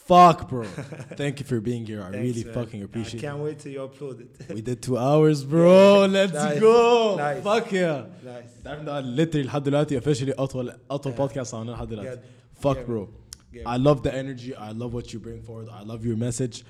[0.00, 0.64] Fuck, bro.
[1.16, 2.00] Thank you for being here.
[2.00, 2.54] I Thanks, really man.
[2.54, 3.26] fucking I appreciate it.
[3.26, 6.06] can't wait till you upload it We did two hours, bro.
[6.06, 6.60] Let's Nice.
[6.60, 7.16] go.
[7.16, 7.42] Nice.
[7.42, 8.04] Fuck yeah.
[8.24, 12.20] nice تعرف ده literally لحد دلوقتي officially اطول اطول بودكاست عملناه لحد دلوقتي.
[12.20, 12.62] Yeah.
[12.66, 12.86] Fuck Yeah.
[12.86, 13.08] bro.
[13.52, 13.58] Yeah.
[13.66, 14.54] I love the energy.
[14.54, 15.68] I love what you bring forward.
[15.68, 16.64] I love your message.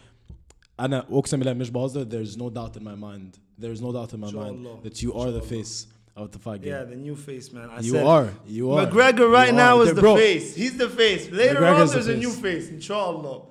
[0.80, 2.04] انا اقسم بالله مش بهزر.
[2.04, 3.38] There's no doubt in my mind.
[3.62, 4.82] There's no doubt in my mind Inshallah.
[4.84, 5.64] that you are the Inshallah.
[5.64, 5.86] face
[6.16, 6.90] of the fight yeah game.
[6.90, 8.28] the new face man I You said are.
[8.46, 8.86] You are.
[8.86, 9.84] McGregor right You now are.
[9.84, 10.54] is the Bro, face.
[10.62, 11.22] He's the face.
[11.30, 12.64] Later McGregor's on, the there's a new face.
[12.66, 12.68] face.
[12.70, 13.42] Inshallah.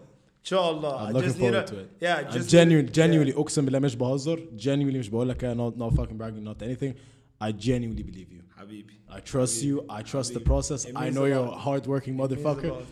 [0.44, 0.94] Inshallah.
[0.98, 1.90] I'm I looking just need forward a, to it.
[2.00, 3.40] Yeah, I'm just genuine, need a- genuinely yeah.
[3.44, 4.40] اقسم بالله مش بهزر.
[4.58, 6.94] Genuinely مش بقول لك no, no fucking bragging, not anything.
[7.42, 8.42] I genuinely believe you.
[8.60, 8.96] Habibi.
[9.10, 9.86] I trust you.
[9.90, 10.46] I trust the Habibi.
[10.46, 10.86] process.
[10.86, 11.60] It I means know a you're a lot.
[11.68, 12.70] hardworking It means a motherfucker.
[12.72, 12.86] lot.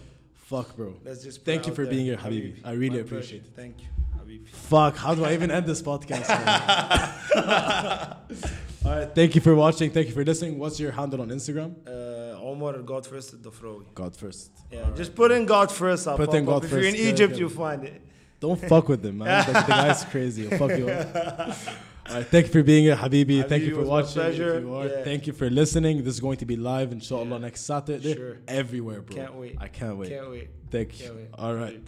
[0.52, 0.90] Fuck, bro.
[1.06, 1.94] Let's just put Thank it you out for there.
[1.94, 2.52] being here, Habibi.
[2.70, 3.56] I really My appreciate pleasure.
[3.62, 3.88] Thank you,
[4.20, 4.48] Habibi.
[4.72, 6.28] Fuck, how do I even end this podcast?
[8.89, 9.91] All right, thank you for watching.
[9.91, 10.59] Thank you for listening.
[10.59, 11.75] What's your handle on Instagram?
[11.87, 13.85] Uh, Omar God first at Dafrawi.
[13.95, 14.51] God first.
[14.73, 16.09] Yeah, just put in God first.
[16.09, 16.63] I'll Put in up.
[16.63, 17.41] God If you're in Egypt, yeah.
[17.41, 18.01] you'll find it.
[18.41, 19.47] Don't fuck with them, man.
[19.47, 20.49] The, the guy's crazy.
[20.49, 21.15] He'll fuck you up.
[22.09, 23.47] All right, thank you for being here, Habibi.
[23.47, 24.09] thank you for it was my watching.
[24.09, 24.61] if pleasure.
[24.61, 24.87] you are.
[24.87, 25.05] Yeah.
[25.05, 25.99] Thank you for listening.
[26.03, 27.39] This is going to be live, inshallah, Yeah.
[27.39, 28.15] next Saturday.
[28.15, 28.39] Sure.
[28.49, 29.17] Everywhere, bro.
[29.17, 29.57] Can't wait.
[29.61, 30.09] I can't wait.
[30.09, 30.49] Can't wait.
[30.71, 31.05] Thank you.
[31.07, 31.29] Can't wait.
[31.35, 31.81] All right.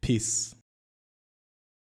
[0.00, 0.56] Peace.